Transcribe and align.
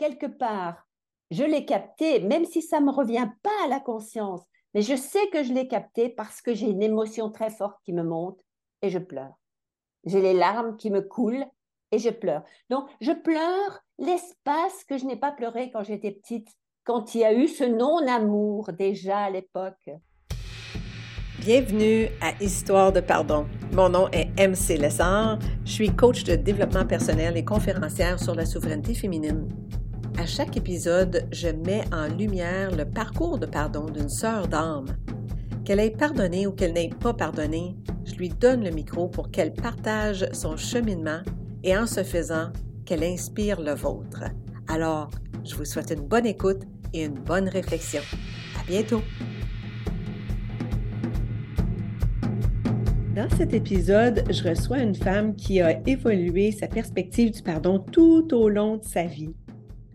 quelque 0.00 0.26
part, 0.26 0.88
je 1.30 1.44
l'ai 1.44 1.66
capté, 1.66 2.20
même 2.20 2.46
si 2.46 2.62
ça 2.62 2.80
ne 2.80 2.86
me 2.86 2.90
revient 2.90 3.28
pas 3.42 3.64
à 3.64 3.68
la 3.68 3.80
conscience, 3.80 4.40
mais 4.72 4.80
je 4.80 4.96
sais 4.96 5.28
que 5.28 5.44
je 5.44 5.52
l'ai 5.52 5.68
capté 5.68 6.08
parce 6.08 6.40
que 6.40 6.54
j'ai 6.54 6.70
une 6.70 6.82
émotion 6.82 7.30
très 7.30 7.50
forte 7.50 7.76
qui 7.84 7.92
me 7.92 8.02
monte 8.02 8.40
et 8.80 8.88
je 8.88 8.98
pleure. 8.98 9.34
J'ai 10.06 10.22
les 10.22 10.32
larmes 10.32 10.78
qui 10.78 10.90
me 10.90 11.02
coulent 11.02 11.44
et 11.92 11.98
je 11.98 12.08
pleure. 12.08 12.44
Donc, 12.70 12.88
je 13.02 13.12
pleure 13.12 13.80
l'espace 13.98 14.84
que 14.88 14.96
je 14.96 15.04
n'ai 15.04 15.16
pas 15.16 15.32
pleuré 15.32 15.70
quand 15.70 15.84
j'étais 15.84 16.12
petite, 16.12 16.48
quand 16.84 17.14
il 17.14 17.20
y 17.20 17.24
a 17.24 17.34
eu 17.34 17.46
ce 17.46 17.64
non-amour 17.64 18.72
déjà 18.72 19.18
à 19.18 19.30
l'époque. 19.30 19.90
Bienvenue 21.40 22.08
à 22.22 22.32
Histoire 22.42 22.92
de 22.92 23.00
pardon. 23.00 23.46
Mon 23.72 23.90
nom 23.90 24.08
est 24.12 24.30
MC 24.38 24.78
Lessard. 24.78 25.38
Je 25.64 25.72
suis 25.72 25.90
coach 25.90 26.24
de 26.24 26.36
développement 26.36 26.86
personnel 26.86 27.36
et 27.36 27.44
conférencière 27.44 28.18
sur 28.18 28.34
la 28.34 28.46
souveraineté 28.46 28.94
féminine. 28.94 29.48
À 30.20 30.26
chaque 30.26 30.58
épisode, 30.58 31.26
je 31.32 31.48
mets 31.48 31.82
en 31.94 32.06
lumière 32.06 32.76
le 32.76 32.84
parcours 32.84 33.38
de 33.38 33.46
pardon 33.46 33.86
d'une 33.86 34.10
sœur 34.10 34.48
d'âme. 34.48 34.94
Qu'elle 35.64 35.80
ait 35.80 35.88
pardonné 35.88 36.46
ou 36.46 36.52
qu'elle 36.52 36.74
n'ait 36.74 36.90
pas 36.90 37.14
pardonné, 37.14 37.74
je 38.04 38.16
lui 38.16 38.28
donne 38.28 38.62
le 38.62 38.68
micro 38.68 39.08
pour 39.08 39.30
qu'elle 39.30 39.54
partage 39.54 40.28
son 40.34 40.58
cheminement 40.58 41.22
et 41.64 41.74
en 41.74 41.86
ce 41.86 42.04
faisant, 42.04 42.52
qu'elle 42.84 43.02
inspire 43.02 43.62
le 43.62 43.72
vôtre. 43.72 44.24
Alors, 44.68 45.10
je 45.42 45.54
vous 45.54 45.64
souhaite 45.64 45.90
une 45.90 46.06
bonne 46.06 46.26
écoute 46.26 46.64
et 46.92 47.06
une 47.06 47.18
bonne 47.18 47.48
réflexion. 47.48 48.02
À 48.60 48.64
bientôt! 48.66 49.00
Dans 53.16 53.30
cet 53.38 53.54
épisode, 53.54 54.24
je 54.30 54.46
reçois 54.46 54.80
une 54.80 54.94
femme 54.94 55.34
qui 55.34 55.62
a 55.62 55.80
évolué 55.88 56.52
sa 56.52 56.68
perspective 56.68 57.30
du 57.30 57.42
pardon 57.42 57.78
tout 57.78 58.28
au 58.34 58.50
long 58.50 58.76
de 58.76 58.84
sa 58.84 59.04
vie. 59.04 59.34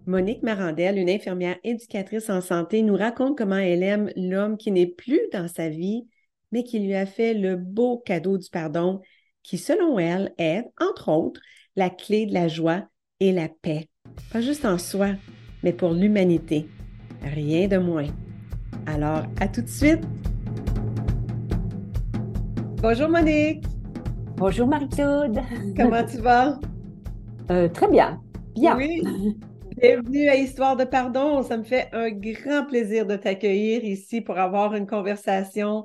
Monique 0.08 0.44
Marandel, 0.44 1.00
une 1.00 1.10
infirmière 1.10 1.58
éducatrice 1.64 2.30
en 2.30 2.40
santé, 2.40 2.84
nous 2.84 2.96
raconte 2.96 3.36
comment 3.36 3.58
elle 3.58 3.82
aime 3.82 4.12
l'homme 4.16 4.56
qui 4.56 4.72
n'est 4.72 4.86
plus 4.86 5.20
dans 5.34 5.48
sa 5.48 5.70
vie, 5.70 6.08
mais 6.52 6.64
qui 6.64 6.80
lui 6.80 6.94
a 6.94 7.08
fait 7.08 7.34
le 7.34 7.56
beau 7.56 7.98
cadeau 7.98 8.38
du 8.38 8.48
pardon, 8.52 9.02
qui, 9.42 9.58
selon 9.58 9.98
elle, 9.98 10.34
est, 10.38 10.64
entre 10.80 11.10
autres, 11.10 11.42
la 11.76 11.90
clé 11.90 12.28
de 12.28 12.36
la 12.36 12.48
joie 12.48 12.84
et 13.20 13.32
la 13.32 13.50
paix. 13.50 13.90
Pas 14.32 14.42
juste 14.42 14.66
en 14.66 14.78
soi, 14.78 15.10
mais 15.64 15.74
pour 15.74 15.94
l'humanité. 15.94 16.68
Rien 17.24 17.68
de 17.68 17.78
moins. 17.78 18.08
Alors, 18.86 19.24
à 19.40 19.48
tout 19.48 19.64
de 19.64 19.68
suite! 19.68 20.04
Bonjour 22.80 23.10
Monique! 23.10 23.64
Bonjour 24.38 24.68
Marie-Claude! 24.68 25.40
Comment 25.76 26.06
tu 26.06 26.18
vas? 26.18 26.60
Euh, 27.50 27.68
très 27.70 27.88
bien, 27.88 28.22
bien. 28.56 28.78
Oui. 28.78 29.02
Bienvenue 29.78 30.30
à 30.30 30.36
Histoire 30.36 30.78
de 30.78 30.86
pardon. 30.86 31.44
Ça 31.44 31.58
me 31.58 31.64
fait 31.64 31.90
un 31.92 32.10
grand 32.10 32.66
plaisir 32.66 33.06
de 33.06 33.18
t'accueillir 33.18 33.84
ici 33.84 34.22
pour 34.22 34.38
avoir 34.38 34.74
une 34.74 34.88
conversation. 34.88 35.84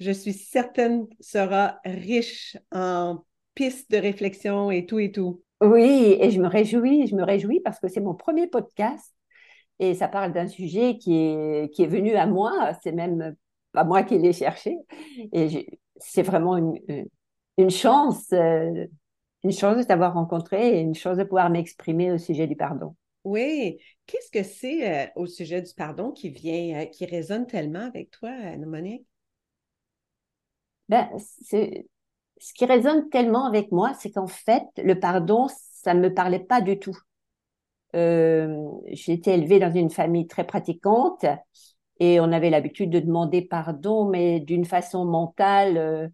Je 0.00 0.10
suis 0.10 0.32
certaine 0.32 1.06
sera 1.20 1.78
riche 1.84 2.56
en 2.72 3.22
pistes 3.54 3.90
de 3.90 3.98
réflexion 3.98 4.70
et 4.70 4.86
tout 4.86 4.98
et 4.98 5.12
tout. 5.12 5.42
Oui, 5.60 6.16
et 6.18 6.30
je 6.30 6.40
me 6.40 6.48
réjouis, 6.48 7.06
je 7.06 7.14
me 7.16 7.22
réjouis 7.22 7.60
parce 7.60 7.78
que 7.80 7.88
c'est 7.88 8.00
mon 8.00 8.14
premier 8.14 8.46
podcast 8.46 9.14
et 9.78 9.94
ça 9.94 10.08
parle 10.08 10.32
d'un 10.32 10.46
sujet 10.46 10.96
qui 10.96 11.14
est, 11.14 11.70
qui 11.74 11.82
est 11.82 11.86
venu 11.88 12.14
à 12.14 12.26
moi. 12.26 12.72
C'est 12.82 12.92
même 12.92 13.36
pas 13.72 13.84
moi 13.84 14.04
qui 14.04 14.16
l'ai 14.18 14.32
cherché. 14.32 14.74
Et 15.34 15.78
c'est 15.96 16.22
vraiment 16.22 16.56
une, 16.56 16.78
une 17.58 17.70
chance, 17.70 18.32
euh, 18.32 18.86
une 19.44 19.52
chance 19.52 19.76
de 19.76 19.82
t'avoir 19.82 20.14
rencontré 20.14 20.78
et 20.78 20.80
une 20.80 20.94
chance 20.94 21.18
de 21.18 21.24
pouvoir 21.24 21.50
m'exprimer 21.50 22.10
au 22.10 22.16
sujet 22.18 22.46
du 22.46 22.56
pardon. 22.56 22.94
Oui. 23.24 23.78
Qu'est-ce 24.06 24.30
que 24.30 24.42
c'est 24.42 25.06
euh, 25.06 25.06
au 25.16 25.26
sujet 25.26 25.60
du 25.60 25.72
pardon 25.74 26.12
qui 26.12 26.30
vient, 26.30 26.80
euh, 26.80 26.86
qui 26.86 27.04
résonne 27.04 27.46
tellement 27.46 27.80
avec 27.86 28.10
toi, 28.10 28.30
Monique? 28.56 29.06
Ben, 30.88 31.10
ce 31.18 32.54
qui 32.54 32.64
résonne 32.64 33.10
tellement 33.10 33.46
avec 33.46 33.72
moi, 33.72 33.92
c'est 33.98 34.10
qu'en 34.10 34.26
fait, 34.26 34.64
le 34.78 34.98
pardon, 34.98 35.48
ça 35.82 35.92
ne 35.92 36.00
me 36.00 36.14
parlait 36.14 36.38
pas 36.38 36.62
du 36.62 36.78
tout. 36.78 36.96
Euh, 37.94 38.70
j'ai 38.86 39.12
été 39.12 39.32
élevée 39.32 39.58
dans 39.58 39.72
une 39.72 39.90
famille 39.90 40.26
très 40.26 40.46
pratiquante 40.46 41.26
et 42.00 42.20
on 42.20 42.32
avait 42.32 42.50
l'habitude 42.50 42.90
de 42.90 43.00
demander 43.00 43.42
pardon, 43.42 44.08
mais 44.08 44.40
d'une 44.40 44.64
façon 44.64 45.04
mentale. 45.04 46.10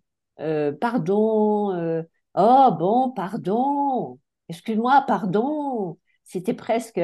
pardon, 0.81 2.05
oh 2.35 2.71
bon, 2.77 3.11
pardon, 3.13 4.19
excuse-moi, 4.49 5.05
pardon 5.07 5.99
c'était 6.25 6.55
presque 6.55 7.01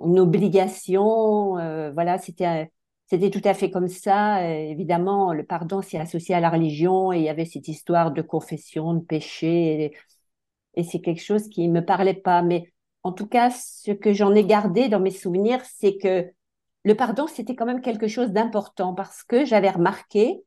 une 0.00 0.18
obligation. 0.18 1.58
Euh, 1.58 1.92
voilà, 1.92 2.18
c'était 2.18 2.70
c'était 3.06 3.30
tout 3.30 3.40
à 3.44 3.54
fait 3.54 3.70
comme 3.70 3.88
ça. 3.88 4.48
évidemment, 4.48 5.32
le 5.32 5.44
pardon 5.44 5.82
s'est 5.82 5.98
associé 5.98 6.34
à 6.34 6.40
la 6.40 6.48
religion 6.48 7.12
et 7.12 7.18
il 7.18 7.24
y 7.24 7.28
avait 7.28 7.44
cette 7.44 7.66
histoire 7.66 8.12
de 8.12 8.22
confession, 8.22 8.94
de 8.94 9.00
péché. 9.00 9.92
Et, 10.76 10.84
c'est 10.84 11.00
quelque 11.00 11.22
chose 11.22 11.48
qui 11.48 11.66
ne 11.68 11.80
me 11.80 11.84
parlait 11.84 12.14
pas. 12.14 12.42
Mais 12.42 12.72
en 13.02 13.12
tout 13.12 13.26
cas, 13.26 13.50
ce 13.50 13.90
que 13.90 14.12
j'en 14.12 14.34
ai 14.34 14.44
gardé 14.44 14.88
dans 14.88 15.00
mes 15.00 15.10
souvenirs, 15.10 15.60
c'est 15.64 15.98
que 15.98 16.30
le 16.84 16.94
pardon, 16.94 17.26
c'était 17.26 17.56
quand 17.56 17.66
même 17.66 17.82
quelque 17.82 18.08
chose 18.08 18.30
d'important 18.30 18.94
parce 18.94 19.24
que 19.24 19.44
j'avais 19.44 19.70
remarqué, 19.70 20.42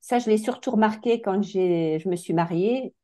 ça 0.00 0.18
je 0.18 0.28
l'ai 0.30 0.38
surtout 0.38 0.72
remarqué 0.72 1.22
quand 1.22 1.42
je 1.42 2.08
me 2.08 2.16
suis 2.16 2.34
mariée, 2.34 2.94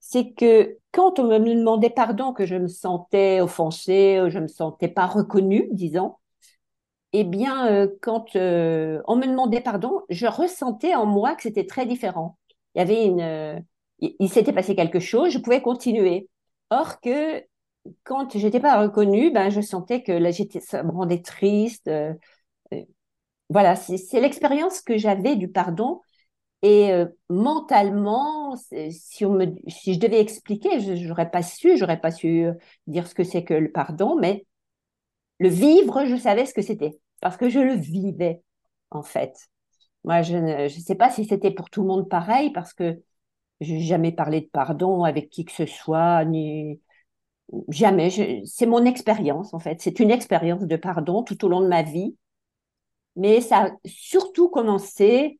c'est 0.00 0.32
que 0.32 0.78
quand 0.92 1.18
on 1.18 1.24
me 1.28 1.38
demandait 1.38 1.90
pardon, 1.90 2.32
que 2.32 2.46
je 2.46 2.56
me 2.56 2.68
sentais 2.68 3.40
offensée, 3.40 4.20
je 4.28 4.38
me 4.38 4.48
sentais 4.48 4.88
pas 4.88 5.06
reconnue, 5.06 5.68
disons, 5.72 6.16
eh 7.12 7.24
bien, 7.24 7.66
euh, 7.72 7.88
quand 8.02 8.36
euh, 8.36 9.02
on 9.06 9.16
me 9.16 9.26
demandait 9.26 9.60
pardon, 9.60 10.02
je 10.10 10.26
ressentais 10.26 10.94
en 10.94 11.06
moi 11.06 11.34
que 11.34 11.42
c'était 11.42 11.66
très 11.66 11.86
différent. 11.86 12.38
Il 12.74 12.78
y 12.78 12.82
avait 12.82 13.04
une, 13.06 13.20
euh, 13.20 13.58
il, 13.98 14.28
s'était 14.30 14.52
passé 14.52 14.76
quelque 14.76 15.00
chose, 15.00 15.32
je 15.32 15.38
pouvais 15.38 15.60
continuer. 15.62 16.28
Or 16.70 17.00
que 17.00 17.44
quand 18.04 18.36
j'étais 18.38 18.60
pas 18.60 18.80
reconnue, 18.80 19.32
ben 19.32 19.50
je 19.50 19.60
sentais 19.60 20.02
que 20.02 20.12
là 20.12 20.30
j'étais, 20.30 20.60
ça 20.60 20.82
me 20.84 20.92
rendait 20.92 21.22
triste. 21.22 21.90
voilà, 23.48 23.74
c'est 23.76 24.20
l'expérience 24.20 24.80
que 24.80 24.96
j'avais 24.96 25.36
du 25.36 25.48
pardon 25.50 26.00
et 26.62 26.92
euh, 26.92 27.06
mentalement, 27.30 28.54
si, 28.56 29.24
je 29.24 29.98
devais 29.98 30.20
expliquer, 30.20 30.80
je 30.80 31.06
n'aurais 31.08 31.30
pas 31.30 31.42
su, 31.42 31.76
j'aurais 31.78 32.00
pas 32.00 32.10
su 32.10 32.44
euh, 32.44 32.52
dire 32.86 33.06
ce 33.06 33.14
que 33.14 33.24
c'est 33.24 33.44
que 33.44 33.54
le 33.54 33.72
pardon, 33.72 34.16
mais 34.18 34.46
le 35.38 35.48
vivre, 35.48 36.04
je 36.06 36.16
savais 36.16 36.46
ce 36.46 36.54
que 36.54 36.62
c'était, 36.62 36.98
parce 37.20 37.36
que 37.38 37.48
je 37.48 37.60
le 37.60 37.74
vivais, 37.74 38.42
en 38.90 39.02
fait. 39.02 39.48
Moi, 40.04 40.22
je 40.22 40.36
ne 40.36 40.68
je 40.68 40.80
sais 40.80 40.94
pas 40.94 41.10
si 41.10 41.24
c'était 41.24 41.50
pour 41.50 41.70
tout 41.70 41.82
le 41.82 41.88
monde 41.88 42.08
pareil, 42.08 42.50
parce 42.52 42.74
que 42.74 43.02
je 43.60 43.72
n'ai 43.74 43.80
jamais 43.82 44.12
parlé 44.12 44.42
de 44.42 44.48
pardon 44.52 45.04
avec 45.04 45.30
qui 45.30 45.44
que 45.46 45.52
ce 45.52 45.66
soit, 45.66 46.24
ni 46.26 46.80
jamais. 47.68 48.10
C'est 48.46 48.66
mon 48.66 48.84
expérience, 48.84 49.54
en 49.54 49.58
fait. 49.60 49.80
C'est 49.80 50.00
une 50.00 50.10
expérience 50.10 50.62
de 50.62 50.76
pardon 50.76 51.22
tout 51.22 51.44
au 51.44 51.48
long 51.48 51.62
de 51.62 51.68
ma 51.68 51.82
vie. 51.82 52.16
Mais 53.16 53.40
ça 53.40 53.66
a 53.66 53.70
surtout 53.86 54.48
commencé 54.50 55.39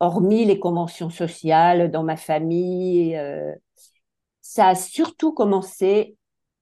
hormis 0.00 0.44
les 0.44 0.58
conventions 0.58 1.10
sociales 1.10 1.90
dans 1.90 2.02
ma 2.02 2.16
famille, 2.16 3.16
euh, 3.16 3.52
ça 4.40 4.68
a 4.68 4.74
surtout 4.74 5.32
commencé 5.32 6.16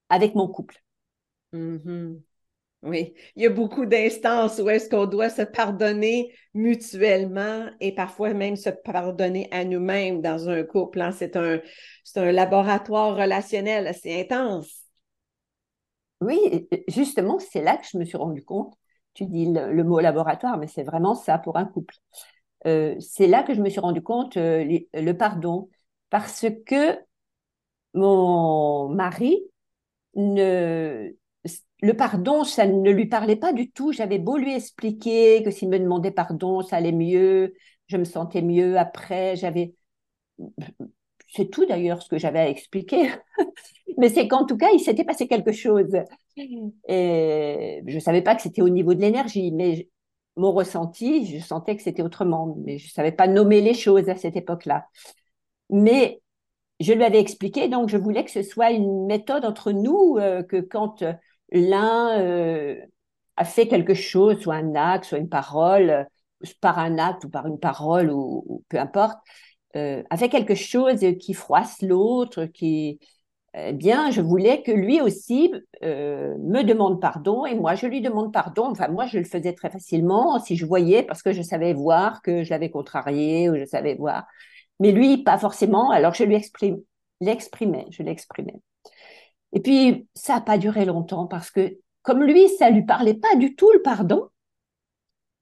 avec 0.08 0.34
mon 0.34 0.48
couple. 0.48 0.82
Mm-hmm. 1.52 2.20
Oui, 2.84 3.14
il 3.34 3.42
y 3.42 3.46
a 3.46 3.50
beaucoup 3.50 3.86
d'instances 3.86 4.58
où 4.58 4.68
est-ce 4.68 4.90
qu'on 4.90 5.06
doit 5.06 5.30
se 5.30 5.40
pardonner 5.40 6.34
mutuellement 6.52 7.70
et 7.80 7.94
parfois 7.94 8.34
même 8.34 8.56
se 8.56 8.68
pardonner 8.68 9.48
à 9.52 9.64
nous-mêmes 9.64 10.20
dans 10.20 10.50
un 10.50 10.62
couple. 10.64 11.00
Hein. 11.00 11.10
C'est 11.10 11.34
un, 11.36 11.60
un 12.16 12.32
laboratoire 12.32 13.16
relationnel 13.16 13.86
assez 13.86 14.20
intense. 14.20 14.84
Oui, 16.20 16.68
justement, 16.88 17.38
c'est 17.38 17.62
là 17.62 17.78
que 17.78 17.86
je 17.90 17.96
me 17.96 18.04
suis 18.04 18.18
rendu 18.18 18.44
compte. 18.44 18.74
Tu 19.14 19.24
dis 19.24 19.46
le 19.46 19.82
mot 19.82 20.00
laboratoire, 20.00 20.58
mais 20.58 20.66
c'est 20.66 20.82
vraiment 20.82 21.14
ça 21.14 21.38
pour 21.38 21.56
un 21.56 21.64
couple. 21.64 21.94
Euh, 22.66 22.94
c'est 23.00 23.26
là 23.26 23.42
que 23.42 23.54
je 23.54 23.60
me 23.60 23.68
suis 23.68 23.80
rendu 23.80 24.02
compte 24.02 24.36
euh, 24.36 24.64
le 24.94 25.12
pardon, 25.12 25.68
parce 26.10 26.46
que 26.66 26.98
mon 27.94 28.88
mari 28.88 29.38
ne 30.16 31.12
le 31.82 31.94
pardon, 31.94 32.44
ça 32.44 32.66
ne 32.66 32.90
lui 32.90 33.06
parlait 33.06 33.36
pas 33.36 33.52
du 33.52 33.70
tout. 33.70 33.92
J'avais 33.92 34.18
beau 34.18 34.38
lui 34.38 34.54
expliquer 34.54 35.42
que 35.42 35.50
s'il 35.50 35.68
me 35.68 35.78
demandait 35.78 36.10
pardon, 36.12 36.62
ça 36.62 36.76
allait 36.76 36.92
mieux, 36.92 37.54
je 37.88 37.96
me 37.98 38.04
sentais 38.04 38.42
mieux 38.42 38.78
après. 38.78 39.36
J'avais, 39.36 39.74
c'est 41.28 41.50
tout 41.50 41.66
d'ailleurs 41.66 42.02
ce 42.02 42.08
que 42.08 42.18
j'avais 42.18 42.38
à 42.40 42.48
expliquer. 42.48 43.08
Mais 43.98 44.08
c'est 44.08 44.28
qu'en 44.28 44.46
tout 44.46 44.56
cas, 44.56 44.70
il 44.72 44.80
s'était 44.80 45.04
passé 45.04 45.28
quelque 45.28 45.52
chose. 45.52 45.92
Et 46.88 47.82
je 47.86 47.98
savais 47.98 48.22
pas 48.22 48.34
que 48.34 48.42
c'était 48.42 48.62
au 48.62 48.68
niveau 48.68 48.94
de 48.94 49.00
l'énergie, 49.00 49.52
mais 49.52 49.88
mon 50.36 50.52
ressenti, 50.52 51.26
je 51.26 51.44
sentais 51.44 51.76
que 51.76 51.82
c'était 51.82 52.02
autrement, 52.02 52.56
mais 52.64 52.78
je 52.78 52.86
ne 52.86 52.90
savais 52.90 53.12
pas 53.12 53.26
nommer 53.26 53.60
les 53.60 53.74
choses 53.74 54.08
à 54.08 54.16
cette 54.16 54.36
époque-là. 54.36 54.88
Mais 55.70 56.20
je 56.80 56.92
lui 56.92 57.04
avais 57.04 57.20
expliqué, 57.20 57.68
donc 57.68 57.88
je 57.88 57.96
voulais 57.96 58.24
que 58.24 58.30
ce 58.30 58.42
soit 58.42 58.70
une 58.70 59.06
méthode 59.06 59.44
entre 59.44 59.72
nous, 59.72 60.16
euh, 60.18 60.42
que 60.42 60.60
quand 60.60 61.04
l'un 61.50 62.20
euh, 62.20 62.76
a 63.36 63.44
fait 63.44 63.68
quelque 63.68 63.94
chose, 63.94 64.40
soit 64.40 64.56
un 64.56 64.74
acte, 64.74 65.06
soit 65.06 65.18
une 65.18 65.28
parole, 65.28 66.06
par 66.60 66.78
un 66.78 66.98
acte 66.98 67.24
ou 67.24 67.30
par 67.30 67.46
une 67.46 67.58
parole 67.58 68.10
ou, 68.10 68.64
peu 68.68 68.78
importe, 68.78 69.18
euh, 69.76 70.02
a 70.10 70.16
fait 70.16 70.28
quelque 70.28 70.54
chose 70.54 71.00
qui 71.20 71.34
froisse 71.34 71.80
l'autre, 71.82 72.44
qui, 72.46 72.98
eh 73.56 73.72
bien, 73.72 74.10
je 74.10 74.20
voulais 74.20 74.62
que 74.62 74.72
lui 74.72 75.00
aussi 75.00 75.52
euh, 75.82 76.36
me 76.38 76.62
demande 76.62 77.00
pardon 77.00 77.46
et 77.46 77.54
moi 77.54 77.76
je 77.76 77.86
lui 77.86 78.00
demande 78.00 78.32
pardon. 78.32 78.64
Enfin, 78.66 78.88
moi 78.88 79.06
je 79.06 79.18
le 79.18 79.24
faisais 79.24 79.52
très 79.52 79.70
facilement 79.70 80.38
si 80.40 80.56
je 80.56 80.66
voyais 80.66 81.04
parce 81.04 81.22
que 81.22 81.32
je 81.32 81.42
savais 81.42 81.72
voir 81.72 82.20
que 82.22 82.42
je 82.42 82.50
l'avais 82.50 82.70
contrarié 82.70 83.48
ou 83.48 83.56
je 83.56 83.64
savais 83.64 83.94
voir. 83.94 84.26
Mais 84.80 84.90
lui, 84.92 85.18
pas 85.22 85.38
forcément. 85.38 85.90
Alors 85.90 86.14
je 86.14 86.24
lui 86.24 86.34
exprime, 86.34 86.80
l'exprimais, 87.20 87.86
je 87.90 88.02
l'exprimais. 88.02 88.60
Et 89.52 89.60
puis 89.60 90.08
ça 90.14 90.34
n'a 90.34 90.40
pas 90.40 90.58
duré 90.58 90.84
longtemps 90.84 91.26
parce 91.26 91.50
que 91.50 91.78
comme 92.02 92.24
lui, 92.24 92.48
ça 92.58 92.70
lui 92.70 92.84
parlait 92.84 93.14
pas 93.14 93.36
du 93.36 93.54
tout 93.54 93.70
le 93.72 93.82
pardon. 93.82 94.28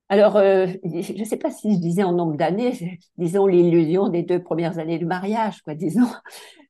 Alors, 0.09 0.37
euh, 0.37 0.67
je 0.85 1.19
ne 1.19 1.25
sais 1.25 1.39
pas 1.39 1.51
si 1.51 1.75
je 1.75 1.79
disais 1.81 2.03
en 2.03 2.13
nombre 2.13 2.37
d'années, 2.37 3.01
disons 3.17 3.47
l'illusion 3.47 4.11
des 4.11 4.23
deux 4.23 4.43
premières 4.43 4.79
années 4.79 4.99
du 4.99 5.07
mariage, 5.07 5.63
quoi, 5.63 5.75
disons. 5.75 6.07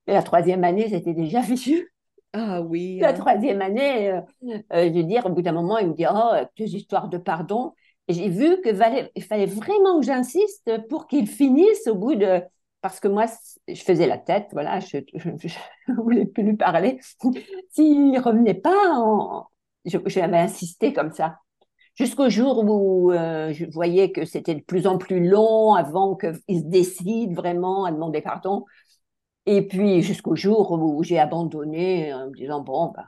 Et 0.06 0.12
la 0.12 0.22
troisième 0.22 0.64
année, 0.64 0.88
c'était 0.88 1.14
déjà 1.14 1.40
vieux. 1.42 1.88
Ah 2.32 2.62
oui. 2.62 2.98
La 2.98 3.10
hein. 3.10 3.12
troisième 3.12 3.60
année, 3.60 4.10
euh, 4.10 4.20
euh, 4.72 4.88
je 4.88 4.92
veux 4.94 5.04
dire, 5.04 5.26
au 5.26 5.30
bout 5.30 5.42
d'un 5.42 5.52
moment, 5.52 5.78
il 5.78 5.88
me 5.88 5.94
dit 5.94 6.06
Oh, 6.10 6.32
tes 6.56 6.64
histoires 6.64 7.08
de 7.08 7.18
pardon. 7.18 7.74
Et 8.08 8.14
j'ai 8.14 8.28
vu 8.28 8.60
qu'il 8.62 8.74
fallait, 8.74 9.12
il 9.14 9.22
fallait 9.22 9.46
vraiment 9.46 10.00
que 10.00 10.06
j'insiste 10.06 10.70
pour 10.88 11.06
qu'il 11.06 11.26
finisse 11.26 11.86
au 11.86 11.94
bout 11.94 12.14
de. 12.14 12.42
Parce 12.80 12.98
que 12.98 13.06
moi, 13.06 13.26
je 13.68 13.80
faisais 13.80 14.08
la 14.08 14.18
tête, 14.18 14.48
voilà, 14.52 14.80
je 14.80 14.96
ne 14.96 15.94
voulais 16.02 16.26
plus 16.26 16.42
lui 16.42 16.56
parler. 16.56 16.98
S'il 17.70 18.10
ne 18.10 18.20
revenait 18.20 18.54
pas, 18.54 19.46
j'avais 19.84 20.38
insisté 20.38 20.92
comme 20.92 21.12
ça. 21.12 21.36
Jusqu'au 21.94 22.30
jour 22.30 22.64
où 22.64 23.12
euh, 23.12 23.52
je 23.52 23.66
voyais 23.66 24.12
que 24.12 24.24
c'était 24.24 24.54
de 24.54 24.62
plus 24.62 24.86
en 24.86 24.96
plus 24.96 25.28
long 25.28 25.74
avant 25.74 26.16
qu'il 26.16 26.60
se 26.60 26.64
décide 26.64 27.34
vraiment 27.34 27.84
à 27.84 27.92
demander 27.92 28.22
pardon. 28.22 28.64
Et 29.46 29.66
puis 29.66 30.02
jusqu'au 30.02 30.36
jour 30.36 30.72
où 30.72 31.02
j'ai 31.02 31.18
abandonné 31.18 32.14
en 32.14 32.28
me 32.28 32.34
disant 32.34 32.60
bon 32.60 32.92
bah 32.94 33.06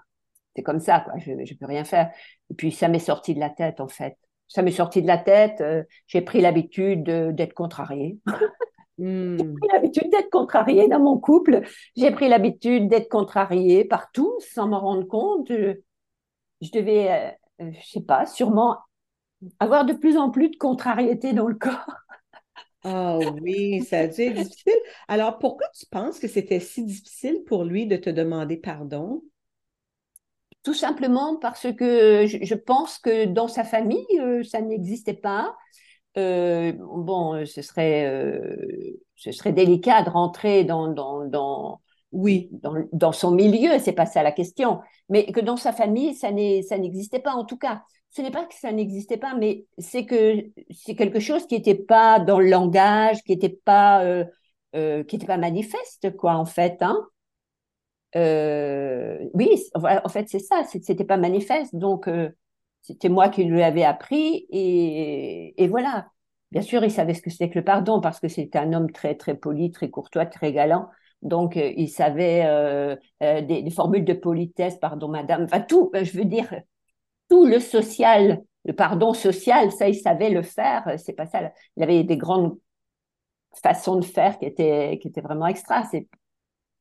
c'est 0.57 0.63
comme 0.63 0.81
ça 0.81 1.01
quoi, 1.01 1.15
je 1.19 1.33
ne 1.33 1.59
peux 1.59 1.67
rien 1.67 1.85
faire. 1.85 2.11
Et 2.51 2.55
puis 2.55 2.73
ça 2.73 2.89
m'est 2.89 2.99
sorti 2.99 3.35
de 3.35 3.41
la 3.41 3.51
tête 3.51 3.81
en 3.81 3.89
fait. 3.89 4.17
Ça 4.49 4.63
m'est 4.63 4.71
sorti 4.71 5.03
de 5.03 5.07
la 5.07 5.19
tête. 5.19 5.61
Euh, 5.61 5.83
j'ai 6.07 6.21
pris 6.21 6.41
l'habitude 6.41 7.05
d'être 7.05 7.55
contrariée. 7.55 8.19
J'ai 8.99 9.05
hmm. 9.05 9.57
pris 9.57 9.69
l'habitude 9.73 10.11
d'être 10.11 10.31
contrariée 10.31 10.89
dans 10.89 11.01
mon 11.01 11.19
couple. 11.19 11.63
J'ai 11.97 12.11
pris 12.13 12.29
l'habitude 12.29 12.89
d'être 12.89 13.09
contrariée 13.09 13.85
partout 13.85 14.33
sans 14.39 14.69
m'en 14.69 14.81
rendre 14.81 15.07
compte. 15.09 15.49
Je, 15.51 16.71
devais, 16.73 17.11
euh, 17.11 17.65
euh, 17.65 17.73
je 17.73 17.89
sais 17.89 18.03
pas, 18.03 18.25
sûrement 18.27 18.79
avoir 19.59 19.85
de 19.85 19.93
plus 19.93 20.17
en 20.17 20.31
plus 20.31 20.49
de 20.49 20.57
contrariété 20.57 21.33
dans 21.33 21.49
le 21.49 21.55
corps. 21.59 22.04
Ah 22.85 23.19
oui, 23.41 23.83
ça 23.83 24.01
a 24.01 24.07
dû 24.07 24.21
être 24.21 24.35
difficile. 24.35 24.75
Alors, 25.09 25.39
pourquoi 25.39 25.67
tu 25.75 25.87
penses 25.87 26.19
que 26.19 26.29
c'était 26.29 26.61
si 26.61 26.85
difficile 26.85 27.43
pour 27.47 27.65
lui 27.65 27.87
de 27.87 27.97
te 27.97 28.11
demander 28.11 28.59
pardon? 28.59 29.23
Tout 30.63 30.75
simplement 30.75 31.37
parce 31.37 31.73
que 31.73 32.27
je, 32.27 32.55
pense 32.55 32.99
que 32.99 33.25
dans 33.25 33.49
sa 33.49 33.65
famille, 33.65 34.07
euh, 34.21 34.43
ça 34.45 34.61
n'existait 34.61 35.15
pas. 35.15 35.57
Euh, 36.19 36.73
bon, 36.77 37.45
ce 37.47 37.63
serait, 37.63 38.07
euh, 38.07 38.57
ce 39.17 39.33
serait 39.33 39.53
délicat 39.53 40.03
de 40.03 40.11
rentrer 40.11 40.65
dans, 40.65 40.89
dans, 40.89 41.27
dans, 41.27 41.81
oui, 42.13 42.51
dans, 42.53 42.75
dans 42.93 43.13
son 43.13 43.31
milieu, 43.31 43.79
c'est 43.79 43.93
pas 43.93 44.07
ça 44.07 44.23
la 44.23 44.33
question. 44.33 44.81
Mais 45.09 45.33
que 45.33 45.41
dans 45.41 45.57
sa 45.57 45.73
famille, 45.73 46.15
ça 46.15 46.31
n'existait 46.33 47.19
pas 47.19 47.33
en 47.33 47.45
tout 47.45 47.59
cas 47.59 47.83
ce 48.15 48.23
n'est 48.23 48.31
pas 48.31 48.45
que 48.45 48.55
ça 48.55 48.71
n'existait 48.71 49.17
pas, 49.17 49.35
mais 49.35 49.67
c'est 49.79 50.07
que 50.07 50.45
c'est 50.71 50.95
quelque 50.95 51.19
chose 51.19 51.47
qui 51.47 51.57
n'était 51.57 51.75
pas 51.75 52.21
dans 52.21 52.39
le 52.39 52.49
langage, 52.49 53.23
qui 53.25 53.33
n'était 53.33 53.49
pas, 53.49 54.05
euh, 54.05 54.25
euh, 54.77 55.03
qui 55.03 55.17
était 55.17 55.27
pas 55.27 55.37
manifeste, 55.37 56.17
quoi, 56.17 56.35
en 56.37 56.45
fait. 56.45 56.81
Hein. 56.81 56.97
Euh, 58.15 59.19
oui, 59.35 59.49
en 59.75 60.09
fait, 60.09 60.29
c'est 60.29 60.39
ça, 60.39 60.63
c'était 60.65 61.05
pas 61.05 61.17
manifeste, 61.17 61.75
donc 61.75 62.09
c'était 62.83 63.09
moi 63.09 63.29
qui 63.29 63.45
lui 63.45 63.63
avais 63.63 63.85
appris, 63.85 64.47
et, 64.51 65.67
voilà. 65.69 66.09
Bien 66.53 66.63
sûr, 66.63 66.85
il 66.85 66.93
savait 66.93 67.15
ce 67.15 67.23
que 67.23 67.31
c'était 67.31 67.51
que 67.51 67.59
le 67.59 67.65
pardon, 67.65 68.01
parce 68.01 68.21
que 68.21 68.29
c'était 68.29 68.59
un 68.59 68.73
homme 68.75 68.93
très, 68.93 69.17
très 69.17 69.35
poli, 69.35 69.73
très 69.73 69.91
courtois, 69.91 70.27
très 70.27 70.53
galant. 70.53 70.89
Donc, 71.23 71.57
il 71.57 71.89
savait 71.89 72.45
des, 73.21 73.63
des, 73.63 73.71
formules 73.71 74.05
de 74.05 74.13
politesse, 74.13 74.77
pardon, 74.77 75.09
madame, 75.09 75.45
enfin 75.45 75.61
tout, 75.61 75.91
je 76.01 76.17
veux 76.17 76.25
dire, 76.27 76.49
le 77.43 77.59
social, 77.59 78.43
le 78.65 78.73
pardon 78.73 79.13
social, 79.15 79.73
ça, 79.73 79.89
il 79.89 79.95
savait 79.95 80.31
le 80.31 80.43
faire. 80.43 80.85
C'est 80.99 81.13
pas 81.13 81.27
ça. 81.27 81.53
Il 81.77 81.83
avait 81.83 82.05
des 82.05 82.17
grandes 82.17 82.57
façons 83.63 83.97
de 83.97 84.05
faire 84.05 84.39
qui 84.39 84.47
étaient, 84.47 84.99
qui 85.01 85.09
étaient 85.09 85.21
vraiment 85.21 85.47
extra. 85.47 85.85
C'est 85.91 86.07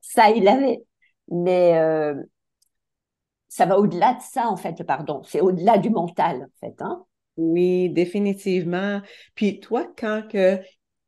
ça, 0.02 0.30
il 0.30 0.44
l'avait. 0.44 0.84
Mais 1.30 1.78
euh, 1.78 2.16
ça 3.48 3.66
va 3.66 3.80
au-delà 3.80 4.14
de 4.14 4.22
ça, 4.22 4.48
en 4.48 4.58
fait, 4.58 4.78
le 4.80 4.86
pardon. 4.86 5.22
C'est 5.24 5.42
au-delà 5.42 5.78
du 5.78 5.90
mental, 5.90 6.44
en 6.44 6.60
fait. 6.60 6.76
Hein? 6.82 7.06
Oui, 7.38 7.90
définitivement. 7.90 9.02
Puis 9.36 9.60
toi, 9.60 9.88
quand 9.98 10.24
que 10.30 10.60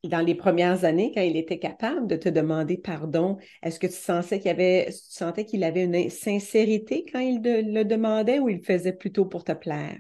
dans 0.09 0.25
les 0.25 0.35
premières 0.35 0.85
années, 0.85 1.11
quand 1.13 1.21
il 1.21 1.37
était 1.37 1.59
capable 1.59 2.07
de 2.07 2.15
te 2.15 2.29
demander 2.29 2.77
pardon, 2.77 3.37
est-ce 3.63 3.79
que 3.79 3.87
tu 3.87 3.93
sentais 3.93 4.39
qu'il 4.39 4.51
avait, 4.51 4.89
sentais 4.91 5.45
qu'il 5.45 5.63
avait 5.63 5.83
une 5.83 6.09
sincérité 6.09 7.05
quand 7.11 7.19
il 7.19 7.41
le 7.41 7.83
demandait 7.83 8.39
ou 8.39 8.49
il 8.49 8.57
le 8.57 8.63
faisait 8.63 8.93
plutôt 8.93 9.25
pour 9.25 9.43
te 9.43 9.51
plaire? 9.51 9.97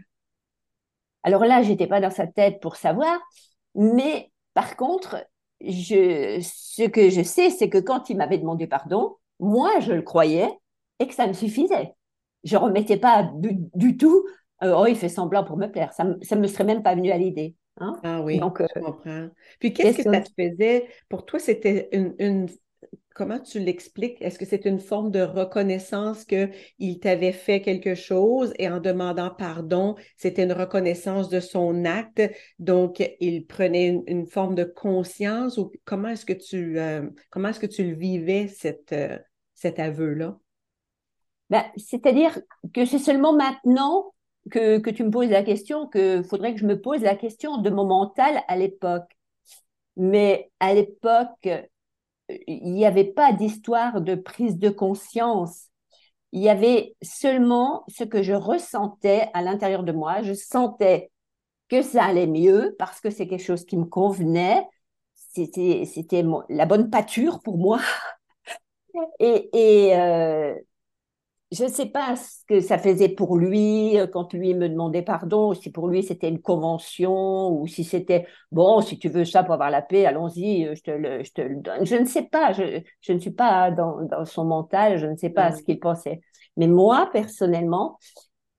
Alors 1.23 1.43
là, 1.43 1.63
j'étais 1.63 1.87
pas 1.87 2.01
dans 2.01 2.11
sa 2.11 2.27
tête 2.27 2.59
pour 2.61 2.75
savoir, 2.75 3.19
mais 3.73 4.31
par 4.53 4.75
contre, 4.75 5.25
ce 5.59 6.87
que 6.87 7.09
je 7.09 7.23
sais, 7.23 7.49
c'est 7.49 7.69
que 7.69 7.79
quand 7.79 8.09
il 8.09 8.17
m'avait 8.17 8.37
demandé 8.37 8.67
pardon, 8.67 9.15
moi, 9.39 9.79
je 9.79 9.91
le 9.91 10.03
croyais 10.03 10.49
et 10.99 11.07
que 11.07 11.13
ça 11.13 11.27
me 11.27 11.33
suffisait. 11.33 11.93
Je 12.43 12.57
remettais 12.57 12.97
pas 12.97 13.29
du, 13.73 13.97
tout, 13.97 14.23
euh, 14.63 14.75
oh, 14.77 14.85
il 14.85 14.95
fait 14.95 15.09
semblant 15.09 15.43
pour 15.43 15.57
me 15.57 15.67
plaire. 15.67 15.93
Ça 15.93 16.03
ne 16.03 16.35
me 16.35 16.47
serait 16.47 16.63
même 16.63 16.83
pas 16.83 16.93
venu 16.93 17.11
à 17.11 17.17
l'idée. 17.17 17.55
Hein? 17.77 17.99
Ah 18.03 18.21
oui, 18.21 18.39
Donc, 18.39 18.59
je 18.59 18.79
euh, 18.79 18.83
comprends. 18.83 19.29
Puis 19.59 19.73
qu'est-ce 19.73 19.97
que 19.97 20.03
ça 20.03 20.21
te 20.21 20.29
faisait? 20.37 20.87
Pour 21.09 21.25
toi, 21.25 21.39
c'était 21.39 21.89
une, 21.91 22.47
Comment 23.15 23.39
tu 23.39 23.59
l'expliques? 23.59 24.21
Est-ce 24.21 24.37
que 24.37 24.43
c'est 24.43 24.65
une 24.65 24.81
forme 24.81 25.09
de 25.09 25.21
reconnaissance 25.21 26.25
qu'il 26.25 26.99
t'avait 26.99 27.31
fait 27.31 27.61
quelque 27.61 27.95
chose 27.95 28.53
et 28.59 28.67
en 28.67 28.81
demandant 28.81 29.29
pardon, 29.29 29.95
c'était 30.17 30.43
une 30.43 30.51
reconnaissance 30.51 31.29
de 31.29 31.39
son 31.39 31.85
acte, 31.85 32.21
donc 32.59 33.01
il 33.21 33.45
prenait 33.45 34.03
une, 34.05 34.27
forme 34.27 34.53
de 34.53 34.65
conscience 34.65 35.57
ou 35.57 35.71
comment 35.85 36.09
est-ce 36.09 36.25
que 36.25 36.33
tu 36.33 36.77
euh, 36.77 37.09
comment 37.29 37.47
est-ce 37.47 37.61
que 37.61 37.65
tu 37.67 37.85
le 37.85 37.95
vivais, 37.95 38.49
cette, 38.49 38.91
euh, 38.91 39.17
cet 39.53 39.79
aveu-là? 39.79 40.37
Ben, 41.49 41.63
c'est-à-dire 41.77 42.37
que 42.73 42.83
c'est 42.83 42.99
seulement 42.99 43.31
maintenant 43.31 44.13
que, 44.51 44.89
tu 44.89 45.03
me 45.03 45.11
poses 45.11 45.29
la 45.29 45.43
question, 45.43 45.87
que 45.87 46.21
faudrait 46.23 46.53
que 46.53 46.59
je 46.59 46.65
me 46.65 46.79
pose 46.79 47.01
la 47.01 47.15
question 47.15 47.57
de 47.57 47.69
mon 47.69 47.85
mental 47.85 48.43
à 48.47 48.55
l'époque. 48.55 49.11
Mais 49.97 50.51
à 50.59 50.73
l'époque, 50.73 51.47
il 52.29 52.73
n'y 52.73 52.85
avait 52.85 53.05
pas 53.05 53.33
d'histoire 53.33 54.01
de 54.01 54.15
prise 54.15 54.57
de 54.57 54.69
conscience. 54.69 55.67
Il 56.31 56.41
y 56.41 56.49
avait 56.49 56.95
seulement 57.01 57.83
ce 57.87 58.03
que 58.03 58.21
je 58.21 58.33
ressentais 58.33 59.29
à 59.33 59.41
l'intérieur 59.41 59.83
de 59.83 59.91
moi. 59.91 60.21
Je 60.21 60.33
sentais 60.33 61.11
que 61.69 61.81
ça 61.81 62.03
allait 62.03 62.27
mieux 62.27 62.75
parce 62.77 62.99
que 62.99 63.09
c'est 63.09 63.27
quelque 63.27 63.43
chose 63.43 63.65
qui 63.65 63.77
me 63.77 63.85
convenait. 63.85 64.67
C'était, 65.15 65.85
la 66.49 66.65
bonne 66.65 66.89
pâture 66.89 67.41
pour 67.41 67.57
moi. 67.57 67.79
Et 69.19 69.95
euh, 69.95 70.55
je 71.51 71.63
ne 71.63 71.69
sais 71.69 71.85
pas 71.85 72.15
ce 72.15 72.43
que 72.47 72.59
ça 72.59 72.77
faisait 72.77 73.09
pour 73.09 73.37
lui 73.37 73.99
euh, 73.99 74.07
quand 74.07 74.33
lui 74.33 74.53
me 74.53 74.67
demandait 74.67 75.03
pardon, 75.03 75.53
si 75.53 75.71
pour 75.71 75.87
lui 75.87 76.03
c'était 76.03 76.27
une 76.29 76.41
convention 76.41 77.49
ou 77.49 77.67
si 77.67 77.83
c'était 77.83 78.27
bon, 78.51 78.81
si 78.81 78.97
tu 78.97 79.09
veux 79.09 79.25
ça 79.25 79.43
pour 79.43 79.53
avoir 79.53 79.69
la 79.69 79.81
paix, 79.81 80.05
allons-y, 80.05 80.65
euh, 80.65 80.75
je 80.75 80.81
te 80.81 80.91
le, 80.91 81.23
je 81.23 81.31
te 81.31 81.41
le 81.41 81.55
donne. 81.57 81.85
Je 81.85 81.95
ne 81.95 82.05
sais 82.05 82.23
pas, 82.23 82.51
je, 82.53 82.81
je 83.01 83.13
ne 83.13 83.19
suis 83.19 83.31
pas 83.31 83.71
dans, 83.71 84.01
dans, 84.01 84.25
son 84.25 84.45
mental, 84.45 84.97
je 84.97 85.05
ne 85.05 85.15
sais 85.15 85.29
pas 85.29 85.51
ce 85.51 85.61
qu'il 85.63 85.79
pensait. 85.79 86.21
Mais 86.57 86.67
moi, 86.67 87.09
personnellement, 87.13 87.99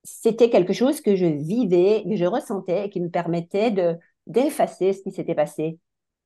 c'était 0.05 0.51
quelque 0.51 0.73
chose 0.73 1.01
que 1.01 1.17
je 1.17 1.27
vivais, 1.27 2.05
que 2.09 2.17
je 2.17 2.25
ressentais 2.25 2.87
et 2.87 2.91
qui 2.91 3.01
me 3.01 3.11
permettait 3.11 3.71
de 3.71 3.97
d'effacer 4.27 4.93
ce 4.93 5.03
qui 5.03 5.13
s'était 5.13 5.37
passé. 5.37 5.79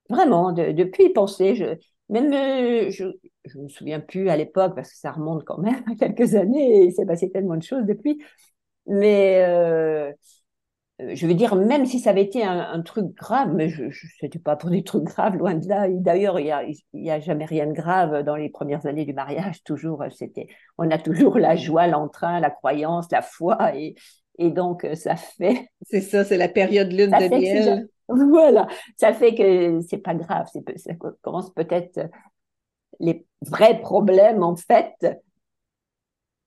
Vraiment, 0.08 0.52
de, 0.52 0.72
depuis 0.72 1.10
penser, 1.10 1.54
je, 1.54 1.76
même, 2.10 2.32
euh, 2.32 2.90
je 2.90 3.04
ne 3.04 3.62
me 3.62 3.68
souviens 3.68 4.00
plus 4.00 4.28
à 4.28 4.36
l'époque, 4.36 4.74
parce 4.74 4.90
que 4.90 4.98
ça 4.98 5.12
remonte 5.12 5.44
quand 5.44 5.58
même 5.58 5.82
à 5.90 5.94
quelques 5.94 6.34
années, 6.34 6.82
et 6.82 6.84
il 6.86 6.92
s'est 6.92 7.06
passé 7.06 7.30
tellement 7.30 7.56
de 7.56 7.62
choses 7.62 7.86
depuis. 7.86 8.22
Mais 8.86 9.44
euh, 9.46 10.12
euh, 11.00 11.14
je 11.14 11.26
veux 11.26 11.34
dire, 11.34 11.54
même 11.54 11.86
si 11.86 12.00
ça 12.00 12.10
avait 12.10 12.24
été 12.24 12.42
un, 12.44 12.82
truc 12.82 13.14
grave, 13.14 13.52
mais 13.54 13.68
je 13.68 13.84
n'étais 14.22 14.38
pas 14.38 14.56
pour 14.56 14.70
des 14.70 14.82
trucs 14.82 15.04
graves, 15.04 15.36
loin 15.36 15.54
de 15.54 15.68
là. 15.68 15.86
D'ailleurs, 15.88 16.40
il 16.40 16.44
n'y 16.44 16.52
a, 16.52 16.64
y 16.94 17.10
a 17.10 17.20
jamais 17.20 17.44
rien 17.44 17.66
de 17.66 17.72
grave 17.72 18.24
dans 18.24 18.36
les 18.36 18.50
premières 18.50 18.86
années 18.86 19.04
du 19.04 19.14
mariage. 19.14 19.62
Toujours, 19.62 20.04
c'était, 20.10 20.48
on 20.78 20.90
a 20.90 20.98
toujours 20.98 21.38
la 21.38 21.56
joie, 21.56 21.86
l'entrain, 21.86 22.40
la 22.40 22.50
croyance, 22.50 23.06
la 23.12 23.22
foi, 23.22 23.76
et, 23.76 23.94
et 24.38 24.50
donc 24.50 24.86
ça 24.94 25.16
fait. 25.16 25.68
C'est 25.82 26.00
ça, 26.00 26.24
c'est 26.24 26.38
la 26.38 26.48
période 26.48 26.90
lune 26.92 27.10
de 27.10 27.28
miel. 27.28 27.88
Voilà, 28.30 28.66
ça 28.96 29.12
fait 29.12 29.34
que 29.34 29.80
c'est 29.82 29.98
pas 29.98 30.14
grave. 30.14 30.46
Ça 30.76 30.94
commence 31.22 31.52
peut-être 31.52 32.00
les 32.98 33.26
vrais 33.42 33.80
problèmes 33.80 34.42
en 34.42 34.56
fait 34.56 34.94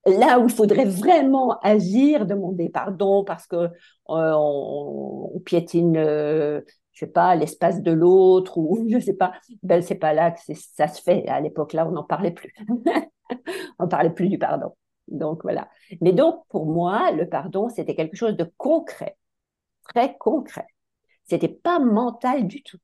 là 0.06 0.40
où 0.40 0.46
il 0.48 0.54
faudrait 0.54 0.86
vraiment 0.86 1.60
agir, 1.60 2.26
demander 2.26 2.70
pardon 2.70 3.24
parce 3.24 3.48
que 3.48 3.56
euh, 3.56 3.70
on, 4.10 5.40
piétine, 5.46 5.98
euh, 5.98 6.62
je 6.92 7.00
sais 7.06 7.12
pas, 7.12 7.36
l'espace 7.36 7.82
de 7.82 7.92
l'autre 7.92 8.58
ou 8.58 8.86
je 8.90 9.00
sais 9.00 9.14
pas, 9.14 9.34
ben 9.64 9.82
c'est 9.82 9.96
pas 9.96 10.14
là 10.14 10.32
que 10.32 10.40
ça 10.56 10.88
se 10.88 11.02
fait. 11.02 11.28
À 11.28 11.40
l'époque 11.42 11.74
là, 11.74 11.88
on 11.88 11.92
n'en 11.92 12.04
parlait 12.04 12.32
plus. 12.32 12.54
on 13.80 13.88
parlait 13.88 14.10
plus 14.10 14.30
du 14.30 14.38
pardon. 14.38 14.76
Donc 15.08 15.44
voilà. 15.44 15.70
Mais 16.02 16.14
donc 16.14 16.46
pour 16.50 16.66
moi, 16.66 17.12
le 17.12 17.28
pardon, 17.28 17.70
c'était 17.70 17.96
quelque 17.96 18.16
chose 18.16 18.36
de 18.36 18.50
concret, 18.58 19.18
très 19.84 20.18
concret. 20.18 20.68
C'était 21.34 21.48
pas 21.48 21.80
mental 21.80 22.46
du 22.46 22.62
tout. 22.62 22.78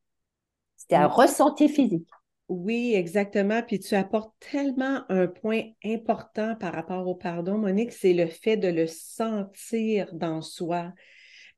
C'était 0.76 0.96
un 0.96 1.06
ressenti 1.06 1.70
physique. 1.70 2.08
Oui, 2.48 2.94
exactement. 2.96 3.62
Puis 3.62 3.80
tu 3.80 3.94
apportes 3.94 4.34
tellement 4.40 5.04
un 5.10 5.28
point 5.28 5.62
important 5.86 6.56
par 6.56 6.74
rapport 6.74 7.08
au 7.08 7.14
pardon, 7.14 7.60
Monique, 7.60 7.92
c'est 7.92 8.14
le 8.14 8.26
fait 8.26 8.58
de 8.58 8.70
le 8.70 8.88
sentir 8.88 10.12
dans 10.16 10.42
soi. 10.42 10.92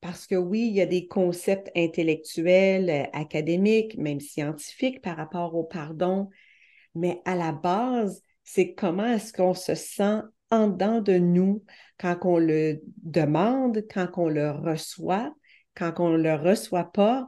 Parce 0.02 0.28
que 0.28 0.36
oui, 0.36 0.68
il 0.68 0.74
y 0.74 0.82
a 0.82 0.86
des 0.86 1.08
concepts 1.08 1.72
intellectuels, 1.78 2.90
euh, 2.90 3.04
académiques, 3.14 3.98
même 3.98 4.20
scientifiques 4.20 5.02
par 5.02 5.16
rapport 5.16 5.56
au 5.56 5.64
pardon, 5.64 6.28
mais 6.94 7.22
à 7.24 7.36
la 7.36 7.54
base, 7.54 8.22
c'est 8.44 8.74
comment 8.74 9.06
est-ce 9.06 9.32
qu'on 9.32 9.54
se 9.54 9.76
sent 9.76 10.20
en 10.50 10.68
dedans 10.68 11.00
de 11.00 11.14
nous 11.14 11.64
quand 11.98 12.18
on 12.24 12.38
le 12.38 12.82
demande, 12.98 13.86
quand 13.90 14.10
on 14.18 14.28
le 14.28 14.52
reçoit, 14.52 15.34
quand 15.76 16.00
on 16.00 16.10
ne 16.10 16.22
le 16.22 16.36
reçoit 16.36 16.92
pas. 16.92 17.28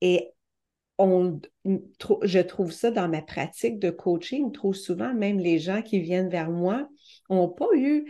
Et 0.00 0.30
je 1.00 2.40
trouve 2.40 2.72
ça 2.72 2.90
dans 2.90 3.08
ma 3.08 3.22
pratique 3.22 3.78
de 3.78 3.90
coaching, 3.90 4.52
trop 4.52 4.72
souvent, 4.72 5.14
même 5.14 5.38
les 5.38 5.58
gens 5.58 5.82
qui 5.82 6.00
viennent 6.00 6.28
vers 6.28 6.50
moi 6.50 6.88
n'ont 7.30 7.48
pas 7.48 7.68
eu 7.74 8.04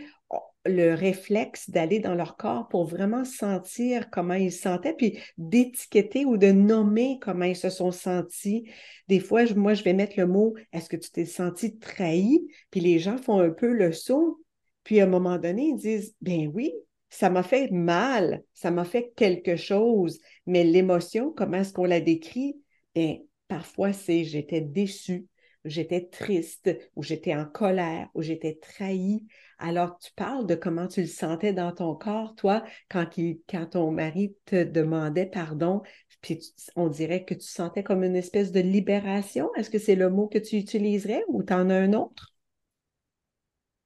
le 0.65 0.93
réflexe 0.93 1.69
d'aller 1.69 1.99
dans 1.99 2.15
leur 2.15 2.35
corps 2.35 2.67
pour 2.67 2.85
vraiment 2.85 3.23
sentir 3.23 4.09
comment 4.09 4.33
ils 4.33 4.51
se 4.51 4.61
sentaient, 4.61 4.93
puis 4.93 5.19
d'étiqueter 5.37 6.25
ou 6.25 6.37
de 6.37 6.51
nommer 6.51 7.17
comment 7.21 7.45
ils 7.45 7.55
se 7.55 7.69
sont 7.69 7.91
sentis. 7.91 8.69
Des 9.07 9.19
fois, 9.19 9.45
moi, 9.55 9.73
je 9.73 9.83
vais 9.83 9.93
mettre 9.93 10.19
le 10.19 10.27
mot 10.27 10.55
Est-ce 10.73 10.89
que 10.89 10.97
tu 10.97 11.11
t'es 11.11 11.25
senti 11.25 11.77
trahi? 11.77 12.47
Puis 12.71 12.81
les 12.81 12.99
gens 12.99 13.17
font 13.17 13.39
un 13.39 13.51
peu 13.51 13.71
le 13.71 13.91
saut. 13.91 14.41
Puis 14.83 14.99
à 14.99 15.03
un 15.03 15.07
moment 15.07 15.37
donné, 15.37 15.67
ils 15.67 15.77
disent 15.77 16.15
Ben 16.21 16.51
oui, 16.53 16.73
ça 17.09 17.29
m'a 17.29 17.43
fait 17.43 17.71
mal, 17.71 18.43
ça 18.53 18.71
m'a 18.71 18.85
fait 18.85 19.11
quelque 19.15 19.55
chose, 19.55 20.19
mais 20.45 20.63
l'émotion, 20.63 21.33
comment 21.35 21.57
est-ce 21.57 21.73
qu'on 21.73 21.85
la 21.85 22.01
décrit? 22.01 22.61
Et 22.95 23.25
parfois, 23.47 23.93
c'est 23.93 24.23
j'étais 24.23 24.61
déçue, 24.61 25.27
j'étais 25.65 26.05
triste, 26.07 26.69
ou 26.95 27.03
j'étais 27.03 27.35
en 27.35 27.45
colère, 27.45 28.09
ou 28.13 28.21
j'étais 28.21 28.55
trahie. 28.55 29.25
Alors, 29.57 29.97
tu 29.99 30.11
parles 30.15 30.45
de 30.45 30.55
comment 30.55 30.87
tu 30.87 31.01
le 31.01 31.07
sentais 31.07 31.53
dans 31.53 31.71
ton 31.73 31.95
corps, 31.95 32.35
toi, 32.35 32.63
quand, 32.89 33.07
quand 33.49 33.65
ton 33.65 33.91
mari 33.91 34.35
te 34.45 34.63
demandait 34.63 35.25
pardon, 35.25 35.81
puis 36.21 36.39
on 36.75 36.87
dirait 36.89 37.25
que 37.25 37.33
tu 37.33 37.47
sentais 37.47 37.83
comme 37.83 38.03
une 38.03 38.15
espèce 38.15 38.51
de 38.51 38.59
libération. 38.59 39.53
Est-ce 39.55 39.69
que 39.69 39.79
c'est 39.79 39.95
le 39.95 40.09
mot 40.09 40.27
que 40.27 40.37
tu 40.37 40.57
utiliserais 40.57 41.23
ou 41.27 41.43
tu 41.43 41.53
as 41.53 41.57
un 41.57 41.93
autre? 41.93 42.33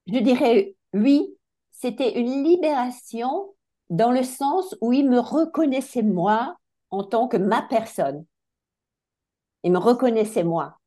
Je 0.06 0.18
dirais 0.18 0.74
oui, 0.92 1.36
c'était 1.84 2.18
une 2.18 2.44
libération 2.44 3.54
dans 3.90 4.10
le 4.10 4.22
sens 4.22 4.74
où 4.80 4.94
il 4.94 5.10
me 5.10 5.18
reconnaissait 5.18 6.02
moi 6.02 6.56
en 6.90 7.04
tant 7.04 7.28
que 7.28 7.36
ma 7.36 7.60
personne 7.60 8.24
il 9.64 9.72
me 9.72 9.78
reconnaissait 9.78 10.44
moi. 10.44 10.78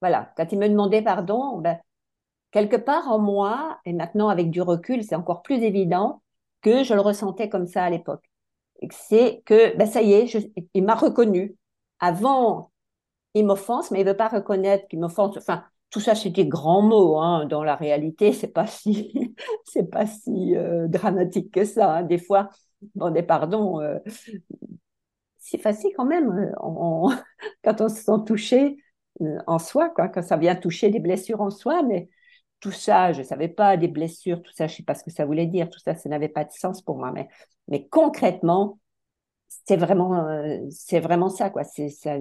Voilà, 0.00 0.32
quand 0.36 0.50
il 0.50 0.58
me 0.58 0.68
demandait 0.68 1.02
pardon, 1.02 1.58
ben, 1.58 1.78
quelque 2.50 2.76
part 2.76 3.08
en 3.08 3.18
moi, 3.18 3.78
et 3.84 3.92
maintenant 3.92 4.28
avec 4.28 4.50
du 4.50 4.62
recul, 4.62 5.04
c'est 5.04 5.14
encore 5.14 5.42
plus 5.42 5.62
évident 5.62 6.22
que 6.60 6.82
je 6.82 6.94
le 6.94 7.00
ressentais 7.00 7.48
comme 7.48 7.66
ça 7.66 7.84
à 7.84 7.90
l'époque. 7.90 8.24
C'est 8.90 9.42
que, 9.44 9.76
ben, 9.76 9.86
ça 9.86 10.02
y 10.02 10.12
est, 10.12 10.52
il 10.74 10.84
m'a 10.84 10.94
reconnu. 10.94 11.56
Avant, 12.00 12.72
il 13.34 13.46
m'offense, 13.46 13.90
mais 13.92 14.00
il 14.00 14.06
veut 14.06 14.16
pas 14.16 14.28
reconnaître 14.28 14.88
qu'il 14.88 14.98
m'offense. 14.98 15.36
Enfin, 15.36 15.64
tout 15.92 16.00
ça, 16.00 16.14
c'est 16.14 16.30
des 16.30 16.46
grands 16.46 16.82
mots. 16.82 17.18
Hein. 17.18 17.46
Dans 17.46 17.62
la 17.62 17.76
réalité, 17.76 18.32
c'est 18.32 18.52
pas 18.52 18.66
si, 18.66 19.36
c'est 19.64 19.88
pas 19.90 20.06
si 20.06 20.56
euh, 20.56 20.88
dramatique 20.88 21.52
que 21.52 21.64
ça. 21.64 21.98
Hein. 21.98 22.02
Des 22.02 22.18
fois, 22.18 22.48
des 23.12 23.22
pardons, 23.22 23.80
euh, 23.80 23.98
c'est 25.38 25.58
facile 25.58 25.92
quand 25.96 26.06
même 26.06 26.30
euh, 26.30 27.14
quand 27.64 27.80
on 27.80 27.88
se 27.88 28.02
sent 28.02 28.24
touché 28.26 28.76
en 29.46 29.58
soi, 29.58 29.90
quoi, 29.90 30.08
quand 30.08 30.22
ça 30.22 30.36
vient 30.36 30.56
toucher 30.56 30.88
des 30.88 30.98
blessures 30.98 31.42
en 31.42 31.50
soi, 31.50 31.82
mais 31.82 32.08
tout 32.60 32.72
ça, 32.72 33.12
je 33.12 33.18
ne 33.18 33.24
savais 33.24 33.48
pas, 33.48 33.76
des 33.76 33.86
blessures, 33.86 34.42
tout 34.42 34.52
ça, 34.52 34.66
je 34.66 34.72
ne 34.72 34.76
sais 34.78 34.82
pas 34.82 34.94
ce 34.94 35.04
que 35.04 35.10
ça 35.10 35.26
voulait 35.26 35.46
dire, 35.46 35.68
tout 35.68 35.78
ça, 35.78 35.94
ça 35.94 36.08
n'avait 36.08 36.28
pas 36.30 36.44
de 36.44 36.50
sens 36.50 36.80
pour 36.80 36.96
moi, 36.96 37.12
mais, 37.12 37.28
mais 37.68 37.86
concrètement, 37.88 38.78
c'est 39.66 39.76
vraiment, 39.76 40.26
c'est 40.70 40.98
vraiment 40.98 41.28
ça, 41.28 41.50
quoi. 41.50 41.62
Ça, 41.62 42.16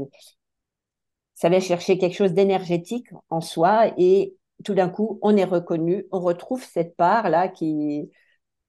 ça 1.35 1.50
vient 1.50 1.59
chercher 1.59 1.97
quelque 1.97 2.15
chose 2.15 2.33
d'énergétique 2.33 3.07
en 3.29 3.41
soi 3.41 3.93
et 3.97 4.35
tout 4.63 4.73
d'un 4.73 4.89
coup, 4.89 5.19
on 5.21 5.35
est 5.35 5.43
reconnu, 5.43 6.05
on 6.11 6.19
retrouve 6.19 6.63
cette 6.63 6.95
part-là 6.95 7.47
qui, 7.47 8.09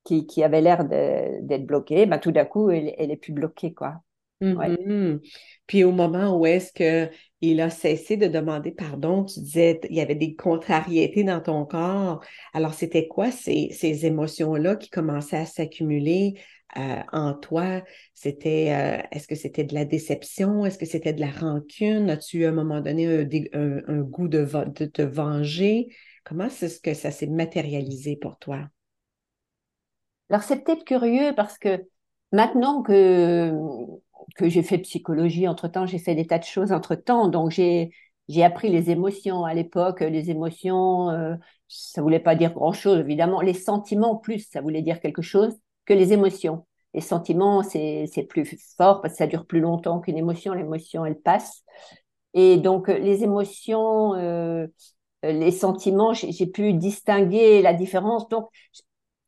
qui, 0.04 0.26
qui 0.26 0.42
avait 0.42 0.60
l'air 0.60 0.84
d'être 0.86 1.66
bloquée, 1.66 2.06
ben, 2.06 2.18
tout 2.18 2.32
d'un 2.32 2.44
coup, 2.44 2.70
elle, 2.70 2.94
elle 2.98 3.10
est 3.10 3.16
plus 3.16 3.32
bloquée, 3.32 3.74
quoi. 3.74 4.00
Mm-hmm. 4.40 5.20
Puis 5.68 5.84
au 5.84 5.92
moment 5.92 6.36
où 6.36 6.46
est-ce 6.46 6.72
qu'il 6.72 7.60
a 7.60 7.70
cessé 7.70 8.16
de 8.16 8.26
demander 8.26 8.72
pardon, 8.72 9.24
tu 9.24 9.38
disais 9.38 9.80
il 9.88 9.94
y 9.96 10.00
avait 10.00 10.16
des 10.16 10.34
contrariétés 10.34 11.22
dans 11.22 11.40
ton 11.40 11.64
corps. 11.64 12.24
Alors, 12.52 12.74
c'était 12.74 13.06
quoi 13.06 13.30
ces, 13.30 13.70
ces 13.70 14.04
émotions-là 14.04 14.76
qui 14.76 14.90
commençaient 14.90 15.36
à 15.36 15.46
s'accumuler? 15.46 16.34
Euh, 16.76 17.02
en 17.12 17.34
toi? 17.34 17.82
C'était 18.14 18.72
euh, 18.72 19.06
est-ce 19.10 19.28
que 19.28 19.34
c'était 19.34 19.64
de 19.64 19.74
la 19.74 19.84
déception? 19.84 20.64
Est-ce 20.64 20.78
que 20.78 20.86
c'était 20.86 21.12
de 21.12 21.20
la 21.20 21.30
rancune? 21.30 22.10
As-tu 22.10 22.44
à 22.44 22.48
un 22.48 22.52
moment 22.52 22.80
donné 22.80 23.06
un, 23.52 24.00
goût 24.00 24.28
de, 24.28 24.44
de 24.44 24.86
te 24.86 25.02
venger? 25.02 25.88
Comment 26.24 26.46
est-ce 26.46 26.80
que 26.80 26.94
ça 26.94 27.10
s'est 27.10 27.26
matérialisé 27.26 28.16
pour 28.16 28.38
toi? 28.38 28.68
Alors, 30.30 30.42
c'est 30.42 30.64
peut-être 30.64 30.84
curieux 30.84 31.32
parce 31.36 31.58
que 31.58 31.84
maintenant 32.32 32.82
que 32.82 33.52
que 34.36 34.48
j'ai 34.48 34.62
fait 34.62 34.78
psychologie 34.78 35.48
entre-temps, 35.48 35.84
j'ai 35.84 35.98
fait 35.98 36.14
des 36.14 36.26
tas 36.26 36.38
de 36.38 36.44
choses 36.44 36.72
entre-temps, 36.72 37.28
donc 37.28 37.50
j'ai 37.50 37.90
j'ai 38.28 38.44
appris 38.44 38.70
les 38.70 38.90
émotions 38.90 39.44
à 39.44 39.54
l'époque. 39.54 40.00
Les 40.00 40.30
émotions, 40.30 41.10
euh, 41.10 41.34
ça 41.68 42.02
voulait 42.02 42.20
pas 42.20 42.34
dire 42.34 42.52
grand-chose, 42.54 43.00
évidemment. 43.00 43.40
Les 43.40 43.54
sentiments, 43.54 44.16
plus, 44.16 44.48
ça 44.50 44.60
voulait 44.60 44.82
dire 44.82 45.00
quelque 45.00 45.22
chose 45.22 45.58
que 45.84 45.94
les 45.94 46.12
émotions. 46.12 46.66
Les 46.94 47.00
sentiments, 47.00 47.62
c'est 47.62 48.26
plus 48.28 48.44
fort 48.76 49.00
parce 49.00 49.14
que 49.14 49.18
ça 49.18 49.26
dure 49.26 49.46
plus 49.46 49.60
longtemps 49.60 50.00
qu'une 50.00 50.18
émotion. 50.18 50.52
L'émotion, 50.52 51.06
elle 51.06 51.18
passe. 51.18 51.62
Et 52.34 52.58
donc, 52.58 52.88
les 52.88 53.24
émotions, 53.24 54.14
euh, 54.14 54.66
les 55.22 55.50
sentiments, 55.50 56.12
j'ai 56.12 56.46
pu 56.46 56.74
distinguer 56.74 57.62
la 57.62 57.74
différence. 57.74 58.28
Donc, 58.28 58.48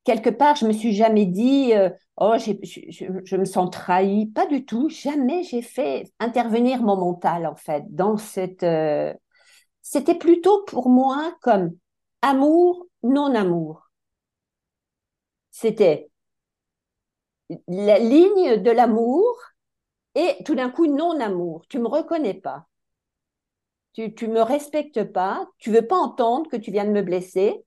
quelque 0.04 0.30
part, 0.30 0.56
je 0.56 0.66
me 0.66 0.72
suis 0.72 0.92
jamais 0.94 1.26
dit, 1.26 1.74
euh, 1.74 1.90
oh, 2.16 2.36
je, 2.38 3.36
me 3.36 3.44
sens 3.44 3.70
trahi. 3.70 4.26
Pas 4.26 4.46
du 4.46 4.64
tout. 4.64 4.88
Jamais 4.88 5.42
j'ai 5.42 5.62
fait 5.62 6.12
intervenir 6.20 6.82
mon 6.82 6.96
mental, 6.96 7.46
en 7.46 7.56
fait, 7.56 7.84
dans 7.88 8.16
cette. 8.16 8.62
Euh, 8.62 9.12
c'était 9.82 10.14
plutôt 10.16 10.64
pour 10.64 10.88
moi 10.88 11.36
comme 11.42 11.72
amour, 12.22 12.86
non-amour. 13.02 13.90
C'était 15.50 16.10
la 17.68 17.98
ligne 17.98 18.62
de 18.62 18.70
l'amour 18.70 19.38
et 20.14 20.36
tout 20.44 20.54
d'un 20.54 20.70
coup, 20.70 20.86
non-amour. 20.86 21.64
Tu 21.68 21.78
me 21.78 21.88
reconnais 21.88 22.34
pas. 22.34 22.66
Tu, 23.94 24.14
tu 24.14 24.28
me 24.28 24.42
respectes 24.42 25.04
pas. 25.04 25.48
Tu 25.58 25.70
veux 25.70 25.86
pas 25.86 25.96
entendre 25.96 26.50
que 26.50 26.56
tu 26.56 26.70
viens 26.70 26.84
de 26.84 26.90
me 26.90 27.02
blesser 27.02 27.64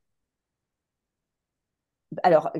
alors, 2.23 2.51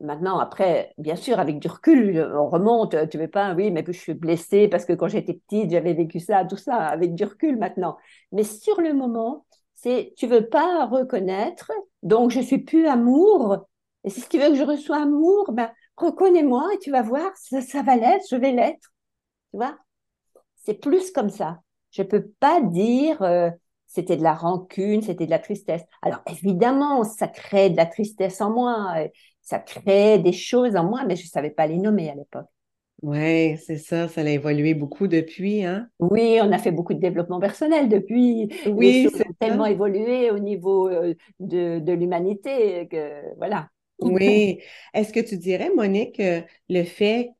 maintenant, 0.00 0.38
après, 0.38 0.94
bien 0.98 1.16
sûr, 1.16 1.38
avec 1.40 1.58
du 1.58 1.68
recul, 1.68 2.20
on 2.34 2.48
remonte, 2.48 2.96
tu 3.10 3.18
veux 3.18 3.28
pas, 3.28 3.54
oui, 3.54 3.70
mais 3.70 3.84
je 3.86 3.92
suis 3.92 4.14
blessée 4.14 4.68
parce 4.68 4.84
que 4.84 4.92
quand 4.92 5.08
j'étais 5.08 5.34
petite, 5.34 5.70
j'avais 5.70 5.94
vécu 5.94 6.20
ça, 6.20 6.44
tout 6.44 6.56
ça, 6.56 6.76
avec 6.76 7.14
du 7.14 7.24
recul 7.24 7.56
maintenant. 7.58 7.96
Mais 8.30 8.44
sur 8.44 8.80
le 8.80 8.94
moment, 8.94 9.44
c'est, 9.74 10.14
tu 10.16 10.26
veux 10.26 10.48
pas 10.48 10.86
reconnaître, 10.86 11.72
donc 12.02 12.30
je 12.30 12.40
suis 12.40 12.58
plus 12.58 12.86
amour. 12.86 13.66
Et 14.04 14.10
si 14.10 14.26
tu 14.28 14.38
veux 14.38 14.48
que 14.48 14.54
je 14.54 14.62
reçois 14.64 15.02
amour, 15.02 15.52
ben, 15.52 15.70
reconnais-moi 16.02 16.68
et 16.74 16.78
tu 16.78 16.90
vas 16.90 17.02
voir, 17.02 17.30
ça, 17.36 17.82
va 17.82 17.96
l'être, 17.96 18.24
je 18.30 18.36
vais 18.36 18.52
l'être. 18.52 18.92
Tu 19.50 19.56
vois? 19.56 19.76
C'est 20.56 20.80
plus 20.80 21.10
comme 21.10 21.30
ça. 21.30 21.60
Je 21.90 22.02
peux 22.02 22.28
pas 22.40 22.60
dire 22.60 23.20
euh, 23.22 23.50
c'était 23.86 24.16
de 24.16 24.22
la 24.22 24.34
rancune, 24.34 25.02
c'était 25.02 25.26
de 25.26 25.30
la 25.30 25.38
tristesse. 25.38 25.82
Alors 26.00 26.20
évidemment, 26.26 27.04
ça 27.04 27.28
crée 27.28 27.70
de 27.70 27.76
la 27.76 27.86
tristesse 27.86 28.40
en 28.40 28.50
moi, 28.50 28.94
ça 29.42 29.58
crée 29.58 30.18
des 30.18 30.32
choses 30.32 30.76
en 30.76 30.84
moi, 30.84 31.04
mais 31.06 31.16
je 31.16 31.26
savais 31.26 31.50
pas 31.50 31.66
les 31.66 31.78
nommer 31.78 32.08
à 32.10 32.14
l'époque. 32.14 32.46
Oui, 33.02 33.56
c'est 33.58 33.78
ça, 33.78 34.06
ça 34.06 34.20
a 34.20 34.24
évolué 34.24 34.74
beaucoup 34.74 35.08
depuis, 35.08 35.64
hein? 35.64 35.88
Oui, 35.98 36.38
on 36.40 36.52
a 36.52 36.58
fait 36.58 36.70
beaucoup 36.70 36.94
de 36.94 37.00
développement 37.00 37.40
personnel 37.40 37.88
depuis. 37.88 38.48
Oui, 38.66 39.08
c'est 39.12 39.38
tellement 39.40 39.66
évolué 39.66 40.30
au 40.30 40.38
niveau 40.38 40.88
euh, 40.88 41.14
de, 41.40 41.80
de 41.80 41.92
l'humanité 41.92 42.86
que 42.88 43.36
voilà. 43.38 43.68
Oui. 44.02 44.60
Est-ce 44.94 45.12
que 45.12 45.20
tu 45.20 45.36
dirais, 45.36 45.70
Monique, 45.74 46.20
le 46.68 46.84
fait 46.84 47.30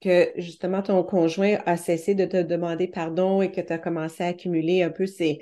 que 0.00 0.30
justement 0.36 0.82
ton 0.82 1.02
conjoint 1.02 1.58
a 1.66 1.76
cessé 1.76 2.14
de 2.14 2.24
te 2.24 2.40
demander 2.40 2.86
pardon 2.86 3.42
et 3.42 3.50
que 3.50 3.60
tu 3.60 3.72
as 3.72 3.78
commencé 3.78 4.22
à 4.22 4.28
accumuler 4.28 4.82
un 4.82 4.90
peu 4.90 5.06
ces, 5.06 5.40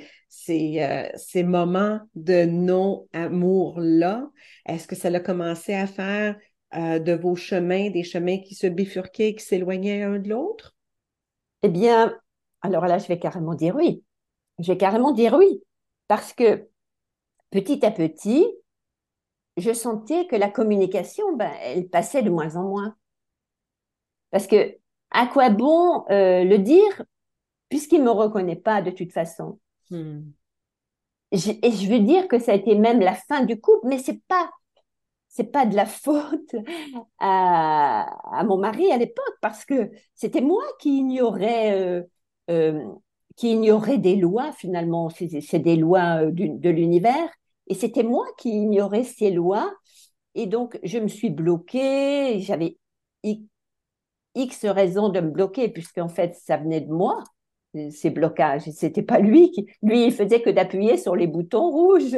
euh, 0.48 1.44
moments 1.44 2.00
de 2.14 2.44
non-amour-là, 2.44 4.30
est-ce 4.66 4.86
que 4.86 4.96
ça 4.96 5.08
a 5.08 5.20
commencé 5.20 5.74
à 5.74 5.86
faire 5.86 6.36
euh, 6.74 6.98
de 6.98 7.12
vos 7.12 7.36
chemins, 7.36 7.90
des 7.90 8.02
chemins 8.02 8.38
qui 8.38 8.54
se 8.54 8.66
bifurquaient, 8.66 9.34
qui 9.34 9.44
s'éloignaient 9.44 10.02
un 10.02 10.18
de 10.18 10.30
l'autre? 10.30 10.74
Eh 11.62 11.68
bien, 11.68 12.18
alors 12.62 12.86
là, 12.86 12.98
je 12.98 13.06
vais 13.08 13.18
carrément 13.18 13.54
dire 13.54 13.76
oui. 13.76 14.02
Je 14.58 14.72
vais 14.72 14.78
carrément 14.78 15.12
dire 15.12 15.34
oui. 15.34 15.62
Parce 16.08 16.32
que 16.32 16.68
petit 17.50 17.84
à 17.84 17.90
petit, 17.90 18.46
je 19.56 19.72
sentais 19.72 20.26
que 20.26 20.36
la 20.36 20.50
communication, 20.50 21.36
ben, 21.36 21.50
elle 21.62 21.88
passait 21.88 22.22
de 22.22 22.30
moins 22.30 22.56
en 22.56 22.64
moins. 22.64 22.96
Parce 24.30 24.46
que 24.46 24.76
à 25.10 25.26
quoi 25.26 25.50
bon 25.50 26.04
euh, 26.10 26.44
le 26.44 26.58
dire 26.58 27.02
puisqu'il 27.68 28.02
me 28.02 28.10
reconnaît 28.10 28.56
pas 28.56 28.82
de 28.82 28.90
toute 28.90 29.12
façon? 29.12 29.58
Hmm. 29.90 30.22
et 31.30 31.38
je 31.38 31.88
veux 31.88 32.00
dire 32.00 32.26
que 32.26 32.40
ça 32.40 32.52
a 32.52 32.54
été 32.56 32.74
même 32.74 32.98
la 32.98 33.14
fin 33.14 33.44
du 33.44 33.60
couple, 33.60 33.86
mais 33.86 33.98
c'est 33.98 34.20
pas 34.26 34.50
c'est 35.28 35.52
pas 35.52 35.66
de 35.66 35.76
la 35.76 35.86
faute 35.86 36.54
à, 37.18 38.38
à 38.38 38.44
mon 38.44 38.58
mari 38.58 38.90
à 38.90 38.96
l'époque 38.96 39.36
parce 39.40 39.64
que 39.64 39.90
c'était 40.14 40.40
moi 40.40 40.64
qui 40.80 40.98
ignorais 40.98 41.80
euh, 41.80 42.02
euh, 42.50 42.84
qui 43.36 43.52
ignorait 43.52 43.98
des 43.98 44.16
lois 44.16 44.52
finalement 44.52 45.10
c'est 45.10 45.58
des 45.58 45.76
lois 45.76 46.24
de 46.24 46.70
l'univers 46.70 47.28
et 47.66 47.74
c'était 47.74 48.02
moi 48.02 48.26
qui 48.38 48.50
ignorais 48.50 49.04
ces 49.04 49.30
lois 49.30 49.72
et 50.34 50.46
donc 50.46 50.78
je 50.82 50.98
me 50.98 51.08
suis 51.08 51.30
bloquée 51.30 52.40
j'avais 52.40 52.78
X 54.36 54.66
raisons 54.66 55.08
de 55.08 55.20
me 55.20 55.30
bloquer, 55.30 55.68
puisqu'en 55.68 56.08
fait, 56.08 56.34
ça 56.36 56.58
venait 56.58 56.82
de 56.82 56.92
moi, 56.92 57.24
ces 57.90 58.10
blocages. 58.10 58.70
C'était 58.70 59.02
pas 59.02 59.18
lui 59.18 59.50
qui, 59.50 59.66
lui, 59.82 60.06
il 60.06 60.12
faisait 60.12 60.42
que 60.42 60.50
d'appuyer 60.50 60.98
sur 60.98 61.16
les 61.16 61.26
boutons 61.26 61.70
rouges 61.70 62.16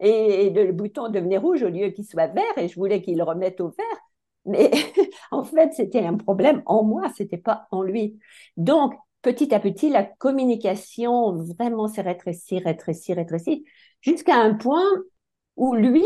et, 0.00 0.50
le 0.50 0.72
bouton 0.72 1.08
devenait 1.10 1.38
rouge 1.38 1.62
au 1.62 1.68
lieu 1.68 1.90
qu'il 1.90 2.06
soit 2.06 2.28
vert 2.28 2.56
et 2.56 2.68
je 2.68 2.74
voulais 2.74 3.02
qu'il 3.02 3.18
le 3.18 3.22
remette 3.22 3.60
au 3.60 3.68
vert. 3.68 4.00
Mais 4.46 4.70
en 5.30 5.44
fait, 5.44 5.72
c'était 5.74 6.04
un 6.04 6.16
problème 6.16 6.62
en 6.66 6.82
moi, 6.82 7.10
c'était 7.16 7.38
pas 7.38 7.68
en 7.70 7.82
lui. 7.82 8.18
Donc, 8.56 8.94
petit 9.22 9.54
à 9.54 9.60
petit, 9.60 9.90
la 9.90 10.04
communication 10.04 11.32
vraiment 11.32 11.88
s'est 11.88 12.02
rétrécie, 12.02 12.58
rétrécie, 12.58 13.14
rétrécie, 13.14 13.64
jusqu'à 14.00 14.36
un 14.36 14.54
point 14.54 14.84
où 15.56 15.74
lui 15.74 16.04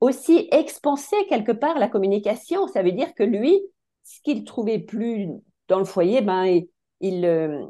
aussi 0.00 0.48
expansait 0.50 1.26
quelque 1.28 1.52
part 1.52 1.78
la 1.78 1.88
communication. 1.88 2.66
Ça 2.68 2.82
veut 2.82 2.92
dire 2.92 3.14
que 3.14 3.22
lui, 3.22 3.60
ce 4.04 4.20
qu'il 4.22 4.44
trouvait 4.44 4.80
plus 4.80 5.28
dans 5.68 5.78
le 5.78 5.84
foyer, 5.84 6.20
ben, 6.22 6.60
il, 7.00 7.24
euh, 7.24 7.64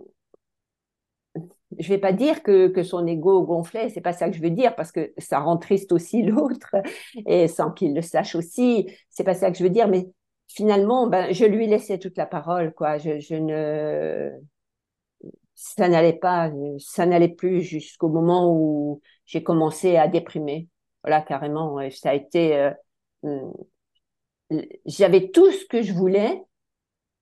je 1.78 1.88
vais 1.88 1.98
pas 1.98 2.12
dire 2.12 2.42
que, 2.42 2.68
que 2.68 2.82
son 2.82 3.06
ego 3.06 3.42
gonflait, 3.42 3.88
c'est 3.88 4.00
pas 4.00 4.12
ça 4.12 4.28
que 4.28 4.36
je 4.36 4.42
veux 4.42 4.50
dire, 4.50 4.74
parce 4.74 4.92
que 4.92 5.12
ça 5.18 5.40
rend 5.40 5.56
triste 5.56 5.92
aussi 5.92 6.22
l'autre, 6.22 6.74
et 7.26 7.48
sans 7.48 7.70
qu'il 7.70 7.94
le 7.94 8.02
sache 8.02 8.34
aussi, 8.34 8.88
c'est 9.10 9.24
pas 9.24 9.34
ça 9.34 9.50
que 9.50 9.58
je 9.58 9.62
veux 9.62 9.70
dire, 9.70 9.88
mais 9.88 10.08
finalement, 10.48 11.06
ben, 11.06 11.32
je 11.32 11.44
lui 11.44 11.66
laissais 11.66 11.98
toute 11.98 12.16
la 12.16 12.26
parole, 12.26 12.74
quoi. 12.74 12.98
Je 12.98 13.34
ne, 13.34 14.30
ça 15.64 15.88
n'allait 15.88 16.12
pas, 16.18 16.50
ça 16.80 17.06
n'allait 17.06 17.28
plus 17.28 17.62
jusqu'au 17.62 18.08
moment 18.08 18.52
où 18.52 19.00
j'ai 19.26 19.44
commencé 19.44 19.96
à 19.96 20.08
déprimer. 20.08 20.68
Voilà, 21.04 21.22
carrément, 21.22 21.78
ça 21.90 22.10
a 22.10 22.14
été, 22.14 22.56
euh, 22.56 22.72
hum, 23.22 23.52
j'avais 24.86 25.30
tout 25.30 25.50
ce 25.52 25.64
que 25.66 25.82
je 25.82 25.92
voulais, 25.92 26.42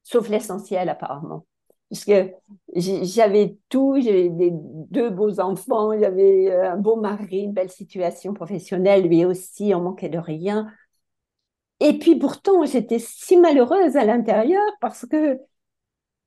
sauf 0.03 0.29
l'essentiel 0.31 0.89
apparemment. 0.89 1.47
Parce 1.91 2.05
que 2.05 2.33
j'avais 2.77 3.59
tout, 3.69 4.01
j'avais 4.01 4.31
deux 4.31 5.11
beaux 5.11 5.41
enfants, 5.41 5.99
j'avais 5.99 6.51
euh, 6.51 6.73
un 6.73 6.77
beau 6.77 6.97
mari, 6.97 7.41
une 7.41 7.53
belle 7.53 7.71
situation 7.71 8.33
professionnelle, 8.33 9.07
lui 9.07 9.25
aussi, 9.25 9.73
on 9.75 9.83
manquait 9.83 10.09
de 10.09 10.19
rien. 10.19 10.73
Et 11.81 11.99
puis 11.99 12.17
pourtant, 12.19 12.65
j'étais 12.65 12.99
si 12.99 13.37
malheureuse 13.37 13.97
à 13.97 14.05
l'intérieur 14.05 14.63
parce 14.81 15.07
que 15.07 15.39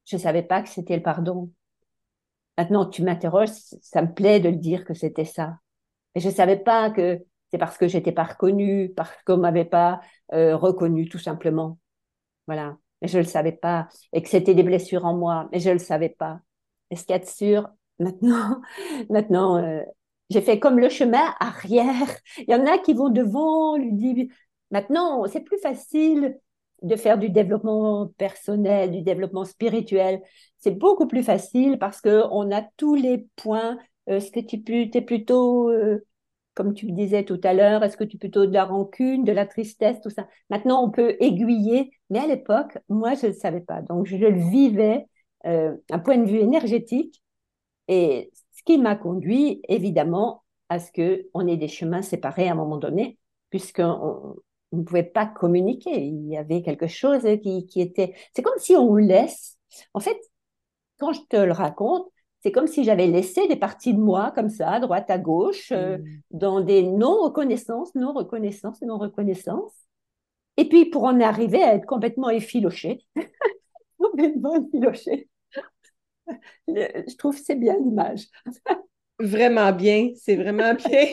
je 0.05 0.15
ne 0.17 0.21
savais 0.21 0.43
pas 0.43 0.61
que 0.61 0.69
c'était 0.69 0.97
le 0.97 1.03
pardon. 1.03 1.49
Maintenant, 2.57 2.85
tu 2.85 3.03
m'interroges, 3.03 3.49
ça 3.81 4.01
me 4.01 4.13
plaît 4.13 4.39
de 4.39 4.49
le 4.49 4.57
dire 4.57 4.85
que 4.85 4.93
c'était 4.93 5.25
ça. 5.25 5.57
Mais 6.15 6.21
je 6.21 6.29
ne 6.29 6.33
savais 6.33 6.57
pas 6.57 6.91
que 6.91 7.19
c'est 7.51 7.57
parce 7.57 7.77
que 7.77 7.87
j'étais 7.87 8.11
pas 8.11 8.23
reconnue, 8.23 8.93
parce 8.95 9.11
qu'on 9.25 9.37
m'avait 9.37 9.65
pas 9.65 10.01
euh, 10.33 10.55
reconnue 10.55 11.09
tout 11.09 11.19
simplement. 11.19 11.79
Voilà. 12.47 12.77
Mais 13.01 13.07
je 13.07 13.17
le 13.17 13.23
savais 13.25 13.51
pas. 13.51 13.87
Et 14.13 14.21
que 14.21 14.29
c'était 14.29 14.55
des 14.55 14.63
blessures 14.63 15.05
en 15.05 15.15
moi, 15.15 15.49
mais 15.51 15.59
je 15.59 15.69
le 15.69 15.79
savais 15.79 16.09
pas. 16.09 16.41
est 16.89 16.95
ce 16.95 17.05
qu'il 17.05 17.13
y 17.13 17.15
a 17.15 17.19
de 17.19 17.25
sûr, 17.25 17.69
maintenant, 17.99 18.61
maintenant, 19.09 19.57
euh, 19.57 19.81
j'ai 20.29 20.41
fait 20.41 20.59
comme 20.59 20.79
le 20.79 20.89
chemin 20.89 21.33
arrière. 21.39 22.17
Il 22.39 22.51
y 22.51 22.55
en 22.55 22.65
a 22.65 22.77
qui 22.77 22.93
vont 22.93 23.09
devant, 23.09 23.77
lui 23.77 23.93
disent, 23.93 24.29
maintenant, 24.71 25.25
c'est 25.27 25.41
plus 25.41 25.59
facile 25.59 26.39
de 26.83 26.95
faire 26.95 27.17
du 27.17 27.29
développement 27.29 28.07
personnel, 28.17 28.91
du 28.91 29.01
développement 29.01 29.45
spirituel. 29.45 30.21
C'est 30.57 30.77
beaucoup 30.77 31.07
plus 31.07 31.23
facile 31.23 31.79
parce 31.79 32.01
que 32.01 32.23
on 32.31 32.51
a 32.51 32.61
tous 32.77 32.95
les 32.95 33.27
points. 33.35 33.77
Euh, 34.09 34.19
ce 34.19 34.31
que 34.31 34.39
tu 34.39 34.91
es 34.93 35.01
plutôt 35.01 35.71
comme 36.53 36.73
tu 36.73 36.91
disais 36.91 37.23
tout 37.23 37.39
à 37.43 37.53
l'heure, 37.53 37.83
est-ce 37.83 37.97
que 37.97 38.03
tu 38.03 38.17
plutôt 38.17 38.45
de 38.45 38.53
la 38.53 38.65
rancune, 38.65 39.23
de 39.23 39.31
la 39.31 39.45
tristesse, 39.45 39.99
tout 40.01 40.09
ça. 40.09 40.27
Maintenant, 40.49 40.83
on 40.83 40.91
peut 40.91 41.15
aiguiller, 41.19 41.91
mais 42.09 42.19
à 42.19 42.27
l'époque, 42.27 42.77
moi, 42.89 43.15
je 43.15 43.27
ne 43.27 43.31
le 43.31 43.37
savais 43.37 43.61
pas. 43.61 43.81
Donc, 43.81 44.05
je 44.05 44.17
le 44.17 44.31
vivais 44.31 45.05
euh, 45.45 45.75
un 45.89 45.99
point 45.99 46.17
de 46.17 46.25
vue 46.25 46.39
énergétique, 46.39 47.21
et 47.87 48.31
ce 48.51 48.63
qui 48.63 48.77
m'a 48.77 48.95
conduit, 48.95 49.61
évidemment, 49.67 50.43
à 50.69 50.79
ce 50.79 50.91
qu'on 50.91 51.47
ait 51.47 51.57
des 51.57 51.67
chemins 51.67 52.01
séparés 52.01 52.47
à 52.47 52.51
un 52.53 52.55
moment 52.55 52.77
donné, 52.77 53.17
puisqu'on 53.49 54.35
ne 54.77 54.83
pouvait 54.83 55.03
pas 55.03 55.25
communiquer. 55.25 56.05
Il 56.05 56.27
y 56.27 56.37
avait 56.37 56.61
quelque 56.61 56.87
chose 56.87 57.23
qui, 57.41 57.65
qui 57.67 57.81
était... 57.81 58.15
C'est 58.35 58.41
comme 58.41 58.57
si 58.57 58.75
on 58.75 58.95
laisse... 58.95 59.57
En 59.93 59.99
fait, 59.99 60.17
quand 60.99 61.13
je 61.13 61.21
te 61.29 61.37
le 61.37 61.51
raconte, 61.51 62.07
c'est 62.43 62.51
comme 62.51 62.67
si 62.67 62.83
j'avais 62.83 63.07
laissé 63.07 63.47
des 63.47 63.55
parties 63.55 63.93
de 63.93 63.99
moi 63.99 64.31
comme 64.35 64.49
ça, 64.49 64.71
à 64.71 64.79
droite, 64.79 65.09
à 65.09 65.17
gauche, 65.17 65.71
euh, 65.71 65.97
mm. 65.97 66.03
dans 66.31 66.61
des 66.61 66.83
non-reconnaissances, 66.83 67.95
non-reconnaissances, 67.95 68.81
non-reconnaissances. 68.81 69.73
Et 70.57 70.67
puis, 70.67 70.85
pour 70.85 71.05
en 71.05 71.19
arriver 71.21 71.63
à 71.63 71.73
être 71.73 71.85
complètement 71.85 72.29
effiloché, 72.29 73.05
complètement 73.97 74.55
effiloché. 74.55 75.29
Je 76.67 77.15
trouve 77.17 77.35
que 77.35 77.43
c'est 77.43 77.55
bien 77.55 77.77
l'image. 77.77 78.27
vraiment 79.19 79.71
bien, 79.71 80.11
c'est 80.15 80.35
vraiment 80.35 80.73
bien. 80.89 81.05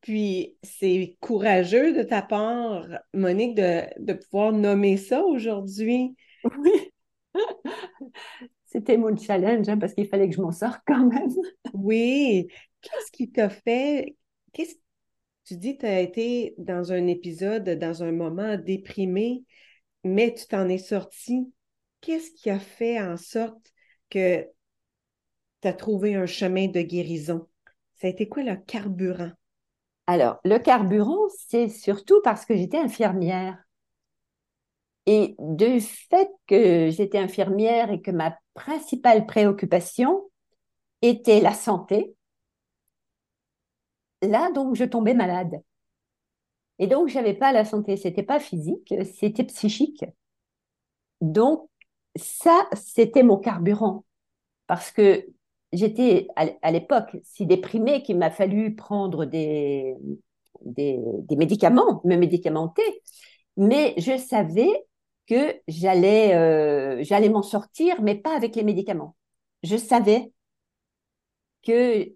Puis, 0.00 0.56
c'est 0.62 1.16
courageux 1.20 1.92
de 1.92 2.02
ta 2.02 2.22
part, 2.22 2.86
Monique, 3.12 3.56
de, 3.56 3.82
de 3.98 4.12
pouvoir 4.12 4.52
nommer 4.52 4.96
ça 4.96 5.22
aujourd'hui. 5.24 6.14
Oui 6.44 6.92
c'était 8.68 8.96
mon 8.96 9.16
challenge 9.16 9.68
hein, 9.68 9.78
parce 9.78 9.94
qu'il 9.94 10.06
fallait 10.06 10.28
que 10.28 10.36
je 10.36 10.42
m'en 10.42 10.52
sorte 10.52 10.80
quand 10.86 11.06
même. 11.06 11.30
oui. 11.72 12.48
Qu'est-ce 12.80 13.10
qui 13.10 13.30
t'a 13.30 13.48
fait? 13.48 14.16
Qu'est-ce 14.52 14.76
tu 15.44 15.56
dis 15.56 15.76
que 15.76 15.80
tu 15.80 15.86
as 15.86 16.00
été 16.00 16.54
dans 16.58 16.92
un 16.92 17.06
épisode, 17.06 17.70
dans 17.70 18.02
un 18.02 18.12
moment 18.12 18.58
déprimé, 18.58 19.44
mais 20.04 20.34
tu 20.34 20.46
t'en 20.46 20.68
es 20.68 20.76
sorti. 20.76 21.50
Qu'est-ce 22.02 22.30
qui 22.32 22.50
a 22.50 22.58
fait 22.58 23.00
en 23.00 23.16
sorte 23.16 23.72
que 24.10 24.46
tu 25.62 25.68
as 25.68 25.72
trouvé 25.72 26.16
un 26.16 26.26
chemin 26.26 26.68
de 26.68 26.82
guérison? 26.82 27.48
Ça 27.94 28.08
a 28.08 28.10
été 28.10 28.28
quoi 28.28 28.42
le 28.42 28.56
carburant? 28.56 29.32
Alors, 30.08 30.40
le 30.44 30.58
carburant, 30.58 31.28
c'est 31.48 31.68
surtout 31.68 32.20
parce 32.24 32.44
que 32.44 32.56
j'étais 32.56 32.78
infirmière. 32.78 33.62
Et 35.06 35.34
du 35.38 35.80
fait 35.80 36.30
que 36.46 36.90
j'étais 36.90 37.18
infirmière 37.18 37.90
et 37.90 38.00
que 38.02 38.10
ma 38.10 38.36
principale 38.54 39.26
préoccupation 39.26 40.30
était 41.02 41.40
la 41.40 41.54
santé, 41.54 42.14
là, 44.22 44.50
donc, 44.52 44.74
je 44.76 44.84
tombais 44.84 45.14
malade. 45.14 45.60
Et 46.80 46.86
donc, 46.88 47.06
j'avais 47.08 47.34
pas 47.34 47.52
la 47.52 47.64
santé, 47.64 47.96
c'était 47.96 48.22
pas 48.24 48.40
physique, 48.40 48.92
c'était 49.14 49.44
psychique. 49.44 50.04
donc, 51.20 51.68
ça, 52.16 52.66
c'était 52.74 53.22
mon 53.22 53.38
carburant. 53.38 54.04
Parce 54.66 54.90
que 54.92 55.26
j'étais 55.72 56.28
à 56.36 56.70
l'époque 56.70 57.16
si 57.24 57.46
déprimée 57.46 58.02
qu'il 58.02 58.18
m'a 58.18 58.30
fallu 58.30 58.74
prendre 58.74 59.24
des, 59.24 59.94
des, 60.62 61.36
médicaments, 61.36 62.00
me 62.04 62.16
médicamenter. 62.16 62.82
Mais 63.56 63.94
je 63.98 64.16
savais 64.16 64.68
que 65.26 65.54
j'allais 65.68 66.34
euh, 66.34 67.02
j'allais 67.02 67.28
m'en 67.28 67.42
sortir, 67.42 68.00
mais 68.02 68.14
pas 68.14 68.36
avec 68.36 68.56
les 68.56 68.62
médicaments. 68.64 69.16
Je 69.62 69.76
savais 69.76 70.32
que 71.62 72.08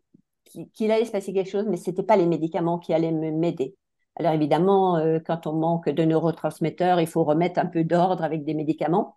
qu'il 0.75 0.91
allait 0.91 1.05
se 1.05 1.12
passer 1.12 1.33
quelque 1.33 1.51
chose, 1.51 1.67
mais 1.69 1.77
c'était 1.77 2.03
pas 2.03 2.17
les 2.17 2.27
médicaments 2.27 2.79
qui 2.79 2.93
allaient 2.93 3.12
m'aider. 3.12 3.75
Alors 4.17 4.33
évidemment, 4.33 4.97
euh, 4.97 5.19
quand 5.25 5.47
on 5.47 5.55
manque 5.55 5.88
de 5.88 6.05
neurotransmetteurs, 6.05 7.01
il 7.01 7.07
faut 7.07 7.25
remettre 7.25 7.59
un 7.59 7.67
peu 7.67 7.85
d'ordre 7.85 8.25
avec 8.25 8.45
des 8.45 8.55
médicaments. 8.55 9.17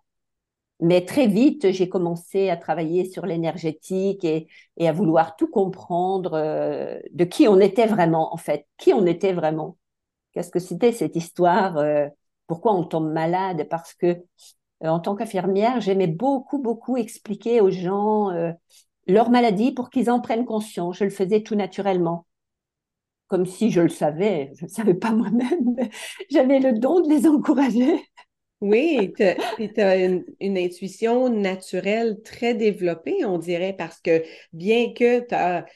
Mais 0.80 1.04
très 1.04 1.26
vite, 1.26 1.70
j'ai 1.72 1.88
commencé 1.88 2.50
à 2.50 2.56
travailler 2.56 3.06
sur 3.06 3.24
l'énergétique 3.24 4.24
et, 4.24 4.48
à 4.80 4.92
vouloir 4.92 5.36
tout 5.36 5.48
comprendre 5.48 6.34
euh, 6.34 6.98
de 7.12 7.24
qui 7.24 7.48
on 7.48 7.58
était 7.60 7.86
vraiment, 7.86 8.34
en 8.34 8.36
fait, 8.36 8.66
qui 8.76 8.92
on 8.92 9.06
était 9.06 9.32
vraiment? 9.32 9.78
Qu'est-ce 10.32 10.50
que 10.50 10.58
c'était 10.58 10.92
cette 10.92 11.16
histoire 11.16 11.78
euh, 11.78 12.08
Pourquoi 12.46 12.74
on 12.74 12.84
tombe 12.84 13.10
malade? 13.10 13.66
Parce 13.70 13.94
que 13.94 14.06
euh, 14.06 14.88
en 14.88 15.00
tant 15.00 15.16
qu'infirmière, 15.16 15.80
j'aimais 15.80 16.08
beaucoup, 16.08 16.58
beaucoup 16.58 16.96
expliquer 16.98 17.60
aux 17.62 17.70
gens 17.70 18.30
leur 19.06 19.30
maladie 19.30 19.72
pour 19.72 19.90
qu'ils 19.90 20.10
en 20.10 20.20
prennent 20.20 20.44
conscience. 20.44 20.98
Je 20.98 21.04
le 21.04 21.10
faisais 21.10 21.42
tout 21.42 21.54
naturellement 21.54 22.26
comme 23.28 23.46
si 23.46 23.70
je 23.70 23.80
le 23.80 23.88
savais, 23.88 24.52
je 24.56 24.66
ne 24.66 24.70
savais 24.70 24.94
pas 24.94 25.12
moi-même, 25.12 25.76
j'avais 26.30 26.60
le 26.60 26.78
don 26.78 27.00
de 27.00 27.08
les 27.08 27.26
encourager. 27.26 28.00
Oui, 28.62 29.12
tu 29.14 29.22
as, 29.82 29.96
une, 29.96 30.24
intuition 30.56 31.28
naturelle 31.28 32.22
très 32.22 32.54
développée, 32.54 33.22
on 33.26 33.36
dirait, 33.36 33.74
parce 33.76 34.00
que 34.00 34.24
bien 34.54 34.94
que 34.94 35.20
tu 35.20 35.34
as, 35.34 35.66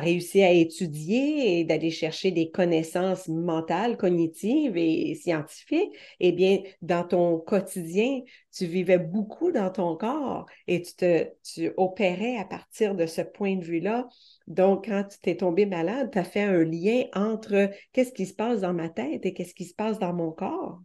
réussi 0.00 0.42
à 0.42 0.50
étudier 0.50 1.60
et 1.60 1.64
d'aller 1.64 1.90
chercher 1.90 2.30
des 2.30 2.50
connaissances 2.50 3.28
mentales, 3.28 3.98
cognitives 3.98 4.78
et 4.78 5.14
scientifiques, 5.14 5.92
eh 6.20 6.32
bien, 6.32 6.62
dans 6.80 7.04
ton 7.04 7.38
quotidien, 7.38 8.20
tu 8.50 8.64
vivais 8.64 8.98
beaucoup 8.98 9.52
dans 9.52 9.70
ton 9.70 9.94
corps 9.96 10.46
et 10.66 10.80
tu, 10.80 10.94
tu 11.42 11.70
opérais 11.76 12.38
à 12.38 12.46
partir 12.46 12.94
de 12.94 13.04
ce 13.04 13.20
point 13.20 13.56
de 13.56 13.64
vue-là. 13.64 14.08
Donc, 14.46 14.86
quand 14.86 15.04
tu 15.04 15.18
t'es 15.18 15.36
tombé 15.36 15.66
malade, 15.66 16.08
tu 16.10 16.18
as 16.18 16.24
fait 16.24 16.42
un 16.42 16.64
lien 16.64 17.04
entre 17.14 17.70
qu'est-ce 17.92 18.12
qui 18.12 18.24
se 18.24 18.34
passe 18.34 18.62
dans 18.62 18.72
ma 18.72 18.88
tête 18.88 19.26
et 19.26 19.34
qu'est-ce 19.34 19.54
qui 19.54 19.66
se 19.66 19.74
passe 19.74 19.98
dans 19.98 20.14
mon 20.14 20.32
corps. 20.32 20.80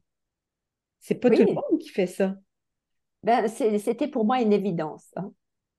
C'est 0.99 1.15
pas 1.15 1.29
tout 1.29 1.43
le 1.43 1.53
monde 1.53 1.79
qui 1.79 1.89
fait 1.89 2.07
ça. 2.07 2.35
Ben, 3.23 3.47
c'était 3.47 4.07
pour 4.07 4.25
moi 4.25 4.41
une 4.41 4.53
évidence. 4.53 5.11
Hein. 5.15 5.31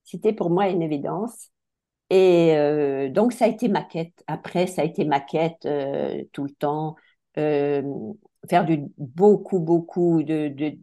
C'était 0.04 0.32
pour 0.32 0.50
moi 0.50 0.68
une 0.68 0.82
évidence. 0.82 1.50
Et 2.10 2.56
euh, 2.56 3.10
donc, 3.10 3.32
ça 3.32 3.44
a 3.44 3.48
été 3.48 3.68
ma 3.68 3.82
quête. 3.82 4.24
Après, 4.26 4.66
ça 4.66 4.82
a 4.82 4.84
été 4.84 5.04
ma 5.04 5.20
quête 5.20 5.66
euh, 5.66 6.24
tout 6.32 6.44
le 6.44 6.50
temps. 6.50 6.96
Euh, 7.36 7.82
faire 8.48 8.64
du 8.64 8.84
beaucoup, 8.96 9.60
beaucoup 9.60 10.22
de, 10.22 10.48
de, 10.48 10.78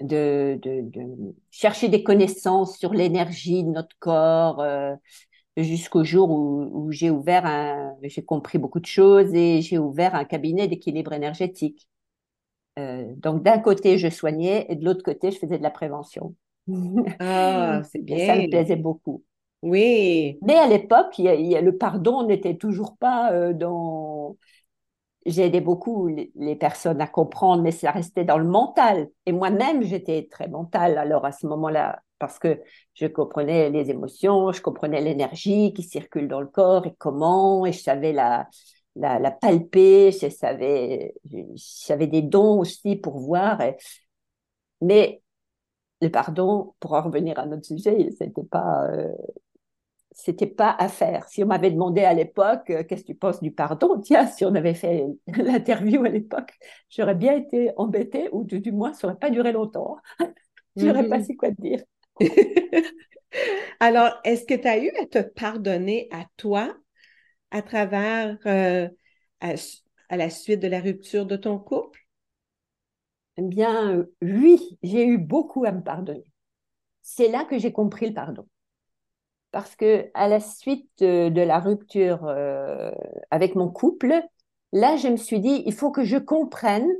de, 0.00 0.58
de, 0.62 1.34
chercher 1.50 1.88
des 1.88 2.02
connaissances 2.02 2.78
sur 2.78 2.92
l'énergie 2.92 3.64
de 3.64 3.70
notre 3.70 3.96
corps 3.98 4.62
jusqu'au 5.56 6.04
jour 6.04 6.30
où, 6.30 6.68
où 6.72 6.92
j'ai 6.92 7.10
ouvert 7.10 7.46
un, 7.46 7.94
j'ai 8.02 8.24
compris 8.24 8.58
beaucoup 8.58 8.80
de 8.80 8.86
choses 8.86 9.32
et 9.34 9.62
j'ai 9.62 9.78
ouvert 9.78 10.14
un 10.14 10.24
cabinet 10.24 10.68
d'équilibre 10.68 11.12
énergétique. 11.12 11.88
Euh, 12.78 13.04
donc, 13.16 13.42
d'un 13.42 13.58
côté, 13.58 13.98
je 13.98 14.08
soignais 14.08 14.66
et 14.68 14.76
de 14.76 14.84
l'autre 14.84 15.02
côté, 15.02 15.30
je 15.30 15.38
faisais 15.38 15.58
de 15.58 15.62
la 15.62 15.70
prévention. 15.70 16.34
Ah, 17.20 17.82
c'est 17.90 18.02
bien. 18.02 18.26
ça 18.26 18.36
me 18.36 18.48
plaisait 18.48 18.76
beaucoup. 18.76 19.22
Oui. 19.62 20.38
Mais 20.42 20.56
à 20.56 20.66
l'époque, 20.66 21.14
le 21.18 21.70
pardon 21.70 22.26
n'était 22.26 22.56
toujours 22.56 22.96
pas 22.96 23.32
euh, 23.32 23.52
dans. 23.52 24.36
J'ai 25.26 25.46
aidé 25.46 25.62
beaucoup 25.62 26.08
les, 26.08 26.56
personnes 26.56 27.00
à 27.00 27.06
comprendre, 27.06 27.62
mais 27.62 27.70
ça 27.70 27.90
restait 27.90 28.24
dans 28.24 28.36
le 28.36 28.44
mental. 28.44 29.08
Et 29.24 29.32
moi-même, 29.32 29.82
j'étais 29.82 30.28
très 30.30 30.48
mentale 30.48 30.98
alors 30.98 31.24
à 31.24 31.32
ce 31.32 31.46
moment-là, 31.46 32.02
parce 32.18 32.38
que 32.38 32.60
je 32.92 33.06
comprenais 33.06 33.70
les 33.70 33.90
émotions, 33.90 34.52
je 34.52 34.60
comprenais 34.60 35.00
l'énergie 35.00 35.72
qui 35.72 35.82
circule 35.82 36.28
dans 36.28 36.42
le 36.42 36.46
corps 36.46 36.86
et 36.86 36.94
comment, 36.98 37.64
et 37.64 37.72
je 37.72 37.80
savais 37.80 38.12
la, 38.12 38.48
la, 38.96 39.30
palper, 39.30 40.10
j'avais 40.12 42.06
des 42.06 42.22
dons 42.22 42.60
aussi 42.60 42.96
pour 42.96 43.18
voir. 43.18 43.60
mais 44.80 45.22
le 46.00 46.10
pardon, 46.10 46.74
pour 46.80 46.92
en 46.92 47.02
revenir 47.02 47.38
à 47.38 47.46
notre 47.46 47.64
sujet, 47.64 48.10
c'était 48.18 48.42
pas, 48.42 48.86
euh, 48.90 49.12
c'était 50.10 50.46
pas 50.46 50.74
à 50.78 50.88
faire. 50.88 51.28
Si 51.28 51.42
on 51.42 51.46
m'avait 51.46 51.70
demandé 51.70 52.02
à 52.02 52.14
l'époque, 52.14 52.70
euh, 52.70 52.84
qu'est-ce 52.84 53.02
que 53.02 53.08
tu 53.08 53.14
penses 53.14 53.42
du 53.42 53.50
pardon? 53.50 54.00
Tiens, 54.00 54.26
si 54.26 54.44
on 54.44 54.54
avait 54.54 54.74
fait 54.74 55.06
l'interview 55.26 56.04
à 56.04 56.08
l'époque, 56.08 56.52
j'aurais 56.90 57.14
bien 57.14 57.34
été 57.34 57.72
embêtée, 57.76 58.28
ou 58.32 58.44
du, 58.44 58.72
moins, 58.72 58.92
ça 58.92 59.06
n'aurait 59.06 59.18
pas 59.18 59.30
duré 59.30 59.52
longtemps. 59.52 59.96
Je 60.76 60.86
n'aurais 60.86 61.08
pas 61.08 61.18
mhm. 61.18 61.24
su 61.24 61.36
quoi 61.36 61.50
te 61.50 61.60
dire. 61.60 61.82
Alors, 63.80 64.12
est-ce 64.24 64.44
que 64.44 64.54
tu 64.54 64.66
as 64.66 64.78
eu 64.78 64.90
à 65.00 65.06
te 65.06 65.18
pardonner 65.18 66.08
à 66.12 66.24
toi 66.36 66.74
à 67.54 67.62
travers, 67.62 68.36
euh, 68.46 68.88
à, 69.40 70.16
la 70.16 70.28
suite 70.28 70.58
de 70.58 70.66
la 70.66 70.80
rupture 70.80 71.24
de 71.24 71.36
ton 71.36 71.56
couple? 71.56 72.00
Eh 73.36 73.42
bien, 73.42 74.04
oui, 74.20 74.76
j'ai 74.82 75.06
eu 75.06 75.18
beaucoup 75.18 75.64
à 75.64 75.70
me 75.70 75.80
pardonner. 75.80 76.32
C'est 77.02 77.28
là 77.28 77.44
que 77.44 77.56
j'ai 77.56 77.72
compris 77.72 78.08
le 78.08 78.14
pardon. 78.14 78.48
Parce 79.52 79.76
que 79.76 80.10
à 80.14 80.26
la 80.26 80.40
suite 80.40 80.90
de, 80.98 81.40
la 81.40 81.60
rupture 81.60 82.24
euh, 82.24 82.90
avec 83.30 83.54
mon 83.54 83.70
couple, 83.70 84.20
là, 84.72 84.96
je 84.96 85.06
me 85.06 85.16
suis 85.16 85.38
dit, 85.38 85.62
il 85.64 85.74
faut 85.74 85.92
que 85.92 86.02
je 86.02 86.16
comprenne, 86.16 86.90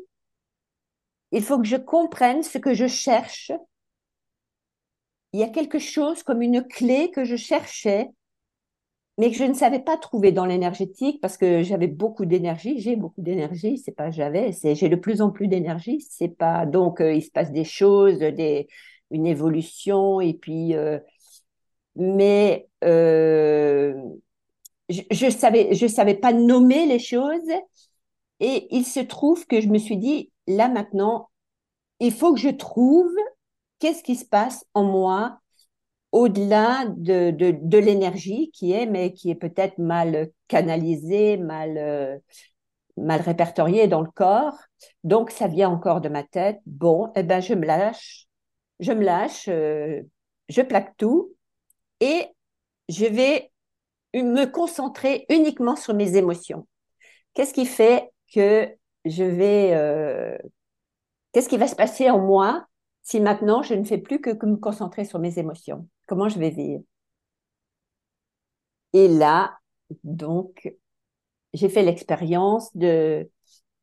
il 1.33 1.43
faut 1.43 1.59
que 1.59 1.67
je 1.67 1.77
comprenne 1.77 2.45
ce 2.45 2.59
que 2.59 2.75
je 2.75 2.87
cherche. 2.87 3.51
Il 5.33 5.41
y 5.41 5.43
a 5.43 5.49
quelque 5.49 5.81
chose 5.81 6.23
comme 6.23 6.43
une 6.43 6.63
clé 6.63 7.11
que 7.11 7.25
je 7.25 7.35
cherchais 7.35 8.09
mais 9.19 9.31
que 9.31 9.37
je 9.37 9.45
ne 9.45 9.55
savais 9.55 9.79
pas 9.81 9.97
trouver 9.97 10.33
dans 10.33 10.45
l'énergétique 10.47 11.21
parce 11.21 11.37
que 11.37 11.63
j'avais 11.63 11.87
beaucoup 11.87 12.25
d'énergie, 12.25 12.81
j'ai 12.81 12.97
beaucoup 12.97 13.23
d'énergie, 13.23 13.79
c'est 13.79 13.93
pas 13.93 14.11
j'avais, 14.11 14.53
c'est 14.53 14.75
j'ai 14.75 14.89
de 14.89 14.97
plus 14.97 15.21
en 15.23 15.31
plus 15.31 15.47
d'énergie, 15.49 16.01
c'est 16.01 16.29
pas 16.29 16.67
donc 16.67 17.01
euh, 17.01 17.13
il 17.15 17.23
se 17.23 17.31
passe 17.31 17.53
des 17.53 17.65
choses, 17.65 18.19
des 18.19 18.69
une 19.11 19.27
évolution 19.27 20.21
et 20.21 20.35
puis 20.35 20.75
euh, 20.75 20.99
mais 21.97 22.69
euh, 22.83 23.95
je, 24.89 25.03
je 25.11 25.31
savais 25.31 25.75
je 25.75 25.87
savais 25.87 26.15
pas 26.15 26.33
nommer 26.33 26.87
les 26.87 26.99
choses 26.99 27.51
et 28.41 28.67
il 28.75 28.85
se 28.85 29.01
trouve 29.01 29.47
que 29.47 29.61
je 29.61 29.69
me 29.69 29.79
suis 29.79 29.97
dit 29.97 30.31
là 30.47 30.69
maintenant 30.69 31.31
il 32.01 32.13
faut 32.13 32.35
que 32.35 32.41
je 32.41 32.49
trouve 32.51 33.13
qu'est-ce 33.79 34.03
qui 34.03 34.17
se 34.17 34.25
passe 34.25 34.67
en 34.75 34.85
moi 34.85 35.41
au-delà 36.15 36.85
de, 36.97 37.33
de, 37.33 37.79
l'énergie 37.79 38.53
qui 38.53 38.71
est, 38.71 38.87
mais 38.87 39.13
qui 39.13 39.31
est 39.31 39.35
peut-être 39.35 39.79
mal 39.79 40.31
canalisée, 40.47 41.37
mal, 41.39 41.77
euh, 41.77 42.17
mal 42.97 43.21
répertoriée 43.21 43.89
dans 43.89 44.01
le 44.01 44.11
corps. 44.13 44.57
Donc, 45.03 45.33
ça 45.33 45.49
vient 45.49 45.69
encore 45.69 46.01
de 46.01 46.09
ma 46.09 46.23
tête. 46.23 46.61
Bon, 46.67 47.11
eh 47.17 47.25
ben, 47.25 47.41
je 47.41 47.55
me 47.55 47.67
lâche, 47.67 48.29
je 48.79 48.93
me 48.93 49.03
lâche, 49.03 49.49
euh, 49.49 50.03
je 50.49 50.63
plaque 50.63 50.97
tout 50.99 51.35
et 51.99 52.29
je 52.89 53.07
vais 53.07 53.51
me 54.15 54.45
concentrer 54.45 55.27
uniquement 55.31 55.75
sur 55.75 55.95
mes 55.95 56.17
émotions. 56.17 56.69
Qu'est-ce 57.35 57.53
qui 57.53 57.67
fait 57.67 58.13
que 58.33 58.69
je 59.05 59.25
vais, 59.25 59.73
euh, 59.75 60.39
qu'est-ce 61.33 61.49
qui 61.49 61.57
va 61.57 61.67
se 61.67 61.75
passer 61.75 62.09
en 62.09 62.21
moi 62.21 62.69
si 63.03 63.19
maintenant 63.19 63.63
je 63.63 63.75
ne 63.75 63.83
fais 63.83 63.99
plus 63.99 64.21
que 64.21 64.31
me 64.47 64.57
concentrer 64.57 65.05
sur 65.05 65.19
mes 65.19 65.41
émotions? 65.41 65.89
Comment 66.07 66.29
je 66.29 66.39
vais 66.39 66.51
vivre? 66.51 66.83
Et 68.93 69.09
là, 69.09 69.59
donc, 70.05 70.73
j'ai 71.53 71.69
fait 71.69 71.83
l'expérience 71.83 72.75
de 72.77 73.31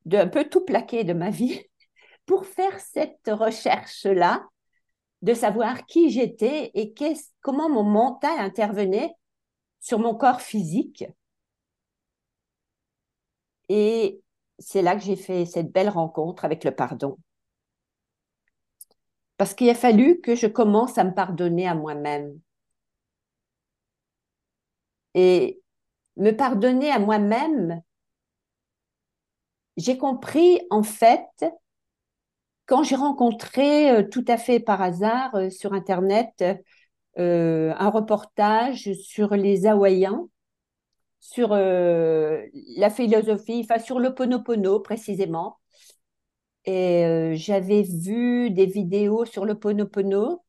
d'un 0.05 0.27
peu 0.27 0.49
tout 0.49 0.65
plaquer 0.65 1.03
de 1.03 1.13
ma 1.13 1.29
vie 1.29 1.61
pour 2.25 2.45
faire 2.45 2.79
cette 2.79 3.27
recherche-là, 3.27 4.43
de 5.21 5.33
savoir 5.33 5.85
qui 5.85 6.09
j'étais 6.09 6.71
et 6.73 6.93
comment 7.41 7.69
mon 7.69 7.83
mental 7.83 8.39
intervenait 8.39 9.13
sur 9.79 9.99
mon 9.99 10.15
corps 10.15 10.41
physique. 10.41 11.05
Et 13.69 14.21
c'est 14.59 14.81
là 14.81 14.95
que 14.95 15.03
j'ai 15.03 15.15
fait 15.15 15.45
cette 15.45 15.71
belle 15.71 15.89
rencontre 15.89 16.45
avec 16.45 16.63
le 16.63 16.71
pardon 16.71 17.17
parce 19.41 19.55
qu'il 19.55 19.71
a 19.71 19.73
fallu 19.73 20.21
que 20.21 20.35
je 20.35 20.45
commence 20.45 20.99
à 20.99 21.03
me 21.03 21.15
pardonner 21.15 21.67
à 21.67 21.73
moi-même. 21.73 22.39
Et 25.15 25.63
me 26.15 26.29
pardonner 26.29 26.91
à 26.91 26.99
moi-même, 26.99 27.81
j'ai 29.77 29.97
compris 29.97 30.61
en 30.69 30.83
fait 30.83 31.25
quand 32.67 32.83
j'ai 32.83 32.95
rencontré 32.95 34.07
tout 34.11 34.25
à 34.27 34.37
fait 34.37 34.59
par 34.59 34.79
hasard 34.79 35.35
sur 35.49 35.73
Internet 35.73 36.43
un 37.17 37.89
reportage 37.89 38.93
sur 38.93 39.33
les 39.33 39.65
Hawaïens, 39.65 40.29
sur 41.19 41.49
la 41.55 42.89
philosophie, 42.91 43.65
enfin 43.67 43.79
sur 43.79 43.97
le 43.97 44.13
Ponopono 44.13 44.81
précisément. 44.81 45.60
Et 46.65 47.33
j'avais 47.35 47.81
vu 47.83 48.51
des 48.51 48.65
vidéos 48.65 49.25
sur 49.25 49.45
le 49.45 49.55
Ponopono 49.55 50.43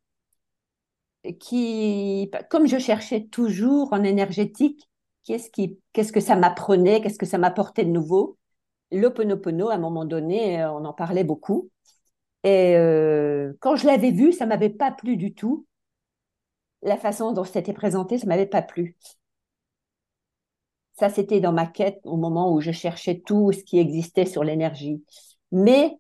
qui, 1.39 2.31
comme 2.51 2.67
je 2.67 2.79
cherchais 2.79 3.25
toujours 3.25 3.93
en 3.93 4.03
énergétique, 4.03 4.89
qu'est-ce 5.25 5.51
qui, 5.51 5.79
qu'est-ce 5.93 6.13
que 6.13 6.21
ça 6.21 6.37
m'apprenait, 6.37 7.01
qu'est-ce 7.01 7.19
que 7.19 7.27
ça 7.27 7.39
m'apportait 7.39 7.85
de 7.85 7.91
nouveau? 7.91 8.39
L'Oponopono, 8.91 9.71
à 9.71 9.75
un 9.75 9.79
moment 9.79 10.05
donné, 10.05 10.63
euh, 10.63 10.73
on 10.73 10.85
en 10.85 10.93
parlait 10.93 11.25
beaucoup. 11.25 11.71
Et 12.45 12.77
euh, 12.77 13.53
quand 13.61 13.77
je 13.77 13.87
l'avais 13.87 14.11
vu, 14.11 14.33
ça 14.33 14.47
m'avait 14.47 14.71
pas 14.71 14.91
plu 14.91 15.17
du 15.17 15.35
tout. 15.35 15.67
La 16.83 16.97
façon 16.97 17.33
dont 17.33 17.45
c'était 17.45 17.73
présenté, 17.73 18.19
ça 18.19 18.27
m'avait 18.27 18.47
pas 18.47 18.63
plu. 18.63 18.97
Ça, 20.95 21.09
c'était 21.09 21.41
dans 21.41 21.53
ma 21.53 21.67
quête 21.67 22.01
au 22.05 22.17
moment 22.17 22.53
où 22.53 22.61
je 22.61 22.71
cherchais 22.71 23.23
tout 23.25 23.53
ce 23.53 23.63
qui 23.65 23.79
existait 23.79 24.27
sur 24.27 24.45
l'énergie. 24.45 25.05
Mais 25.51 25.99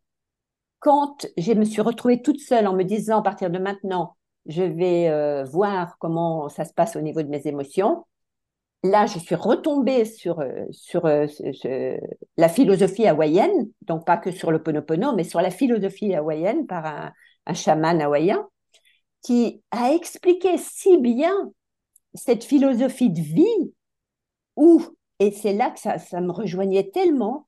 quand 0.83 1.27
je 1.39 1.53
me 1.53 1.65
suis 1.65 1.81
retrouvée 1.81 2.21
toute 2.21 2.41
seule 2.41 2.67
en 2.67 2.75
me 2.75 2.83
disant 2.83 3.21
à 3.21 3.23
partir 3.23 3.51
de 3.51 3.59
maintenant, 3.59 4.17
je 4.47 4.65
vais 4.65 5.09
euh, 5.09 5.45
voir 5.45 5.97
comment 5.99 6.49
ça 6.49 6.65
se 6.65 6.75
passe 6.75 6.97
au 6.97 7.01
niveau 7.01 7.23
de 7.23 7.29
mes 7.29 7.47
émotions. 7.47 8.05
Là, 8.83 9.07
je 9.07 9.21
suis 9.21 9.37
retombée 9.37 10.05
sur, 10.05 10.41
euh, 10.41 10.65
sur 10.73 11.07
euh, 11.07 11.29
la 12.37 12.49
philosophie 12.49 13.07
hawaïenne, 13.07 13.71
donc 13.83 14.05
pas 14.05 14.17
que 14.17 14.33
sur 14.33 14.51
le 14.51 14.61
Ponopono, 14.61 15.15
mais 15.15 15.23
sur 15.23 15.41
la 15.41 15.53
philosophie 15.53 16.15
hawaïenne 16.15 16.67
par 16.67 16.85
un, 16.85 17.13
un 17.47 17.55
chaman 17.55 18.03
hawaïen, 18.03 18.45
qui 19.23 19.63
a 19.71 19.93
expliqué 19.93 20.59
si 20.59 20.99
bien 20.99 21.33
cette 22.15 22.43
philosophie 22.43 23.11
de 23.11 23.21
vie, 23.21 23.73
où, 24.57 24.83
et 25.21 25.31
c'est 25.31 25.53
là 25.53 25.71
que 25.71 25.79
ça, 25.79 25.99
ça, 25.99 26.21
me 26.21 26.33
rejoignait 26.33 26.91
tellement, 26.91 27.47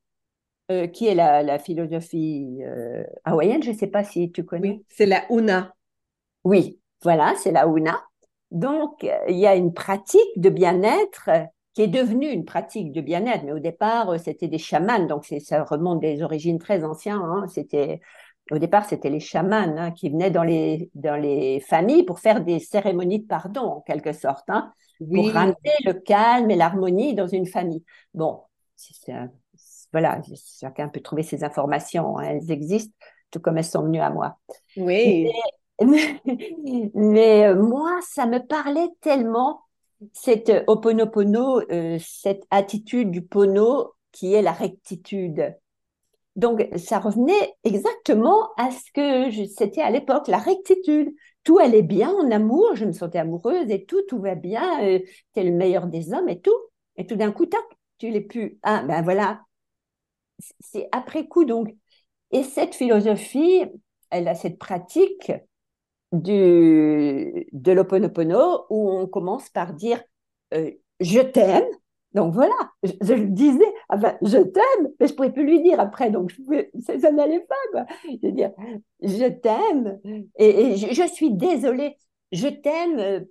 qui 0.68 1.06
est 1.06 1.14
la, 1.14 1.42
la 1.42 1.58
philosophie 1.58 2.60
hawaïenne, 3.24 3.62
je 3.62 3.70
ne 3.70 3.76
sais 3.76 3.86
pas 3.86 4.04
si 4.04 4.32
tu 4.32 4.44
connais. 4.44 4.70
Oui, 4.70 4.84
c'est 4.88 5.06
la 5.06 5.24
Una. 5.30 5.74
Oui, 6.44 6.80
voilà, 7.02 7.34
c'est 7.36 7.52
la 7.52 7.66
Una. 7.66 8.02
Donc, 8.50 9.06
il 9.28 9.36
y 9.36 9.46
a 9.46 9.56
une 9.56 9.74
pratique 9.74 10.20
de 10.36 10.48
bien-être 10.48 11.30
qui 11.74 11.82
est 11.82 11.88
devenue 11.88 12.30
une 12.30 12.44
pratique 12.44 12.92
de 12.92 13.00
bien-être. 13.00 13.42
Mais 13.44 13.52
au 13.52 13.58
départ, 13.58 14.18
c'était 14.20 14.48
des 14.48 14.58
chamans, 14.58 15.06
donc 15.06 15.26
ça 15.40 15.64
remonte 15.64 16.00
des 16.00 16.22
origines 16.22 16.58
très 16.58 16.84
anciennes. 16.84 17.16
Hein. 17.16 17.46
C'était 17.48 18.00
au 18.50 18.58
départ, 18.58 18.84
c'était 18.84 19.10
les 19.10 19.20
chamans 19.20 19.74
hein, 19.76 19.90
qui 19.90 20.10
venaient 20.10 20.30
dans 20.30 20.42
les, 20.42 20.90
dans 20.94 21.16
les 21.16 21.60
familles 21.60 22.04
pour 22.04 22.20
faire 22.20 22.44
des 22.44 22.58
cérémonies 22.58 23.20
de 23.20 23.26
pardon, 23.26 23.62
en 23.62 23.80
quelque 23.80 24.12
sorte, 24.12 24.44
hein, 24.48 24.72
pour 25.12 25.30
ramener 25.30 25.72
le 25.84 25.94
calme 25.94 26.50
et 26.50 26.56
l'harmonie 26.56 27.14
dans 27.14 27.26
une 27.26 27.46
famille. 27.46 27.82
Bon, 28.12 28.42
voilà, 29.94 30.20
chacun 30.60 30.88
peut 30.88 30.98
trouver 30.98 31.22
ces 31.22 31.44
informations, 31.44 32.18
elles 32.18 32.50
existent, 32.50 32.92
tout 33.30 33.38
comme 33.38 33.58
elles 33.58 33.64
sont 33.64 33.84
venues 33.84 34.00
à 34.00 34.10
moi. 34.10 34.36
Oui. 34.76 35.30
Mais, 35.80 37.46
euh, 37.46 37.54
moi, 37.54 38.00
ça 38.02 38.26
me 38.26 38.44
parlait 38.44 38.88
tellement, 39.00 39.60
cette 40.12 40.50
oponopono, 40.66 41.60
euh, 41.70 41.98
cette 42.00 42.42
attitude 42.50 43.12
du 43.12 43.22
pono 43.22 43.92
qui 44.10 44.34
est 44.34 44.42
la 44.42 44.50
rectitude. 44.50 45.54
Donc, 46.34 46.68
ça 46.74 46.98
revenait 46.98 47.54
exactement 47.62 48.48
à 48.56 48.72
ce 48.72 48.90
que 48.92 49.46
c'était 49.46 49.80
à 49.80 49.90
l'époque, 49.90 50.26
la 50.26 50.38
rectitude. 50.38 51.14
Tout 51.44 51.60
allait 51.60 51.82
bien 51.82 52.10
en 52.10 52.32
amour, 52.32 52.74
je 52.74 52.84
me 52.84 52.90
sentais 52.92 53.20
amoureuse 53.20 53.70
et 53.70 53.84
tout, 53.84 54.02
tout 54.08 54.18
va 54.18 54.34
bien, 54.34 54.84
euh, 54.84 54.98
le 55.36 55.50
meilleur 55.52 55.86
des 55.86 56.12
hommes 56.12 56.28
et 56.28 56.40
tout. 56.40 56.58
Et 56.96 57.06
tout 57.06 57.14
d'un 57.14 57.30
coup, 57.30 57.46
tac, 57.46 57.62
tu 57.98 58.10
l'es 58.10 58.20
plus. 58.20 58.58
Ah, 58.64 58.82
ben 58.82 59.02
voilà. 59.02 59.42
C'est 60.60 60.88
après 60.92 61.26
coup, 61.26 61.44
donc. 61.44 61.74
Et 62.30 62.42
cette 62.42 62.74
philosophie, 62.74 63.64
elle 64.10 64.28
a 64.28 64.34
cette 64.34 64.58
pratique 64.58 65.32
du, 66.12 67.46
de 67.52 67.72
l'Oponopono 67.72 68.66
où 68.70 68.90
on 68.90 69.06
commence 69.06 69.50
par 69.50 69.72
dire 69.72 70.02
euh, 70.54 70.70
je 71.00 71.20
t'aime. 71.20 71.66
Donc 72.12 72.32
voilà, 72.32 72.54
je, 72.84 73.12
le 73.12 73.26
disais, 73.26 73.64
enfin, 73.88 74.16
je 74.22 74.38
t'aime, 74.38 74.88
mais 75.00 75.08
je 75.08 75.14
pouvais 75.14 75.32
plus 75.32 75.44
lui 75.44 75.60
dire 75.62 75.80
après, 75.80 76.10
donc 76.10 76.32
ça, 76.80 76.98
ça 77.00 77.10
n'allait 77.10 77.40
pas. 77.40 77.56
Quoi. 77.72 77.86
Je 78.04 78.26
veux 78.28 78.32
dire, 78.32 78.52
je 79.02 79.28
t'aime 79.28 79.98
et, 80.38 80.76
je, 80.76 81.06
suis 81.12 81.32
désolée, 81.32 81.96
je 82.30 82.46
t'aime. 82.46 83.26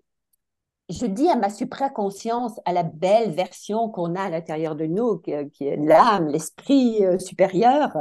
Je 0.89 1.05
dis 1.05 1.29
à 1.29 1.35
ma 1.35 1.49
supraconscience, 1.49 2.59
à 2.65 2.73
la 2.73 2.83
belle 2.83 3.31
version 3.31 3.89
qu'on 3.89 4.15
a 4.15 4.23
à 4.23 4.29
l'intérieur 4.29 4.75
de 4.75 4.85
nous, 4.85 5.17
qui, 5.19 5.31
qui 5.51 5.65
est 5.65 5.77
l'âme, 5.77 6.27
l'esprit 6.27 7.05
euh, 7.05 7.17
supérieur, 7.19 7.95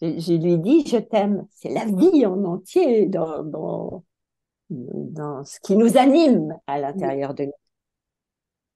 je, 0.00 0.32
lui 0.34 0.58
dis 0.58 0.86
je 0.86 0.98
t'aime. 0.98 1.46
C'est 1.50 1.70
la 1.70 1.84
vie 1.84 2.26
en 2.26 2.44
entier 2.44 3.06
dans, 3.06 3.42
dans, 3.42 4.04
dans, 4.70 5.44
ce 5.44 5.58
qui 5.60 5.76
nous 5.76 5.96
anime 5.96 6.56
à 6.66 6.78
l'intérieur 6.78 7.34
de 7.34 7.44
nous. 7.44 7.52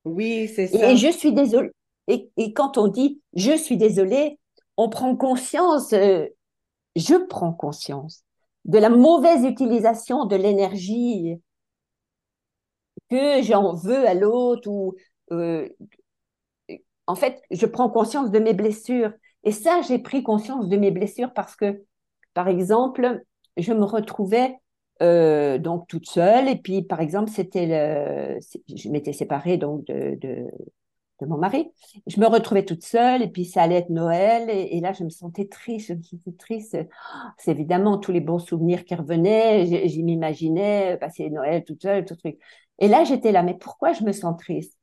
Oui, 0.05 0.48
c'est 0.48 0.68
ça. 0.68 0.90
Et 0.90 0.96
je 0.96 1.11
suis 1.11 1.33
désolée. 1.33 1.70
Et, 2.07 2.31
et, 2.37 2.53
quand 2.53 2.79
on 2.79 2.88
dit 2.88 3.20
je 3.35 3.57
suis 3.57 3.77
désolée, 3.77 4.38
on 4.77 4.88
prend 4.88 5.14
conscience, 5.16 5.92
euh, 5.92 6.27
je 6.96 7.14
prends 7.14 7.53
conscience 7.53 8.24
de 8.64 8.79
la 8.79 8.88
mauvaise 8.88 9.44
utilisation 9.44 10.24
de 10.24 10.37
l'énergie 10.37 11.40
que 13.11 13.42
j'en 13.42 13.75
veux 13.75 14.07
à 14.07 14.14
l'autre 14.14 14.68
ou 14.71 14.94
euh, 15.33 15.68
en 17.07 17.14
fait, 17.14 17.40
je 17.51 17.66
prends 17.66 17.88
conscience 17.88 18.31
de 18.31 18.38
mes 18.38 18.55
blessures. 18.55 19.12
Et 19.44 19.53
ça, 19.53 19.81
j'ai 19.83 19.99
pris 19.99 20.23
conscience 20.23 20.68
de 20.68 20.77
mes 20.77 20.90
blessures 20.90 21.33
parce 21.33 21.57
que, 21.57 21.83
par 22.35 22.49
exemple, 22.49 23.23
je 23.57 23.73
me 23.73 23.85
retrouvais 23.85 24.55
euh, 25.03 25.59
donc 25.59 25.88
toute 25.88 26.07
seule 26.09 26.49
et 26.49 26.57
puis, 26.57 26.83
par 26.83 27.01
exemple, 27.01 27.31
c'était 27.31 28.38
je 28.75 28.88
m'étais 28.90 29.12
séparée 29.12 29.57
donc 29.57 29.85
de, 29.87 30.16
de, 30.16 30.44
de, 31.20 31.26
mon 31.26 31.38
mari. 31.38 31.70
Je 32.07 32.20
me 32.20 32.26
retrouvais 32.26 32.64
toute 32.64 32.85
seule 32.85 33.22
et 33.22 33.28
puis 33.28 33.44
ça 33.44 33.62
allait 33.62 33.76
être 33.76 33.90
Noël 33.90 34.48
et, 34.50 34.81
là, 34.81 34.92
je 34.92 35.04
me 35.04 35.11
sentais 35.11 35.46
triste, 35.46 35.88
je 35.88 35.94
me 35.94 36.02
sentais 36.02 36.33
triste. 36.38 36.78
C'est 37.37 37.50
évidemment 37.50 37.98
tous 37.98 38.12
les 38.12 38.20
bons 38.20 38.38
souvenirs 38.38 38.85
qui 38.85 38.94
revenaient. 38.94 39.88
J'y 39.88 40.02
m'imaginais 40.02 40.96
passer 40.98 41.31
Noël 41.31 41.64
toute 41.64 41.83
seule, 41.83 42.04
tout 42.04 42.16
truc. 42.16 42.38
Et 42.78 42.88
là, 42.88 43.04
j'étais 43.04 43.33
là, 43.33 43.42
mais 43.42 43.54
pourquoi 43.54 43.92
je 43.92 44.04
me 44.04 44.12
sens 44.12 44.37
triste? 44.38 44.76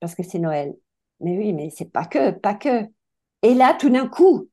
Parce 0.00 0.14
que 0.14 0.22
c'est 0.22 0.38
Noël. 0.38 0.74
Mais 1.20 1.36
oui, 1.36 1.52
mais 1.52 1.70
c'est 1.70 1.90
pas 1.90 2.04
que, 2.04 2.30
pas 2.30 2.54
que. 2.54 2.84
Et 3.42 3.54
là, 3.54 3.74
tout 3.78 3.90
d'un 3.90 4.08
coup, 4.08 4.48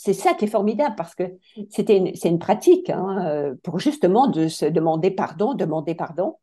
c'est 0.00 0.12
ça 0.14 0.34
qui 0.34 0.44
est 0.44 0.48
formidable 0.48 0.94
parce 0.96 1.16
que 1.16 1.24
c'était 1.70 2.12
c'est 2.14 2.28
une 2.28 2.38
pratique 2.38 2.88
hein, 2.88 3.26
euh, 3.26 3.54
pour 3.64 3.80
justement 3.80 4.28
de 4.28 4.46
se 4.46 4.64
demander 4.64 5.10
pardon, 5.10 5.54
demander 5.54 5.96
pardon. 5.96 6.36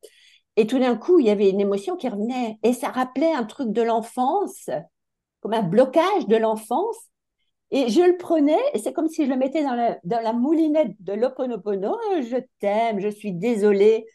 Et 0.58 0.68
tout 0.68 0.80
d'un 0.80 0.96
coup, 0.96 1.20
il 1.20 1.26
y 1.26 1.30
avait 1.30 1.50
une 1.50 1.60
émotion 1.60 1.96
qui 1.96 2.08
revenait 2.08 2.58
et 2.64 2.74
ça 2.74 2.90
rappelait 2.90 3.34
un 3.34 3.44
truc 3.44 3.72
de 3.72 3.82
l'enfance, 3.82 4.70
comme 5.42 5.54
un 5.54 5.64
blocage 5.64 6.28
de 6.28 6.38
l'enfance. 6.38 6.98
Et 7.72 7.90
je 7.90 8.02
le 8.02 8.16
prenais 8.18 8.60
et 8.74 8.80
c'est 8.80 8.94
comme 8.94 9.10
si 9.10 9.26
je 9.26 9.30
le 9.30 9.38
mettais 9.38 9.64
dans 9.64 9.74
la, 9.74 9.98
dans 10.04 10.22
la 10.22 10.34
moulinette 10.34 10.96
de 11.00 11.14
l'Oponopono. 11.14 11.98
Je 12.22 12.38
t'aime, 12.60 13.00
je 13.00 13.10
suis 13.10 13.34
désolée, 13.34 14.06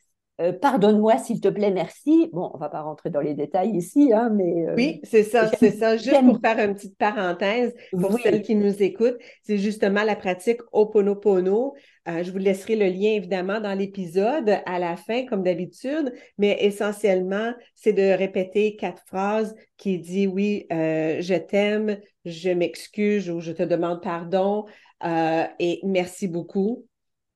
euh, 0.40 0.53
pardonne-moi 0.53 1.18
s'il 1.18 1.40
te 1.40 1.48
plaît, 1.48 1.70
merci. 1.70 2.31
Bon, 2.33 2.50
on 2.55 2.59
va 2.59 2.70
pas 2.70 2.81
rentrer 2.81 3.11
dans 3.11 3.20
les 3.20 3.35
détails 3.35 3.76
ici, 3.76 4.11
hein, 4.14 4.31
mais... 4.33 4.66
Euh, 4.68 4.74
oui, 4.74 5.00
c'est 5.03 5.22
ça, 5.22 5.48
c'est 5.59 5.72
ça. 5.72 5.98
Juste 5.98 6.24
pour 6.24 6.38
faire 6.42 6.59
une 6.66 6.74
petite 6.74 6.96
parenthèse, 6.96 7.74
pour 7.90 8.18
celles 8.20 8.40
qui 8.40 8.55
nous 8.55 8.83
écoutent, 8.83 9.18
c'est 9.42 9.59
justement 9.59 10.03
la 10.03 10.16
pratique 10.16 10.61
Oponopono. 10.72 11.74
Euh, 12.08 12.22
je 12.22 12.30
vous 12.30 12.38
laisserai 12.38 12.76
le 12.76 12.86
lien, 12.86 13.10
évidemment, 13.10 13.60
dans 13.60 13.76
l'épisode 13.76 14.58
à 14.66 14.78
la 14.78 14.96
fin, 14.96 15.26
comme 15.26 15.42
d'habitude, 15.42 16.12
mais 16.38 16.56
essentiellement, 16.60 17.52
c'est 17.74 17.92
de 17.92 18.16
répéter 18.16 18.76
quatre 18.76 19.02
phrases 19.06 19.54
qui 19.76 19.98
dit 19.98 20.26
oui, 20.26 20.66
je 20.70 21.38
t'aime, 21.38 21.98
je 22.24 22.50
m'excuse 22.50 23.30
ou 23.30 23.40
je 23.40 23.52
te 23.52 23.62
demande 23.62 24.02
pardon 24.02 24.66
et 25.04 25.80
merci 25.84 26.26
beaucoup. 26.28 26.86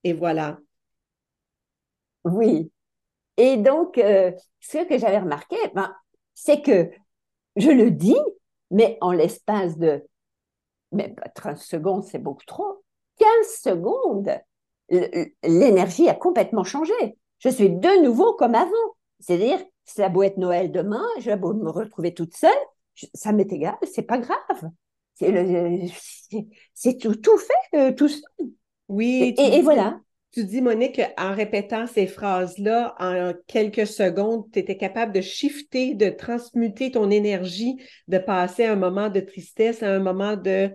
Et 0.03 0.12
voilà. 0.12 0.59
Oui, 2.24 2.70
et 3.37 3.57
donc, 3.57 3.98
euh, 3.98 4.33
ce 4.61 4.79
que 4.87 4.98
j'avais 4.98 5.18
remarqué, 5.18 5.57
ben, 5.74 5.94
c'est 6.35 6.62
que 6.62 6.90
je 7.57 7.70
le 7.70 7.90
dis, 7.90 8.16
mais 8.70 8.98
en 9.00 9.12
l'espace 9.12 9.79
de 9.79 10.05
mais 10.92 11.12
30 11.35 11.59
secondes, 11.59 12.05
c'est 12.05 12.18
beaucoup 12.20 12.44
trop. 12.46 12.85
15 13.18 13.27
secondes, 13.62 14.31
l'énergie 14.88 16.09
a 16.09 16.14
complètement 16.14 16.64
changé. 16.64 16.92
Je 17.38 17.49
suis 17.49 17.70
de 17.70 18.03
nouveau 18.03 18.35
comme 18.35 18.55
avant. 18.55 18.70
C'est-à-dire, 19.20 19.59
ça 19.85 20.09
beau 20.09 20.23
être 20.23 20.38
Noël 20.38 20.73
demain, 20.73 21.05
je 21.20 21.31
vais 21.31 21.37
me 21.37 21.70
retrouver 21.70 22.14
toute 22.14 22.37
seule, 22.37 22.51
ça 23.14 23.33
m'est 23.33 23.51
égal, 23.53 23.77
c'est 23.90 24.03
pas 24.03 24.18
grave. 24.18 24.70
C'est 25.14 26.99
tout, 26.99 27.14
tout 27.14 27.38
fait, 27.38 27.79
euh, 27.79 27.92
tout 27.92 28.09
seul. 28.09 28.23
Oui. 28.88 29.35
Et, 29.38 29.62
voilà. 29.62 30.01
Tu 30.33 30.44
dis, 30.44 30.61
Monique, 30.61 31.01
en 31.16 31.33
répétant 31.33 31.87
ces 31.87 32.09
phrases-là, 32.09 32.97
en 32.99 33.33
quelques 33.47 33.87
secondes, 33.87 34.51
tu 34.53 34.59
étais 34.59 34.77
capable 34.77 35.12
de 35.12 35.20
shifter, 35.20 35.94
de 35.94 36.11
transmuter 36.11 36.90
ton 36.90 37.09
énergie, 37.11 37.77
de 38.09 38.18
passer 38.18 38.64
un 38.64 38.75
moment 38.75 39.09
de 39.09 39.20
tristesse 39.20 39.83
à 39.83 39.90
un 39.90 40.01
moment 40.01 40.37
de... 40.37 40.70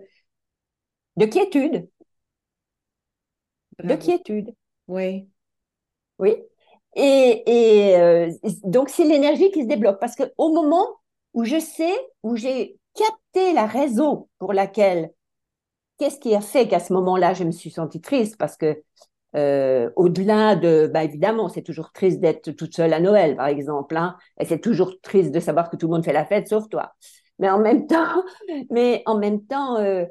De 1.16 1.26
quiétude. 1.26 1.88
De 3.84 3.94
quiétude. 3.94 4.54
Oui. 4.88 5.28
Oui. 6.18 6.36
Et, 6.96 7.42
et 7.46 7.96
euh, 7.96 8.30
donc, 8.64 8.88
c'est 8.88 9.04
l'énergie 9.04 9.50
qui 9.50 9.62
se 9.62 9.68
débloque. 9.68 10.00
Parce 10.00 10.16
qu'au 10.16 10.52
moment 10.52 10.86
où 11.34 11.44
je 11.44 11.58
sais, 11.58 11.94
où 12.22 12.36
j'ai 12.36 12.78
capté 12.94 13.52
la 13.52 13.66
raison 13.66 14.28
pour 14.38 14.52
laquelle, 14.52 15.10
qu'est-ce 15.98 16.18
qui 16.18 16.34
a 16.34 16.40
fait 16.40 16.68
qu'à 16.68 16.80
ce 16.80 16.92
moment-là, 16.92 17.34
je 17.34 17.44
me 17.44 17.52
suis 17.52 17.70
sentie 17.70 18.00
triste? 18.00 18.36
Parce 18.38 18.56
que 18.56 18.82
euh, 19.36 19.90
au-delà 19.96 20.56
de, 20.56 20.90
bah 20.92 21.04
évidemment, 21.04 21.48
c'est 21.48 21.62
toujours 21.62 21.92
triste 21.92 22.20
d'être 22.20 22.50
toute 22.52 22.74
seule 22.74 22.92
à 22.92 23.00
Noël, 23.00 23.36
par 23.36 23.46
exemple, 23.46 23.96
hein, 23.96 24.16
et 24.40 24.44
c'est 24.44 24.60
toujours 24.60 25.00
triste 25.02 25.30
de 25.30 25.40
savoir 25.40 25.70
que 25.70 25.76
tout 25.76 25.86
le 25.86 25.92
monde 25.92 26.04
fait 26.04 26.12
la 26.12 26.24
fête 26.26 26.48
sauf 26.48 26.68
toi. 26.68 26.92
Mais 27.38 27.48
en 27.48 27.60
même 27.60 27.86
temps, 27.88 28.24
mais 28.70 29.02
en 29.06 29.18
même 29.18 29.44
temps, 29.46 29.76
euh, 29.78 30.04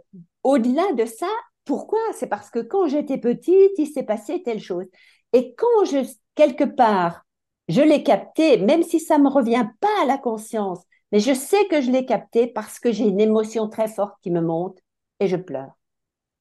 au-delà 0.44 0.94
de 0.94 1.06
ça, 1.06 1.28
pourquoi? 1.70 2.00
C'est 2.16 2.26
parce 2.26 2.50
que 2.50 2.58
quand 2.58 2.88
j'étais 2.88 3.20
petite, 3.20 3.74
il 3.78 3.86
s'est 3.86 4.02
passé 4.02 4.42
telle 4.42 4.60
chose. 4.60 4.88
Et 5.34 5.54
quand 5.54 5.86
je, 5.86 6.00
quelque 6.34 6.64
part, 6.64 7.26
je 7.68 7.82
l'ai 7.82 8.02
capté, 8.02 8.58
même 8.58 8.82
si 8.82 9.00
ça 9.00 9.20
me 9.20 9.30
revient 9.30 9.68
pas 9.80 10.02
à 10.02 10.06
la 10.08 10.18
conscience, 10.18 10.80
mais 11.12 11.20
je 11.20 11.32
sais 11.32 11.68
que 11.68 11.80
je 11.80 11.92
l'ai 11.92 12.08
capté 12.08 12.48
parce 12.48 12.80
que 12.80 12.92
j'ai 12.92 13.04
une 13.06 13.20
émotion 13.20 13.70
très 13.70 13.88
forte 13.88 14.16
qui 14.24 14.32
me 14.32 14.42
monte 14.42 14.80
et 15.20 15.28
je 15.28 15.36
pleure. 15.36 15.70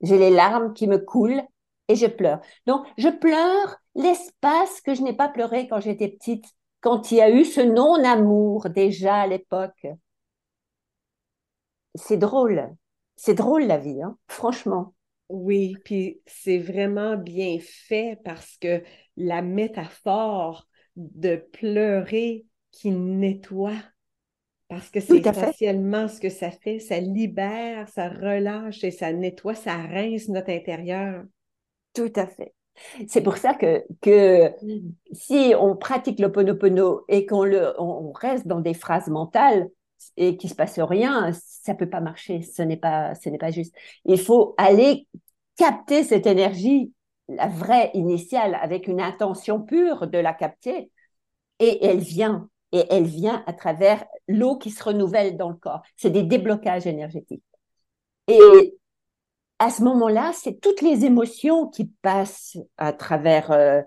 J'ai 0.00 0.16
les 0.16 0.30
larmes 0.30 0.72
qui 0.72 0.86
me 0.88 0.96
coulent 0.96 1.42
et 1.88 1.94
je 1.94 2.06
pleure. 2.06 2.40
Donc, 2.66 2.86
je 2.96 3.10
pleure 3.10 3.76
l'espace 3.96 4.80
que 4.80 4.94
je 4.94 5.02
n'ai 5.02 5.12
pas 5.14 5.28
pleuré 5.28 5.68
quand 5.68 5.80
j'étais 5.80 6.08
petite, 6.08 6.46
quand 6.80 7.12
il 7.12 7.18
y 7.18 7.20
a 7.20 7.30
eu 7.30 7.44
ce 7.44 7.60
non-amour 7.60 8.70
déjà 8.70 9.16
à 9.16 9.26
l'époque. 9.26 9.88
C'est 11.96 12.16
drôle. 12.16 12.74
C'est 13.16 13.34
drôle 13.34 13.64
la 13.64 13.76
vie, 13.76 14.00
hein 14.02 14.16
franchement. 14.26 14.94
Oui, 15.28 15.76
puis 15.84 16.20
c'est 16.26 16.58
vraiment 16.58 17.16
bien 17.16 17.58
fait 17.60 18.18
parce 18.24 18.56
que 18.56 18.82
la 19.16 19.42
métaphore 19.42 20.66
de 20.96 21.36
pleurer 21.36 22.46
qui 22.70 22.90
nettoie, 22.90 23.76
parce 24.68 24.90
que 24.90 25.00
c'est 25.00 25.26
essentiellement 25.26 26.08
ce 26.08 26.20
que 26.20 26.30
ça 26.30 26.50
fait, 26.50 26.78
ça 26.78 27.00
libère, 27.00 27.88
ça 27.88 28.08
relâche 28.08 28.84
et 28.84 28.90
ça 28.90 29.12
nettoie, 29.12 29.54
ça 29.54 29.76
rince 29.76 30.28
notre 30.28 30.50
intérieur. 30.50 31.24
Tout 31.94 32.12
à 32.16 32.26
fait. 32.26 32.54
C'est 33.08 33.22
pour 33.22 33.36
ça 33.36 33.54
que, 33.54 33.84
que 34.00 34.52
si 35.12 35.52
on 35.58 35.76
pratique 35.76 36.20
l'oponopono 36.20 37.04
et 37.08 37.26
qu'on 37.26 37.44
on 37.78 38.12
reste 38.12 38.46
dans 38.46 38.60
des 38.60 38.74
phrases 38.74 39.08
mentales 39.08 39.68
et 40.16 40.36
qu'il 40.36 40.50
se 40.50 40.54
passe 40.54 40.78
rien, 40.78 41.30
ça 41.32 41.74
peut 41.74 41.88
pas 41.88 42.00
marcher. 42.00 42.42
Ce 42.42 42.62
n'est 42.62 42.76
pas, 42.76 43.14
ce 43.14 43.28
n'est 43.28 43.38
pas 43.38 43.50
juste. 43.50 43.74
Il 44.04 44.18
faut 44.18 44.54
aller 44.58 45.06
capter 45.56 46.04
cette 46.04 46.26
énergie, 46.26 46.92
la 47.28 47.48
vraie 47.48 47.90
initiale, 47.94 48.58
avec 48.60 48.86
une 48.88 49.00
intention 49.00 49.60
pure 49.60 50.06
de 50.06 50.18
la 50.18 50.34
capter. 50.34 50.90
Et 51.60 51.84
elle 51.84 51.98
vient, 51.98 52.48
et 52.72 52.84
elle 52.90 53.04
vient 53.04 53.42
à 53.46 53.52
travers 53.52 54.04
l'eau 54.28 54.56
qui 54.56 54.70
se 54.70 54.82
renouvelle 54.82 55.36
dans 55.36 55.48
le 55.50 55.56
corps. 55.56 55.82
C'est 55.96 56.10
des 56.10 56.22
déblocages 56.22 56.86
énergétiques. 56.86 57.44
Et 58.28 58.76
à 59.58 59.70
ce 59.70 59.82
moment-là, 59.82 60.32
c'est 60.34 60.60
toutes 60.60 60.82
les 60.82 61.04
émotions 61.04 61.68
qui 61.68 61.86
passent 62.02 62.58
à 62.76 62.92
travers. 62.92 63.50
Euh, 63.50 63.82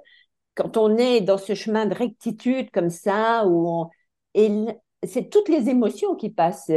quand 0.55 0.77
on 0.77 0.97
est 0.97 1.21
dans 1.21 1.37
ce 1.37 1.55
chemin 1.55 1.85
de 1.85 1.95
rectitude 1.95 2.71
comme 2.71 2.89
ça, 2.89 3.45
où 3.47 3.89
c'est 5.03 5.29
toutes 5.29 5.49
les 5.49 5.69
émotions 5.69 6.15
qui 6.15 6.29
passent. 6.29 6.71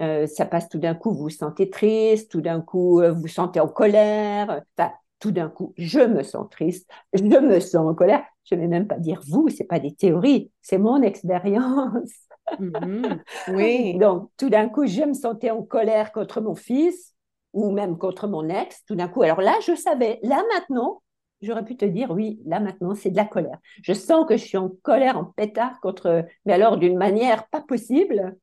Euh, 0.00 0.26
ça 0.26 0.46
passe 0.46 0.68
tout 0.68 0.78
d'un 0.78 0.94
coup, 0.94 1.12
vous 1.12 1.24
vous 1.24 1.30
sentez 1.30 1.70
triste, 1.70 2.30
tout 2.30 2.40
d'un 2.40 2.60
coup, 2.60 3.00
euh, 3.00 3.12
vous 3.12 3.22
vous 3.22 3.28
sentez 3.28 3.60
en 3.60 3.68
colère. 3.68 4.62
Enfin, 4.78 4.92
tout 5.18 5.32
d'un 5.32 5.48
coup, 5.48 5.74
je 5.76 6.00
me 6.00 6.22
sens 6.22 6.46
triste, 6.50 6.88
je 7.12 7.22
me 7.22 7.60
sens 7.60 7.86
en 7.86 7.94
colère. 7.94 8.22
Je 8.44 8.54
ne 8.54 8.60
vais 8.60 8.68
même 8.68 8.86
pas 8.86 8.98
dire 8.98 9.20
vous, 9.28 9.48
c'est 9.48 9.64
pas 9.64 9.80
des 9.80 9.94
théories, 9.94 10.50
c'est 10.62 10.78
mon 10.78 11.02
expérience. 11.02 12.10
Mm-hmm. 12.58 13.20
Oui. 13.48 13.98
Donc, 13.98 14.30
tout 14.38 14.48
d'un 14.48 14.68
coup, 14.68 14.86
je 14.86 15.02
me 15.02 15.12
sentais 15.12 15.50
en 15.50 15.62
colère 15.62 16.12
contre 16.12 16.40
mon 16.40 16.54
fils 16.54 17.14
ou 17.52 17.70
même 17.70 17.98
contre 17.98 18.28
mon 18.28 18.48
ex. 18.48 18.84
Tout 18.86 18.94
d'un 18.94 19.08
coup, 19.08 19.22
alors 19.22 19.40
là, 19.40 19.54
je 19.66 19.74
savais. 19.74 20.18
Là 20.22 20.42
maintenant, 20.54 21.02
j'aurais 21.42 21.64
pu 21.64 21.76
te 21.76 21.84
dire 21.84 22.10
oui, 22.10 22.40
là 22.44 22.60
maintenant, 22.60 22.94
c'est 22.94 23.10
de 23.10 23.16
la 23.16 23.24
colère. 23.24 23.58
Je 23.82 23.92
sens 23.92 24.26
que 24.26 24.36
je 24.36 24.44
suis 24.44 24.56
en 24.56 24.70
colère, 24.82 25.18
en 25.18 25.24
pétard 25.24 25.80
contre, 25.80 26.24
mais 26.44 26.52
alors 26.52 26.76
d'une 26.76 26.98
manière 26.98 27.48
pas 27.48 27.60
possible. 27.60 28.36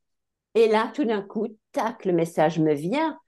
Et 0.56 0.68
là, 0.68 0.92
tout 0.94 1.04
d'un 1.04 1.22
coup, 1.22 1.48
tac, 1.74 2.06
le 2.06 2.14
message 2.14 2.60
me 2.60 2.74
vient. 2.74 3.20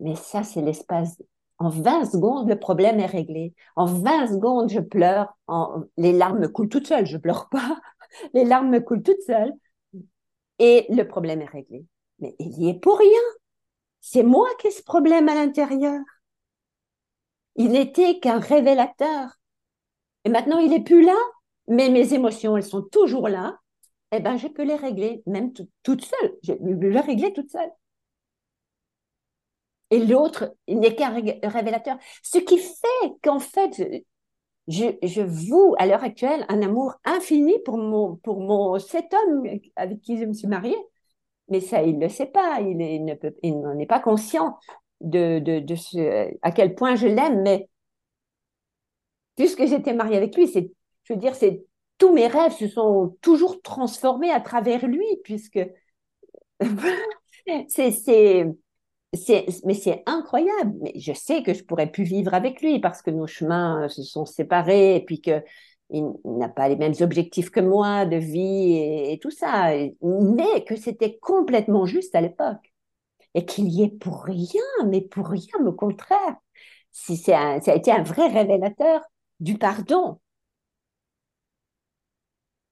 Mais 0.00 0.16
ça, 0.16 0.42
c'est 0.42 0.62
l'espace. 0.62 1.22
En 1.58 1.68
20 1.68 2.06
secondes, 2.06 2.48
le 2.48 2.58
problème 2.58 3.00
est 3.00 3.06
réglé. 3.06 3.54
En 3.76 3.84
20 3.84 4.28
secondes, 4.28 4.70
je 4.70 4.80
pleure. 4.80 5.36
Les 5.98 6.12
larmes 6.12 6.38
me 6.40 6.48
coulent 6.48 6.70
toutes 6.70 6.86
seules. 6.86 7.06
Je 7.06 7.18
pleure 7.18 7.48
pas. 7.50 7.78
Les 8.34 8.44
larmes 8.44 8.70
me 8.70 8.80
coulent 8.80 9.02
toutes 9.02 9.20
seules. 9.22 9.52
Et 10.58 10.86
le 10.88 11.04
problème 11.04 11.42
est 11.42 11.50
réglé. 11.50 11.84
Mais 12.18 12.34
il 12.38 12.62
y 12.62 12.70
est 12.70 12.80
pour 12.80 12.98
rien. 12.98 13.20
C'est 14.00 14.22
moi 14.22 14.48
qui 14.58 14.68
ai 14.68 14.70
ce 14.70 14.82
problème 14.82 15.28
à 15.28 15.34
l'intérieur. 15.34 16.00
Il 17.56 17.72
n'était 17.72 18.18
qu'un 18.20 18.38
révélateur. 18.38 19.38
Et 20.24 20.30
maintenant, 20.30 20.58
il 20.58 20.70
n'est 20.70 20.82
plus 20.82 21.02
là. 21.04 21.16
Mais 21.68 21.88
mes 21.88 22.14
émotions, 22.14 22.56
elles 22.56 22.64
sont 22.64 22.82
toujours 22.82 23.28
là 23.28 23.60
eh 24.12 24.20
ben, 24.20 24.36
je 24.36 24.48
peux 24.48 24.64
les 24.64 24.76
régler, 24.76 25.22
même 25.26 25.52
toute 25.82 26.04
seule. 26.04 26.36
Je 26.42 26.52
peux 26.52 26.88
les 26.88 27.00
régler 27.00 27.32
toute 27.32 27.50
seule. 27.50 27.70
Et 29.90 30.04
l'autre, 30.04 30.54
il 30.66 30.78
n'est 30.78 30.94
qu'un 30.94 31.10
révélateur. 31.10 31.96
Ce 32.22 32.38
qui 32.38 32.58
fait 32.58 33.12
qu'en 33.22 33.40
fait, 33.40 34.04
je, 34.68 34.84
je 35.02 35.22
voue 35.22 35.74
à 35.78 35.86
l'heure 35.86 36.04
actuelle 36.04 36.44
un 36.48 36.62
amour 36.62 36.94
infini 37.04 37.54
pour 37.64 37.76
mon, 37.78 38.78
cet 38.78 39.12
homme 39.14 39.44
avec 39.76 40.00
qui 40.00 40.18
je 40.18 40.24
me 40.24 40.32
suis 40.32 40.48
mariée. 40.48 40.76
Mais 41.48 41.60
ça, 41.60 41.82
il 41.82 41.98
ne 41.98 42.04
le 42.04 42.08
sait 42.08 42.26
pas. 42.26 42.60
Il 42.60 43.60
n'en 43.60 43.78
est 43.78 43.86
pas 43.86 44.00
conscient 44.00 44.58
de, 45.00 45.38
de, 45.38 45.60
de 45.60 45.74
ce, 45.74 46.30
à 46.42 46.52
quel 46.52 46.74
point 46.74 46.96
je 46.96 47.06
l'aime. 47.06 47.42
Mais 47.42 47.68
puisque 49.36 49.66
j'étais 49.66 49.94
mariée 49.94 50.16
avec 50.16 50.36
lui, 50.36 50.48
c'est, 50.48 50.70
je 51.04 51.12
veux 51.12 51.18
dire, 51.18 51.34
c'est 51.34 51.64
tous 51.98 52.12
mes 52.12 52.26
rêves 52.26 52.52
se 52.52 52.68
sont 52.68 53.16
toujours 53.20 53.60
transformés 53.62 54.30
à 54.30 54.40
travers 54.40 54.86
lui, 54.86 55.06
puisque 55.24 55.60
c'est, 57.68 57.90
c'est, 57.90 58.46
c'est, 59.12 59.46
mais 59.64 59.74
c'est 59.74 60.02
incroyable. 60.06 60.74
Mais 60.80 60.92
je 60.96 61.12
sais 61.12 61.42
que 61.42 61.54
je 61.54 61.64
pourrais 61.64 61.90
plus 61.90 62.04
vivre 62.04 62.34
avec 62.34 62.60
lui 62.62 62.80
parce 62.80 63.02
que 63.02 63.10
nos 63.10 63.26
chemins 63.26 63.88
se 63.88 64.02
sont 64.02 64.26
séparés 64.26 64.96
et 64.96 65.04
puis 65.04 65.20
que 65.20 65.42
il 65.90 66.04
n'a 66.24 66.48
pas 66.48 66.68
les 66.68 66.76
mêmes 66.76 66.94
objectifs 67.00 67.50
que 67.50 67.60
moi 67.60 68.06
de 68.06 68.16
vie 68.16 68.76
et, 69.10 69.18
tout 69.20 69.30
ça, 69.30 69.72
mais 70.02 70.64
que 70.64 70.76
c'était 70.76 71.18
complètement 71.18 71.86
juste 71.86 72.14
à 72.14 72.20
l'époque 72.20 72.69
et 73.34 73.44
qu'il 73.46 73.68
y 73.68 73.82
est 73.82 73.98
pour 73.98 74.24
rien, 74.24 74.62
mais 74.86 75.00
pour 75.00 75.28
rien, 75.28 75.64
au 75.64 75.72
contraire. 75.72 76.36
Si 76.92 77.16
c'est 77.16 77.32
ça 77.32 77.72
a 77.72 77.74
été 77.76 77.92
un 77.92 78.02
vrai 78.02 78.28
révélateur 78.28 79.02
du 79.38 79.56
pardon 79.58 80.18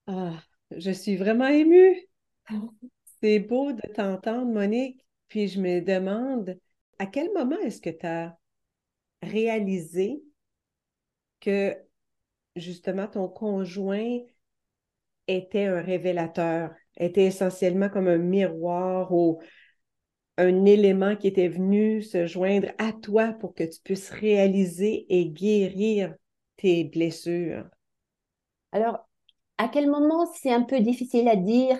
ah, 0.08 0.42
je 0.70 0.90
suis 0.90 1.16
vraiment 1.16 1.48
émue. 1.48 1.94
C'est 3.20 3.40
beau 3.40 3.72
de 3.72 3.82
t'entendre, 3.92 4.50
Monique. 4.50 5.04
Puis 5.28 5.48
je 5.48 5.60
me 5.60 5.80
demande, 5.82 6.58
à 6.98 7.04
quel 7.06 7.30
moment 7.34 7.58
est-ce 7.58 7.82
que 7.82 7.90
tu 7.90 8.06
as 8.06 8.34
réalisé 9.22 10.22
que 11.40 11.76
justement 12.56 13.06
ton 13.06 13.28
conjoint 13.28 14.18
était 15.26 15.66
un 15.66 15.82
révélateur, 15.82 16.70
était 16.96 17.26
essentiellement 17.26 17.90
comme 17.90 18.08
un 18.08 18.16
miroir 18.16 19.12
ou 19.12 19.42
un 20.38 20.64
élément 20.64 21.16
qui 21.16 21.26
était 21.26 21.48
venu 21.48 22.00
se 22.02 22.26
joindre 22.26 22.68
à 22.78 22.92
toi 22.92 23.34
pour 23.34 23.54
que 23.54 23.64
tu 23.64 23.80
puisses 23.82 24.10
réaliser 24.10 25.04
et 25.10 25.26
guérir 25.26 26.14
tes 26.56 26.84
blessures? 26.84 27.64
Alors, 28.72 29.08
à 29.58 29.68
quel 29.68 29.90
moment 29.90 30.26
c'est 30.34 30.52
un 30.52 30.62
peu 30.62 30.80
difficile 30.80 31.28
à 31.28 31.36
dire? 31.36 31.78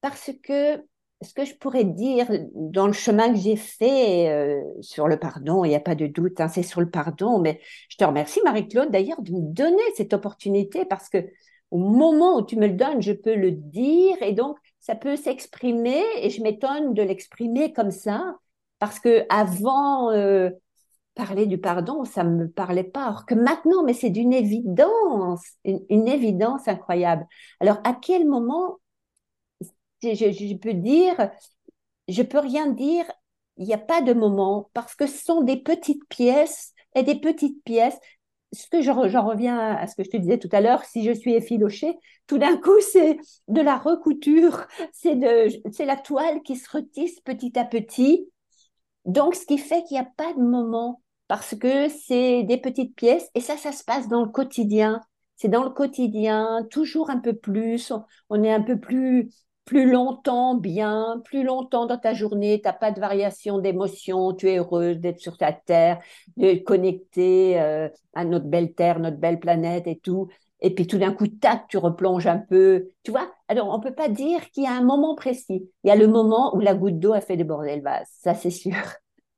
Parce 0.00 0.30
que 0.42 0.82
ce 1.20 1.34
que 1.34 1.44
je 1.44 1.54
pourrais 1.56 1.84
dire 1.84 2.28
dans 2.54 2.86
le 2.86 2.92
chemin 2.92 3.32
que 3.32 3.38
j'ai 3.38 3.56
fait 3.56 4.30
euh, 4.30 4.62
sur 4.80 5.08
le 5.08 5.18
pardon, 5.18 5.64
il 5.64 5.70
n'y 5.70 5.74
a 5.74 5.80
pas 5.80 5.96
de 5.96 6.06
doute, 6.06 6.40
hein, 6.40 6.48
c'est 6.48 6.62
sur 6.62 6.80
le 6.80 6.90
pardon, 6.90 7.40
mais 7.40 7.60
je 7.88 7.96
te 7.96 8.04
remercie 8.04 8.40
Marie-Claude 8.44 8.90
d'ailleurs 8.92 9.20
de 9.22 9.32
me 9.32 9.52
donner 9.52 9.82
cette 9.96 10.12
opportunité 10.12 10.84
parce 10.84 11.08
que 11.08 11.18
au 11.70 11.78
moment 11.78 12.36
où 12.36 12.46
tu 12.46 12.56
me 12.56 12.68
le 12.68 12.74
donnes, 12.74 13.02
je 13.02 13.12
peux 13.12 13.34
le 13.34 13.50
dire 13.50 14.16
et 14.22 14.32
donc 14.32 14.56
ça 14.88 14.96
peut 14.96 15.16
s'exprimer 15.16 16.02
et 16.16 16.30
je 16.30 16.42
m'étonne 16.42 16.94
de 16.94 17.02
l'exprimer 17.02 17.74
comme 17.74 17.90
ça 17.90 18.36
parce 18.78 18.98
que 18.98 19.26
avant, 19.28 20.10
euh, 20.12 20.50
parler 21.14 21.46
du 21.46 21.58
pardon, 21.58 22.04
ça 22.04 22.24
me 22.24 22.48
parlait 22.48 22.84
pas. 22.84 23.04
Alors 23.04 23.26
que 23.26 23.34
maintenant, 23.34 23.82
mais 23.84 23.92
c'est 23.92 24.08
d'une 24.08 24.32
évidence, 24.32 25.42
une, 25.64 26.08
évidence 26.08 26.68
incroyable. 26.68 27.26
Alors, 27.60 27.78
à 27.84 27.92
quel 28.00 28.26
moment 28.26 28.78
je, 30.02 30.14
je, 30.14 30.56
peux 30.56 30.74
dire, 30.74 31.30
je 32.06 32.22
peux 32.22 32.38
rien 32.38 32.68
dire, 32.68 33.04
il 33.56 33.66
n'y 33.66 33.74
a 33.74 33.78
pas 33.78 34.00
de 34.00 34.12
moment, 34.12 34.70
parce 34.72 34.94
que 34.94 35.06
ce 35.06 35.22
sont 35.22 35.42
des 35.42 35.56
petites 35.56 36.06
pièces 36.08 36.72
et 36.94 37.02
des 37.02 37.16
petites 37.20 37.62
pièces. 37.64 37.98
Ce 38.52 38.66
que 38.66 38.80
j'en 38.80 39.26
reviens 39.26 39.58
à 39.58 39.86
ce 39.86 39.94
que 39.94 40.04
je 40.04 40.10
te 40.10 40.16
disais 40.16 40.38
tout 40.38 40.48
à 40.52 40.60
l'heure, 40.60 40.84
si 40.84 41.04
je 41.04 41.12
suis 41.12 41.34
effilochée, 41.34 41.98
tout 42.26 42.38
d'un 42.38 42.56
coup, 42.56 42.80
c'est 42.80 43.18
de 43.48 43.60
la 43.60 43.76
recouture, 43.76 44.66
c'est 44.92 45.14
la 45.14 45.96
toile 45.96 46.42
qui 46.42 46.56
se 46.56 46.70
retisse 46.70 47.20
petit 47.20 47.58
à 47.58 47.64
petit. 47.64 48.30
Donc, 49.04 49.34
ce 49.34 49.46
qui 49.46 49.58
fait 49.58 49.82
qu'il 49.84 49.96
n'y 49.96 50.06
a 50.06 50.10
pas 50.16 50.32
de 50.32 50.40
moment, 50.40 51.02
parce 51.28 51.54
que 51.54 51.88
c'est 51.88 52.42
des 52.44 52.56
petites 52.58 52.94
pièces, 52.94 53.28
et 53.34 53.40
ça, 53.40 53.56
ça 53.56 53.72
se 53.72 53.84
passe 53.84 54.08
dans 54.08 54.22
le 54.24 54.30
quotidien. 54.30 55.00
C'est 55.36 55.48
dans 55.48 55.62
le 55.64 55.70
quotidien, 55.70 56.66
toujours 56.70 57.10
un 57.10 57.18
peu 57.18 57.32
plus, 57.32 57.92
on 58.28 58.42
est 58.42 58.52
un 58.52 58.62
peu 58.62 58.80
plus 58.80 59.30
plus 59.68 59.90
longtemps 59.90 60.54
bien, 60.54 61.20
plus 61.26 61.42
longtemps 61.44 61.84
dans 61.84 61.98
ta 61.98 62.14
journée, 62.14 62.58
tu 62.58 62.66
n'as 62.66 62.72
pas 62.72 62.90
de 62.90 63.00
variation 63.00 63.58
d'émotion, 63.58 64.32
tu 64.32 64.48
es 64.48 64.56
heureuse 64.56 64.98
d'être 64.98 65.20
sur 65.20 65.36
ta 65.36 65.52
terre, 65.52 66.00
de 66.38 66.54
connecter 66.54 67.60
euh, 67.60 67.90
à 68.14 68.24
notre 68.24 68.46
belle 68.46 68.72
terre, 68.72 68.98
notre 68.98 69.18
belle 69.18 69.38
planète 69.38 69.86
et 69.86 69.98
tout. 69.98 70.28
Et 70.62 70.74
puis 70.74 70.86
tout 70.86 70.96
d'un 70.96 71.12
coup, 71.12 71.26
tac, 71.26 71.64
tu 71.68 71.76
replonges 71.76 72.26
un 72.26 72.38
peu. 72.38 72.88
Tu 73.02 73.10
vois 73.10 73.30
Alors, 73.46 73.68
on 73.68 73.76
ne 73.76 73.82
peut 73.82 73.94
pas 73.94 74.08
dire 74.08 74.40
qu'il 74.52 74.64
y 74.64 74.66
a 74.66 74.72
un 74.72 74.82
moment 74.82 75.14
précis. 75.14 75.70
Il 75.84 75.88
y 75.88 75.90
a 75.90 75.96
le 75.96 76.08
moment 76.08 76.56
où 76.56 76.60
la 76.60 76.72
goutte 76.72 76.98
d'eau 76.98 77.12
a 77.12 77.20
fait 77.20 77.36
déborder 77.36 77.76
le 77.76 77.82
vase, 77.82 78.08
ça 78.22 78.34
c'est 78.34 78.50
sûr. 78.50 78.74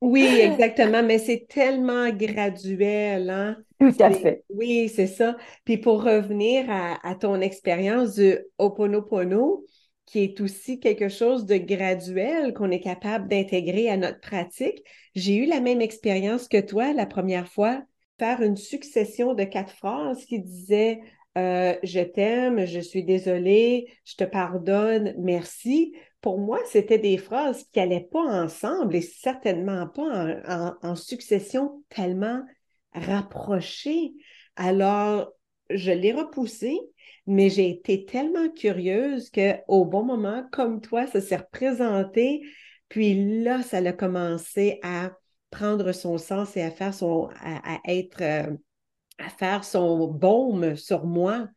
Oui, 0.01 0.25
exactement, 0.41 1.03
mais 1.03 1.19
c'est 1.19 1.47
tellement 1.49 2.09
graduel, 2.11 3.29
hein? 3.29 3.57
Tout 3.81 3.95
à 3.99 4.11
fait. 4.13 4.45
Oui, 4.49 4.89
c'est 4.89 5.09
ça. 5.09 5.37
Puis 5.65 5.77
pour 5.77 6.05
revenir 6.05 6.71
à, 6.71 7.07
à 7.07 7.17
ton 7.17 7.41
expérience 7.41 8.15
du 8.15 8.39
Oponopono, 8.59 9.65
qui 10.11 10.25
est 10.25 10.41
aussi 10.41 10.81
quelque 10.81 11.09
chose 11.09 11.47
de 11.47 11.57
graduel 11.57 12.53
qu'on 12.53 12.73
est 12.73 12.81
capable 12.81 13.29
d'intégrer 13.29 13.89
à 13.89 13.97
notre 13.97 14.19
pratique. 14.19 14.83
J'ai 15.15 15.37
eu 15.37 15.47
la 15.47 15.61
même 15.61 15.81
expérience 15.81 16.49
que 16.49 16.61
toi 16.61 16.93
la 16.93 17.07
première 17.07 17.47
fois, 17.47 17.85
faire 18.19 18.43
une 18.43 18.57
succession 18.57 19.35
de 19.35 19.45
quatre 19.45 19.73
phrases 19.73 20.25
qui 20.25 20.41
disaient 20.41 21.01
euh, 21.39 21.77
je 21.85 22.01
t'aime, 22.01 22.67
je 22.67 22.81
suis 22.81 23.05
désolée, 23.05 23.87
je 24.05 24.17
te 24.17 24.25
pardonne, 24.25 25.15
merci. 25.17 25.95
Pour 26.21 26.39
moi, 26.39 26.59
c'était 26.67 26.99
des 26.99 27.17
phrases 27.17 27.63
qui 27.73 27.79
n'allaient 27.79 28.09
pas 28.11 28.43
ensemble 28.43 28.97
et 28.97 29.01
certainement 29.03 29.87
pas 29.87 30.41
en, 30.49 30.75
en 30.83 30.97
succession 30.97 31.85
tellement 31.89 32.43
rapprochées. 32.93 34.15
Alors, 34.57 35.33
je 35.71 35.93
l'ai 35.93 36.13
repoussé 36.13 36.77
mais 37.27 37.51
j'ai 37.51 37.71
été 37.71 38.05
tellement 38.05 38.49
curieuse 38.51 39.31
qu'au 39.31 39.85
bon 39.85 40.05
moment, 40.05 40.45
comme 40.53 40.81
toi, 40.81 41.07
ça 41.07 41.21
s'est 41.21 41.37
représenté. 41.37 42.43
Puis 42.89 43.43
là, 43.43 43.63
ça 43.63 43.79
a 43.79 43.93
commencé 43.93 44.79
à 44.83 45.13
prendre 45.51 45.93
son 45.93 46.19
sens 46.19 46.57
et 46.57 46.63
à 46.63 46.71
faire 46.71 46.95
son, 46.95 47.29
à, 47.41 47.81
être, 47.87 48.23
euh, 48.23 48.57
à 49.19 49.29
faire 49.29 49.65
son 49.65 50.09
baume 50.09 50.77
sur 50.77 51.07
moi. 51.07 51.49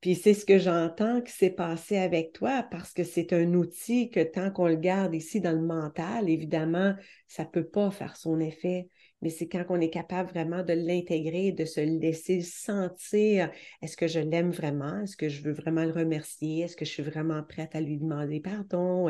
Puis 0.00 0.16
c'est 0.16 0.34
ce 0.34 0.44
que 0.44 0.58
j'entends 0.58 1.20
qui 1.20 1.32
s'est 1.32 1.50
passé 1.50 1.96
avec 1.96 2.32
toi 2.32 2.66
parce 2.70 2.92
que 2.92 3.04
c'est 3.04 3.32
un 3.32 3.54
outil 3.54 4.10
que 4.10 4.20
tant 4.20 4.50
qu'on 4.50 4.66
le 4.66 4.76
garde 4.76 5.14
ici 5.14 5.40
dans 5.40 5.52
le 5.52 5.62
mental, 5.64 6.28
évidemment, 6.28 6.94
ça 7.28 7.44
ne 7.44 7.48
peut 7.48 7.66
pas 7.66 7.90
faire 7.90 8.16
son 8.16 8.40
effet 8.40 8.88
mais 9.22 9.30
c'est 9.30 9.48
quand 9.48 9.64
on 9.68 9.80
est 9.80 9.90
capable 9.90 10.30
vraiment 10.30 10.62
de 10.62 10.72
l'intégrer, 10.72 11.52
de 11.52 11.64
se 11.64 11.80
laisser 11.80 12.42
sentir, 12.42 13.50
est-ce 13.80 13.96
que 13.96 14.08
je 14.08 14.20
l'aime 14.20 14.50
vraiment? 14.50 15.00
Est-ce 15.00 15.16
que 15.16 15.28
je 15.28 15.42
veux 15.42 15.52
vraiment 15.52 15.84
le 15.84 15.92
remercier? 15.92 16.64
Est-ce 16.64 16.76
que 16.76 16.84
je 16.84 16.90
suis 16.90 17.02
vraiment 17.02 17.42
prête 17.42 17.74
à 17.74 17.80
lui 17.80 17.98
demander 17.98 18.40
pardon? 18.40 19.08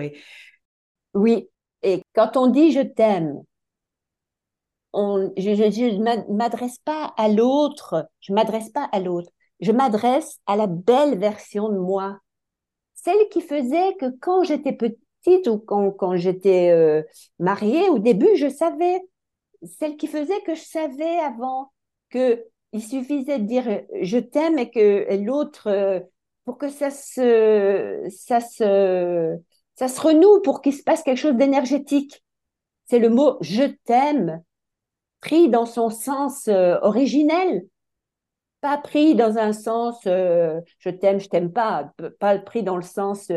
Oui, 1.15 1.49
et 1.83 2.03
quand 2.15 2.37
on 2.37 2.47
dit 2.49 2.73
je 2.73 2.81
t'aime, 2.81 3.43
on, 4.93 5.33
je 5.37 5.51
ne 5.51 6.35
m'adresse 6.37 6.79
pas 6.79 7.15
à 7.17 7.29
l'autre, 7.29 8.09
je 8.21 8.33
m'adresse 8.33 8.71
pas 8.71 8.89
à 8.93 9.01
l'autre, 9.01 9.31
je 9.61 9.73
m'adresse 9.73 10.39
à 10.47 10.57
la 10.57 10.67
belle 10.67 11.19
version 11.19 11.71
de 11.71 11.79
moi, 11.79 12.19
celle 12.95 13.29
qui 13.31 13.41
faisait 13.41 13.95
que 13.99 14.07
quand 14.21 14.45
j'étais 14.45 14.73
petite 14.73 15.49
ou 15.49 15.59
quand, 15.59 15.91
quand 15.93 16.17
j'étais 16.17 16.71
euh, 16.71 17.03
mariée, 17.39 17.89
au 17.89 17.99
début, 17.99 18.37
je 18.37 18.49
savais 18.49 19.01
celle 19.79 19.97
qui 19.97 20.07
faisait 20.07 20.41
que 20.43 20.55
je 20.55 20.63
savais 20.63 21.19
avant 21.19 21.73
que 22.11 22.45
il 22.73 22.83
suffisait 22.83 23.39
de 23.39 23.45
dire 23.45 23.83
je 24.01 24.19
t'aime 24.19 24.59
et 24.59 24.71
que 24.71 25.07
l'autre 25.25 25.69
euh, 25.69 26.01
pour 26.45 26.59
que 26.59 26.69
ça 26.69 26.91
se 26.91 28.07
ça 28.09 28.41
se 28.41 29.37
ça 29.75 29.89
se 29.89 30.01
renoue 30.01 30.41
pour 30.43 30.63
qu'il 30.63 30.75
se 30.75 30.83
passe 30.83 31.03
quelque 31.03 31.19
chose 31.19 31.37
d'énergétique. 31.37 32.25
C'est 32.87 32.99
le 32.99 33.11
mot 33.11 33.37
je 33.41 33.65
t'aime 33.85 34.43
pris 35.21 35.49
dans 35.49 35.67
son 35.67 35.89
sens 35.89 36.49
euh, 36.49 36.79
originel, 36.83 37.63
pas 38.63 38.79
pris 38.79 39.15
dans 39.15 39.37
un 39.37 39.53
sens 39.53 39.99
euh, 40.07 40.59
je 40.79 40.89
t'aime, 40.89 41.21
je 41.21 41.29
t'aime 41.29 41.53
pas, 41.53 41.93
pas 42.19 42.39
pris 42.39 42.63
dans 42.63 42.77
le 42.77 42.83
sens 42.83 43.31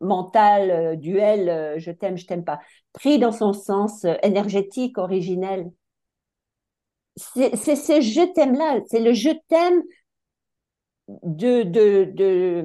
mental, 0.00 0.96
duel, 1.00 1.74
je 1.78 1.90
t'aime, 1.90 2.16
je 2.16 2.26
t'aime 2.26 2.44
pas, 2.44 2.60
pris 2.92 3.18
dans 3.18 3.32
son 3.32 3.52
sens 3.52 4.06
énergétique 4.22 4.98
originel 4.98 5.72
c'est 7.16 7.76
ce 7.76 8.00
je 8.00 8.32
t'aime-là, 8.32 8.80
c'est 8.88 9.00
le 9.00 9.12
je 9.12 9.30
t'aime 9.48 9.82
de, 11.08 11.62
de, 11.62 12.10
de, 12.12 12.64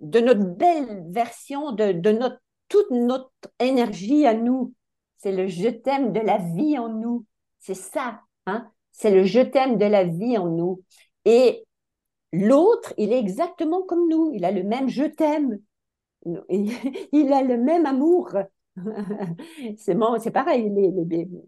de, 0.00 0.20
notre 0.20 0.44
belle 0.44 1.04
version, 1.08 1.72
de, 1.72 1.92
de 1.92 2.12
notre, 2.12 2.40
toute 2.68 2.90
notre 2.90 3.30
énergie 3.58 4.26
à 4.26 4.34
nous. 4.34 4.74
C'est 5.16 5.32
le 5.32 5.48
je 5.48 5.68
t'aime 5.68 6.12
de 6.12 6.20
la 6.20 6.38
vie 6.38 6.78
en 6.78 6.88
nous. 6.88 7.24
C'est 7.58 7.74
ça, 7.74 8.20
hein? 8.46 8.70
c'est 8.92 9.10
le 9.10 9.24
je 9.24 9.40
t'aime 9.40 9.78
de 9.78 9.86
la 9.86 10.04
vie 10.04 10.38
en 10.38 10.46
nous. 10.46 10.82
Et 11.28 11.66
l'autre, 12.32 12.94
il 12.96 13.12
est 13.12 13.18
exactement 13.18 13.82
comme 13.82 14.08
nous, 14.08 14.32
il 14.34 14.46
a 14.46 14.50
le 14.50 14.62
même 14.62 14.88
je 14.88 15.04
t'aime, 15.04 15.58
il 16.24 16.72
a 17.32 17.42
le 17.42 17.58
même 17.58 17.84
amour. 17.84 18.30
c'est 19.76 19.96
c'est 20.20 20.30
pareil. 20.30 20.72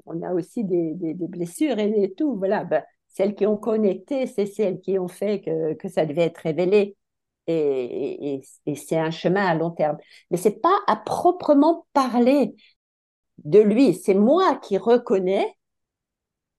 on 0.04 0.20
a 0.22 0.34
aussi 0.34 0.64
des, 0.64 1.14
blessures 1.14 1.78
et, 1.78 2.12
tout. 2.14 2.36
Voilà, 2.36 2.64
ben, 2.64 2.84
celles 3.08 3.34
qui 3.34 3.46
ont 3.46 3.56
connecté, 3.56 4.26
c'est 4.26 4.44
celles 4.44 4.80
qui 4.80 4.98
ont 4.98 5.08
fait 5.08 5.40
que, 5.40 5.88
ça 5.88 6.04
devait 6.04 6.24
être 6.24 6.38
révélé. 6.38 6.96
Et, 7.46 8.42
c'est 8.76 8.98
un 8.98 9.10
chemin 9.10 9.46
à 9.46 9.54
long 9.54 9.70
terme. 9.70 9.96
Mais 10.30 10.36
c'est 10.36 10.60
pas 10.60 10.78
à 10.88 10.96
proprement 10.96 11.86
parler 11.94 12.54
de 13.44 13.60
lui. 13.60 13.94
C'est 13.94 14.14
moi 14.14 14.56
qui 14.56 14.76
reconnais 14.76 15.56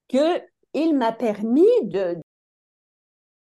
que 0.09 0.41
il 0.73 0.95
m'a 0.97 1.11
permis 1.11 1.67
de, 1.83 2.20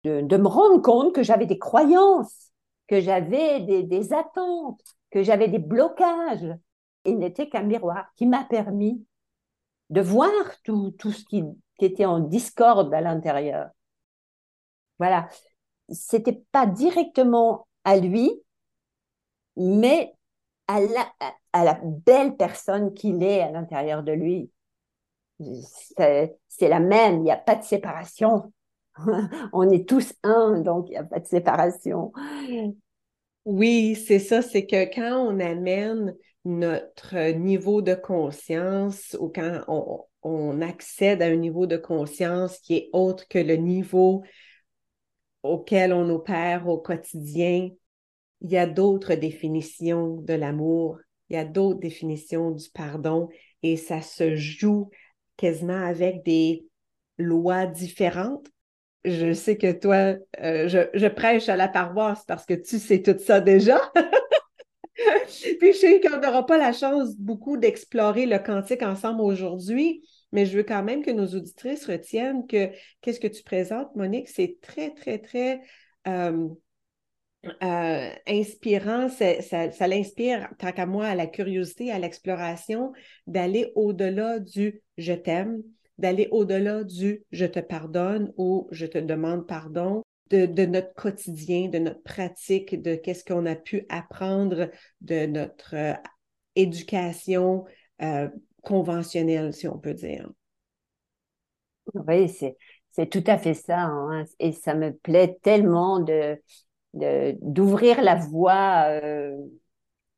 de, 0.05 0.37
me 0.37 0.49
rendre 0.49 0.83
compte 0.83 1.15
que 1.15 1.23
j'avais 1.23 1.47
des 1.47 1.59
croyances, 1.59 2.53
que 2.89 3.01
j'avais 3.01 3.61
des 3.61 4.13
attentes, 4.13 4.81
que 5.11 5.23
j'avais 5.23 5.49
des 5.49 5.59
blocages, 5.59 6.55
il 7.05 7.19
n'était 7.19 7.49
qu'un 7.49 7.63
miroir 7.63 8.07
qui 8.17 8.27
m'a 8.27 8.45
permis 8.45 9.05
de 9.91 10.01
voir 10.01 10.31
tout, 10.63 10.91
tout 10.93 11.13
ce 11.13 11.25
qui, 11.25 11.45
était 11.81 12.05
en 12.05 12.21
discorde 12.21 12.95
à 12.95 13.01
l'intérieur. 13.01 13.69
Voilà. 14.99 15.29
C'était 15.91 16.43
pas 16.51 16.67
directement 16.67 17.67
à 17.85 17.99
lui, 17.99 18.31
mais 19.57 20.15
à 20.67 20.81
la, 20.81 21.13
à 21.53 21.65
la 21.65 21.79
belle 21.83 22.37
personne 22.37 22.95
qu'il 22.95 23.23
est 23.23 23.43
à 23.43 23.51
l'intérieur 23.51 24.03
de 24.03 24.13
lui. 24.13 24.51
C'est 25.41 26.69
la 26.69 26.81
même, 26.81 27.17
il 27.17 27.23
n'y 27.25 27.31
a 27.31 27.37
pas 27.37 27.57
de 27.57 27.65
séparation. 27.65 28.53
On 29.53 29.69
est 29.71 29.89
tous 29.89 30.15
un, 30.23 30.61
donc 30.61 30.89
il 30.89 30.93
n'y 30.93 30.97
a 30.97 31.05
pas 31.05 31.21
de 31.21 31.27
séparation. 31.27 32.13
Oui, 33.45 33.95
c'est 33.95 34.19
ça, 34.19 34.41
c'est 34.41 34.67
que 34.67 34.95
quand 34.95 35.27
on 35.27 35.39
amène 35.39 36.17
notre 36.45 37.33
niveau 37.33 37.83
de 37.83 37.95
conscience 37.95 39.17
ou 39.21 39.29
quand 39.29 39.63
on, 39.69 40.63
accède 40.63 41.21
à 41.21 41.27
un 41.27 41.37
niveau 41.37 41.67
de 41.67 41.77
conscience 41.77 42.59
qui 42.59 42.75
est 42.77 42.89
autre 42.95 43.29
que 43.29 43.39
le 43.39 43.57
niveau 43.57 44.23
auquel 45.43 45.93
on 45.93 46.09
opère 46.09 46.67
au 46.69 46.79
quotidien, 46.79 47.69
il 48.41 48.51
y 48.51 48.57
a 48.57 48.67
d'autres 48.67 49.15
définitions 49.15 50.17
de 50.17 50.33
l'amour, 50.33 50.99
il 51.29 51.37
y 51.37 51.39
a 51.39 51.45
d'autres 51.45 51.81
définitions 51.81 52.51
du 52.53 52.71
pardon 52.71 53.29
et 53.63 53.77
ça 53.77 54.01
se 54.01 54.35
joue 54.37 54.91
quasiment 55.37 55.85
avec 55.85 56.25
des 56.25 56.67
lois 57.19 57.67
différentes. 57.67 58.49
Je 59.05 59.33
sais 59.33 59.57
que 59.59 59.73
toi, 59.73 60.17
euh, 60.41 60.69
je, 60.69 61.09
prêche 61.09 61.49
à 61.49 61.57
la 61.57 61.69
paroisse 61.69 62.25
parce 62.27 62.47
que 62.47 62.55
tu 62.55 62.79
sais 62.79 63.03
tout 63.03 63.19
ça 63.19 63.41
déjà. 63.41 63.81
Puis 65.61 65.73
je 65.73 65.79
sais 65.79 66.01
qu'on 66.01 66.21
n'aura 66.21 66.47
pas 66.47 66.57
la 66.57 66.73
chance 66.73 67.17
beaucoup 67.17 67.57
d'explorer 67.57 68.27
le 68.27 68.39
quantique 68.39 68.83
ensemble 68.83 69.21
aujourd'hui, 69.21 70.03
mais 70.33 70.47
je 70.47 70.57
veux 70.57 70.63
quand 70.63 70.83
même 70.83 71.03
que 71.03 71.11
nos 71.11 71.27
auditrices 71.27 71.87
retiennent 71.87 72.47
que 72.47 72.71
qu'est-ce 73.01 73.21
que 73.21 73.27
tu 73.27 73.43
présentes, 73.43 73.95
Monique, 73.95 74.29
c'est 74.29 74.57
très, 74.63 74.91
très, 74.95 75.19
très 75.19 75.61
euh, 76.07 76.49
euh, 77.63 78.11
inspirant. 78.27 79.09
Ça, 79.09 79.87
l'inspire, 79.87 80.49
tant 80.59 80.73
qu'à 80.73 80.87
moi, 80.87 81.07
à 81.07 81.15
la 81.15 81.27
curiosité, 81.27 81.91
à 81.93 81.99
l'exploration, 81.99 82.93
d'aller 83.27 83.71
au-delà 83.75 84.39
du 84.39 84.83
je 84.97 85.13
t'aime, 85.13 85.63
d'aller 85.99 86.29
au-delà 86.31 86.85
du 86.85 87.25
je 87.31 87.47
te 87.47 87.61
pardonne 87.61 88.33
ou 88.37 88.69
je 88.71 88.87
te 88.87 88.99
demande 88.99 89.47
pardon, 89.47 90.03
de, 90.31 90.67
notre 90.67 90.95
quotidien, 90.95 91.69
de 91.69 91.79
notre 91.79 92.03
pratique, 92.03 92.81
de 92.81 92.95
qu'est-ce 92.97 93.25
qu'on 93.25 93.47
a 93.47 93.55
pu 93.55 93.87
apprendre 93.89 94.71
de 95.01 95.27
notre 95.27 95.75
euh, 95.77 95.95
éducation 96.57 97.65
conventionnelle, 98.63 99.53
si 99.53 99.69
on 99.69 99.79
peut 99.79 99.95
dire. 99.95 100.29
Oui, 101.95 102.29
c'est, 102.29 102.57
tout 103.07 103.23
à 103.27 103.39
fait 103.39 103.55
ça. 103.55 103.83
Hein. 103.83 104.25
Et 104.41 104.53
ça 104.53 104.75
me 104.75 104.93
plaît 104.93 105.39
tellement 105.43 106.01
de, 106.01 106.41
d'ouvrir 106.95 108.03
la 108.03 108.17
voie 108.17 108.87
euh, 108.89 109.37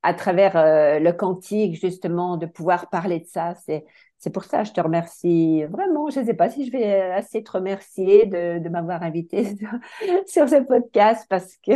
à 0.02 0.14
travers 0.14 0.56
euh, 0.56 0.98
le 1.00 1.12
cantique, 1.12 1.78
justement, 1.80 2.36
de 2.36 2.46
pouvoir 2.46 2.88
parler 2.88 3.20
de 3.20 3.26
ça. 3.26 3.54
C'est, 3.66 3.84
c'est 4.18 4.30
pour 4.30 4.44
ça 4.44 4.64
je 4.64 4.72
te 4.72 4.80
remercie 4.80 5.64
vraiment. 5.64 6.10
Je 6.10 6.20
ne 6.20 6.26
sais 6.26 6.34
pas 6.34 6.50
si 6.50 6.66
je 6.66 6.72
vais 6.72 7.00
assez 7.12 7.42
te 7.42 7.50
remercier 7.52 8.26
de, 8.26 8.68
m'avoir 8.68 9.02
invité 9.02 9.44
sur, 10.26 10.48
ce 10.48 10.62
podcast 10.64 11.26
parce 11.28 11.56
que, 11.58 11.72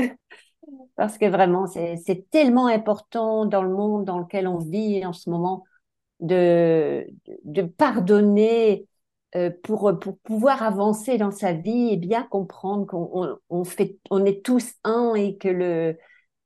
parce 0.96 1.18
que 1.18 1.26
vraiment, 1.26 1.66
c'est, 1.66 2.26
tellement 2.30 2.66
important 2.66 3.46
dans 3.46 3.62
le 3.62 3.70
monde 3.70 4.04
dans 4.04 4.18
lequel 4.18 4.46
on 4.48 4.58
vit 4.58 5.04
en 5.04 5.12
ce 5.12 5.30
moment 5.30 5.64
de, 6.20 7.06
pardonner 7.76 8.86
euh, 9.36 9.50
pour, 9.62 9.98
pour 10.00 10.18
pouvoir 10.18 10.62
avancer 10.62 11.18
dans 11.18 11.30
sa 11.30 11.52
vie 11.52 11.90
et 11.92 11.96
bien 11.96 12.24
comprendre 12.24 12.86
qu'on 12.86 13.38
on, 13.48 14.24
est 14.24 14.44
tous 14.44 14.72
un 14.84 15.14
et 15.14 15.36
que 15.36 15.48
le, 15.48 15.96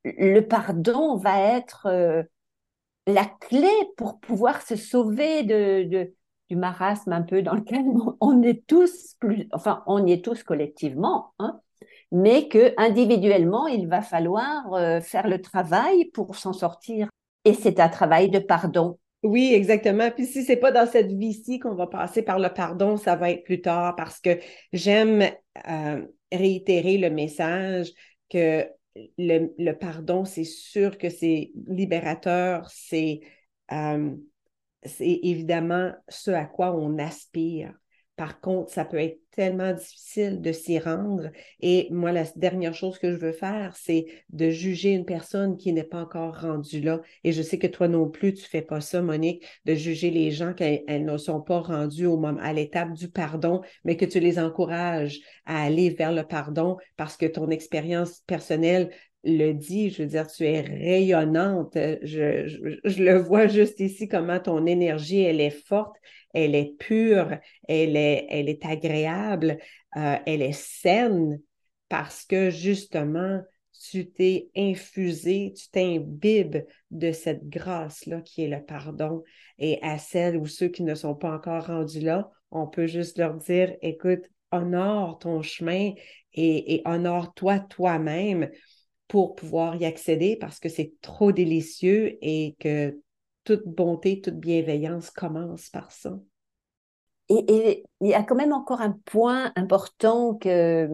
le 0.04 0.40
pardon 0.40 1.16
va 1.16 1.40
être 1.40 1.86
euh, 1.86 2.22
la 3.06 3.24
clé 3.24 3.70
pour 3.96 4.20
pouvoir 4.20 4.62
se 4.62 4.76
sauver 4.76 5.42
de, 5.42 6.12
du 6.48 6.56
marasme 6.56 7.12
un 7.12 7.22
peu 7.22 7.42
dans 7.42 7.54
lequel 7.54 7.84
on 8.20 8.42
est 8.42 8.66
tous 8.66 9.16
enfin, 9.52 9.82
on 9.86 10.06
y 10.06 10.12
est 10.12 10.24
tous 10.24 10.42
collectivement, 10.42 11.32
hein, 11.38 11.60
mais 12.12 12.48
que 12.48 12.72
individuellement, 12.76 13.66
il 13.66 13.88
va 13.88 14.02
falloir 14.02 14.72
euh, 14.74 15.00
faire 15.00 15.28
le 15.28 15.40
travail 15.40 16.06
pour 16.06 16.36
s'en 16.36 16.52
sortir. 16.52 17.08
Et 17.44 17.54
c'est 17.54 17.80
un 17.80 17.88
travail 17.88 18.30
de 18.30 18.38
pardon 18.38 18.98
oui, 19.24 19.54
exactement. 19.54 20.10
Puis 20.10 20.26
si 20.26 20.44
c'est 20.44 20.56
pas 20.56 20.70
dans 20.70 20.86
cette 20.86 21.10
vie-ci 21.10 21.58
qu'on 21.58 21.74
va 21.74 21.86
passer 21.86 22.20
par 22.22 22.38
le 22.38 22.50
pardon, 22.52 22.98
ça 22.98 23.16
va 23.16 23.30
être 23.30 23.42
plus 23.42 23.62
tard 23.62 23.96
parce 23.96 24.20
que 24.20 24.38
j'aime 24.74 25.22
euh, 25.66 26.06
réitérer 26.30 26.98
le 26.98 27.08
message 27.08 27.90
que 28.28 28.68
le, 29.18 29.72
pardon, 29.72 30.24
c'est 30.24 30.44
sûr 30.44 30.98
que 30.98 31.08
c'est 31.10 31.52
libérateur, 31.66 32.70
c'est 32.70 33.20
euh, 33.72 34.14
évidemment 35.00 35.92
ce 36.08 36.30
à 36.30 36.44
quoi 36.46 36.74
on 36.76 36.98
aspire. 36.98 37.74
Par 38.16 38.40
contre, 38.40 38.70
ça 38.70 38.84
peut 38.84 38.98
être 38.98 39.18
tellement 39.32 39.72
difficile 39.72 40.40
de 40.40 40.52
s'y 40.52 40.78
rendre. 40.78 41.30
Et 41.60 41.88
moi, 41.90 42.12
la 42.12 42.22
dernière 42.36 42.74
chose 42.74 42.98
que 42.98 43.10
je 43.10 43.16
veux 43.16 43.32
faire, 43.32 43.74
c'est 43.76 44.06
de 44.30 44.50
juger 44.50 44.92
une 44.92 45.04
personne 45.04 45.56
qui 45.56 45.72
n'est 45.72 45.82
pas 45.82 46.02
encore 46.02 46.40
rendue 46.40 46.80
là. 46.80 47.00
Et 47.24 47.32
je 47.32 47.42
sais 47.42 47.58
que 47.58 47.66
toi 47.66 47.88
non 47.88 48.08
plus, 48.08 48.32
tu 48.32 48.42
ne 48.42 48.46
fais 48.46 48.62
pas 48.62 48.80
ça, 48.80 49.02
Monique, 49.02 49.44
de 49.64 49.74
juger 49.74 50.10
les 50.10 50.30
gens 50.30 50.54
qu'elles 50.54 51.04
ne 51.04 51.16
sont 51.16 51.40
pas 51.40 51.58
rendues 51.58 52.06
au 52.06 52.16
moment, 52.16 52.40
à 52.40 52.52
l'étape 52.52 52.92
du 52.92 53.08
pardon, 53.08 53.62
mais 53.82 53.96
que 53.96 54.04
tu 54.04 54.20
les 54.20 54.38
encourages 54.38 55.18
à 55.44 55.64
aller 55.64 55.90
vers 55.90 56.12
le 56.12 56.22
pardon 56.22 56.76
parce 56.96 57.16
que 57.16 57.26
ton 57.26 57.50
expérience 57.50 58.20
personnelle 58.26 58.90
le 59.24 59.52
dit, 59.52 59.90
je 59.90 60.02
veux 60.02 60.08
dire, 60.08 60.26
tu 60.26 60.44
es 60.44 60.60
rayonnante. 60.60 61.76
Je, 62.02 62.46
je, 62.84 63.02
le 63.02 63.18
vois 63.18 63.46
juste 63.46 63.80
ici, 63.80 64.08
comment 64.08 64.40
ton 64.40 64.66
énergie, 64.66 65.20
elle 65.20 65.40
est 65.40 65.50
forte 65.50 65.96
elle 66.34 66.54
est 66.54 66.76
pure, 66.78 67.38
elle 67.68 67.96
est, 67.96 68.26
elle 68.28 68.48
est 68.48 68.66
agréable, 68.66 69.58
euh, 69.96 70.16
elle 70.26 70.42
est 70.42 70.52
saine 70.52 71.40
parce 71.88 72.24
que 72.24 72.50
justement, 72.50 73.40
tu 73.88 74.10
t'es 74.10 74.48
infusé, 74.56 75.54
tu 75.56 75.70
t'imbibes 75.70 76.64
de 76.90 77.12
cette 77.12 77.48
grâce-là 77.48 78.20
qui 78.20 78.42
est 78.42 78.48
le 78.48 78.64
pardon. 78.64 79.22
Et 79.58 79.78
à 79.82 79.98
celles 79.98 80.36
ou 80.36 80.46
ceux 80.46 80.68
qui 80.68 80.82
ne 80.82 80.94
sont 80.94 81.14
pas 81.14 81.32
encore 81.32 81.66
rendus 81.66 82.00
là, 82.00 82.30
on 82.50 82.66
peut 82.66 82.86
juste 82.86 83.18
leur 83.18 83.34
dire, 83.36 83.74
écoute, 83.82 84.28
honore 84.50 85.18
ton 85.18 85.42
chemin 85.42 85.92
et, 86.32 86.74
et 86.74 86.82
honore-toi 86.84 87.60
toi-même 87.60 88.50
pour 89.14 89.36
pouvoir 89.36 89.76
y 89.76 89.84
accéder 89.84 90.34
parce 90.34 90.58
que 90.58 90.68
c'est 90.68 90.94
trop 91.00 91.30
délicieux 91.30 92.18
et 92.20 92.56
que 92.58 92.98
toute 93.44 93.62
bonté, 93.64 94.20
toute 94.20 94.40
bienveillance 94.40 95.10
commence 95.10 95.68
par 95.70 95.92
ça. 95.92 96.18
Et, 97.28 97.84
il 98.00 98.08
y 98.08 98.14
a 98.14 98.24
quand 98.24 98.34
même 98.34 98.52
encore 98.52 98.80
un 98.80 98.98
point 99.04 99.52
important 99.54 100.34
que, 100.34 100.88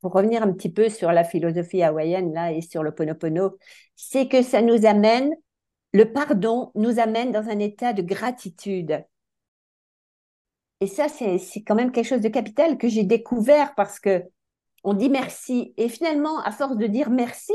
pour 0.00 0.12
revenir 0.12 0.44
un 0.44 0.52
petit 0.52 0.70
peu 0.70 0.88
sur 0.88 1.10
la 1.10 1.24
philosophie 1.24 1.82
hawaïenne 1.82 2.32
là 2.32 2.52
et 2.52 2.60
sur 2.60 2.84
le 2.84 2.94
ponopono, 2.94 3.58
c'est 3.96 4.28
que 4.28 4.42
ça 4.42 4.62
nous 4.62 4.86
amène, 4.86 5.32
le 5.92 6.04
pardon 6.04 6.70
nous 6.76 7.00
amène 7.00 7.32
dans 7.32 7.48
un 7.48 7.58
état 7.58 7.92
de 7.92 8.02
gratitude. 8.02 9.04
Et 10.80 10.86
ça, 10.86 11.08
c'est 11.08 11.62
quand 11.66 11.74
même 11.74 11.90
quelque 11.90 12.06
chose 12.06 12.20
de 12.20 12.28
capital 12.28 12.78
que 12.78 12.86
j'ai 12.86 13.02
découvert 13.02 13.74
parce 13.74 13.98
que 13.98 14.22
on 14.84 14.94
dit 14.94 15.10
merci. 15.10 15.74
Et 15.76 15.88
finalement, 15.88 16.38
à 16.40 16.50
force 16.50 16.76
de 16.76 16.86
dire 16.86 17.10
merci, 17.10 17.52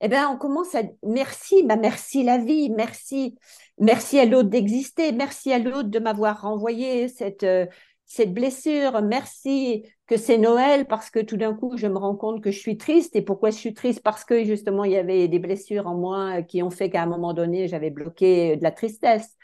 eh 0.00 0.08
bien, 0.08 0.30
on 0.30 0.38
commence 0.38 0.74
à 0.74 0.82
merci, 1.02 1.62
bah 1.64 1.76
merci 1.76 2.22
la 2.22 2.38
vie, 2.38 2.70
merci, 2.70 3.36
merci 3.78 4.18
à 4.18 4.24
l'autre 4.24 4.48
d'exister, 4.48 5.12
merci 5.12 5.52
à 5.52 5.58
l'autre 5.58 5.90
de 5.90 5.98
m'avoir 5.98 6.42
renvoyé 6.42 7.08
cette 7.08 7.42
euh, 7.42 7.66
cette 8.10 8.34
blessure, 8.34 9.02
merci 9.02 9.84
que 10.08 10.16
c'est 10.16 10.36
Noël 10.36 10.86
parce 10.88 11.10
que 11.10 11.20
tout 11.20 11.36
d'un 11.36 11.54
coup 11.54 11.76
je 11.76 11.86
me 11.86 11.96
rends 11.96 12.16
compte 12.16 12.42
que 12.42 12.50
je 12.50 12.58
suis 12.58 12.76
triste 12.76 13.14
et 13.14 13.22
pourquoi 13.22 13.50
je 13.50 13.56
suis 13.56 13.72
triste? 13.72 14.02
Parce 14.02 14.24
que 14.24 14.42
justement 14.42 14.82
il 14.82 14.90
y 14.90 14.96
avait 14.96 15.28
des 15.28 15.38
blessures 15.38 15.86
en 15.86 15.94
moi 15.94 16.42
qui 16.42 16.60
ont 16.64 16.70
fait 16.70 16.90
qu'à 16.90 17.02
un 17.02 17.06
moment 17.06 17.34
donné 17.34 17.68
j'avais 17.68 17.90
bloqué 17.90 18.56
de 18.56 18.64
la 18.64 18.72
tristesse 18.72 19.36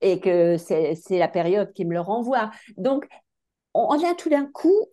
et 0.00 0.20
que 0.20 0.56
c'est 0.58 1.18
la 1.18 1.26
période 1.26 1.72
qui 1.72 1.84
me 1.84 1.92
le 1.92 2.00
renvoie. 2.00 2.52
Donc 2.76 3.08
on 3.74 3.90
a 3.90 4.14
tout 4.14 4.28
d'un 4.28 4.46
coup 4.46 4.86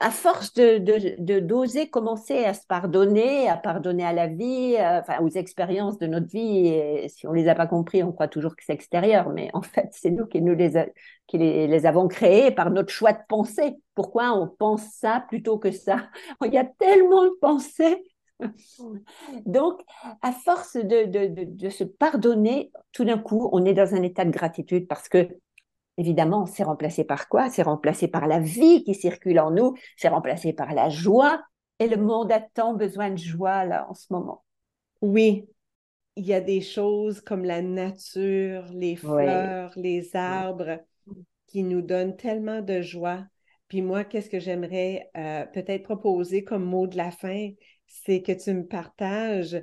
à 0.00 0.10
force 0.10 0.52
de, 0.54 1.38
d'oser 1.40 1.90
commencer 1.90 2.44
à 2.44 2.54
se 2.54 2.64
pardonner, 2.66 3.48
à 3.48 3.56
pardonner 3.56 4.04
à 4.04 4.12
la 4.12 4.28
vie, 4.28 4.76
euh, 4.78 5.00
enfin, 5.00 5.20
aux 5.20 5.28
expériences 5.28 5.98
de 5.98 6.06
notre 6.06 6.28
vie, 6.28 7.08
si 7.08 7.26
on 7.26 7.32
les 7.32 7.48
a 7.48 7.54
pas 7.56 7.66
compris, 7.66 8.02
on 8.04 8.12
croit 8.12 8.28
toujours 8.28 8.54
que 8.54 8.62
c'est 8.64 8.72
extérieur, 8.72 9.30
mais 9.30 9.50
en 9.54 9.62
fait, 9.62 9.88
c'est 9.92 10.10
nous 10.10 10.26
qui 10.26 10.40
nous 10.40 10.54
les, 10.54 10.92
qui 11.26 11.38
les, 11.38 11.86
avons 11.86 12.06
créés 12.06 12.52
par 12.52 12.70
notre 12.70 12.92
choix 12.92 13.12
de 13.12 13.18
pensée. 13.28 13.76
Pourquoi 13.94 14.32
on 14.32 14.46
pense 14.46 14.82
ça 14.92 15.24
plutôt 15.28 15.58
que 15.58 15.72
ça? 15.72 16.08
Il 16.44 16.52
y 16.52 16.58
a 16.58 16.64
tellement 16.64 17.24
de 17.24 17.36
pensées. 17.40 18.04
Donc, 19.46 19.80
à 20.22 20.30
force 20.30 20.76
de, 20.76 21.06
de, 21.06 21.44
de 21.44 21.70
se 21.70 21.82
pardonner, 21.82 22.70
tout 22.92 23.04
d'un 23.04 23.18
coup, 23.18 23.48
on 23.52 23.64
est 23.64 23.74
dans 23.74 23.96
un 23.96 24.02
état 24.04 24.24
de 24.24 24.30
gratitude 24.30 24.86
parce 24.86 25.08
que 25.08 25.28
Évidemment, 25.98 26.46
c'est 26.46 26.62
remplacé 26.62 27.04
par 27.04 27.28
quoi? 27.28 27.50
C'est 27.50 27.62
remplacé 27.62 28.08
par 28.08 28.26
la 28.26 28.38
vie 28.38 28.84
qui 28.84 28.94
circule 28.94 29.40
en 29.40 29.50
nous, 29.50 29.74
c'est 29.96 30.08
remplacé 30.08 30.52
par 30.54 30.72
la 30.72 30.88
joie. 30.88 31.42
Et 31.80 31.88
le 31.88 31.96
monde 31.96 32.32
a 32.32 32.40
tant 32.40 32.74
besoin 32.74 33.10
de 33.10 33.18
joie 33.18 33.64
là 33.64 33.86
en 33.90 33.94
ce 33.94 34.06
moment. 34.10 34.44
Oui, 35.02 35.46
il 36.16 36.24
y 36.24 36.34
a 36.34 36.40
des 36.40 36.60
choses 36.60 37.20
comme 37.20 37.44
la 37.44 37.62
nature, 37.62 38.64
les 38.72 38.96
fleurs, 38.96 39.72
les 39.76 40.16
arbres 40.16 40.80
qui 41.46 41.62
nous 41.62 41.82
donnent 41.82 42.16
tellement 42.16 42.62
de 42.62 42.80
joie. 42.80 43.24
Puis 43.68 43.82
moi, 43.82 44.04
qu'est-ce 44.04 44.30
que 44.30 44.40
j'aimerais 44.40 45.10
euh, 45.16 45.44
peut-être 45.46 45.82
proposer 45.82 46.42
comme 46.42 46.64
mot 46.64 46.86
de 46.86 46.96
la 46.96 47.10
fin, 47.10 47.50
c'est 47.86 48.22
que 48.22 48.32
tu 48.32 48.52
me 48.54 48.66
partages 48.66 49.62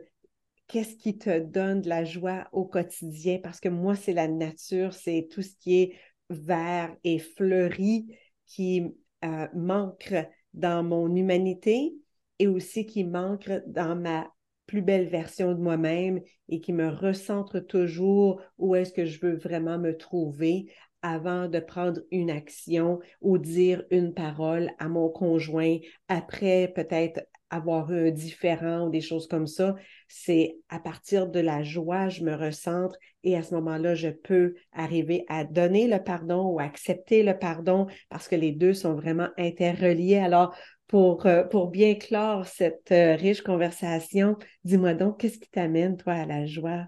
qu'est-ce 0.67 0.95
qui 0.95 1.17
te 1.17 1.39
donne 1.39 1.81
de 1.81 1.89
la 1.89 2.03
joie 2.03 2.47
au 2.51 2.65
quotidien, 2.65 3.39
parce 3.41 3.59
que 3.59 3.69
moi, 3.69 3.95
c'est 3.95 4.13
la 4.13 4.27
nature, 4.27 4.93
c'est 4.93 5.27
tout 5.31 5.41
ce 5.41 5.55
qui 5.59 5.81
est 5.81 5.95
vert 6.29 6.95
et 7.03 7.19
fleuri 7.19 8.07
qui 8.45 8.83
euh, 9.23 9.47
manque 9.53 10.13
dans 10.53 10.83
mon 10.83 11.13
humanité 11.15 11.93
et 12.39 12.47
aussi 12.47 12.85
qui 12.85 13.03
manque 13.03 13.51
dans 13.67 13.95
ma 13.95 14.29
plus 14.65 14.81
belle 14.81 15.07
version 15.07 15.53
de 15.53 15.59
moi-même 15.59 16.21
et 16.49 16.59
qui 16.59 16.73
me 16.73 16.89
recentre 16.89 17.59
toujours 17.59 18.41
où 18.57 18.75
est-ce 18.75 18.93
que 18.93 19.05
je 19.05 19.19
veux 19.19 19.35
vraiment 19.35 19.77
me 19.77 19.95
trouver 19.95 20.71
avant 21.01 21.47
de 21.47 21.59
prendre 21.59 22.01
une 22.09 22.31
action 22.31 22.99
ou 23.21 23.37
dire 23.37 23.83
une 23.91 24.13
parole 24.13 24.71
à 24.79 24.87
mon 24.89 25.07
conjoint, 25.09 25.77
après 26.07 26.71
peut-être 26.75 27.21
avoir 27.49 27.91
eu 27.91 28.09
un 28.09 28.11
différent 28.11 28.87
ou 28.87 28.89
des 28.89 29.01
choses 29.01 29.27
comme 29.27 29.47
ça. 29.47 29.75
C'est 30.07 30.57
à 30.69 30.79
partir 30.79 31.27
de 31.27 31.39
la 31.39 31.63
joie, 31.63 32.09
je 32.09 32.23
me 32.23 32.35
recentre 32.35 32.97
et 33.23 33.35
à 33.35 33.43
ce 33.43 33.53
moment-là, 33.55 33.95
je 33.95 34.09
peux 34.09 34.55
arriver 34.71 35.25
à 35.27 35.43
donner 35.43 35.87
le 35.87 36.03
pardon 36.03 36.47
ou 36.49 36.59
accepter 36.59 37.23
le 37.23 37.37
pardon 37.37 37.87
parce 38.09 38.27
que 38.27 38.35
les 38.35 38.51
deux 38.51 38.73
sont 38.73 38.93
vraiment 38.93 39.29
interreliés. 39.37 40.17
Alors, 40.17 40.55
pour, 40.87 41.27
pour 41.49 41.69
bien 41.69 41.95
clore 41.95 42.45
cette 42.45 42.89
riche 42.89 43.41
conversation, 43.41 44.37
dis-moi 44.63 44.93
donc, 44.93 45.19
qu'est-ce 45.19 45.39
qui 45.39 45.49
t'amène, 45.49 45.97
toi, 45.97 46.13
à 46.13 46.25
la 46.25 46.45
joie? 46.45 46.85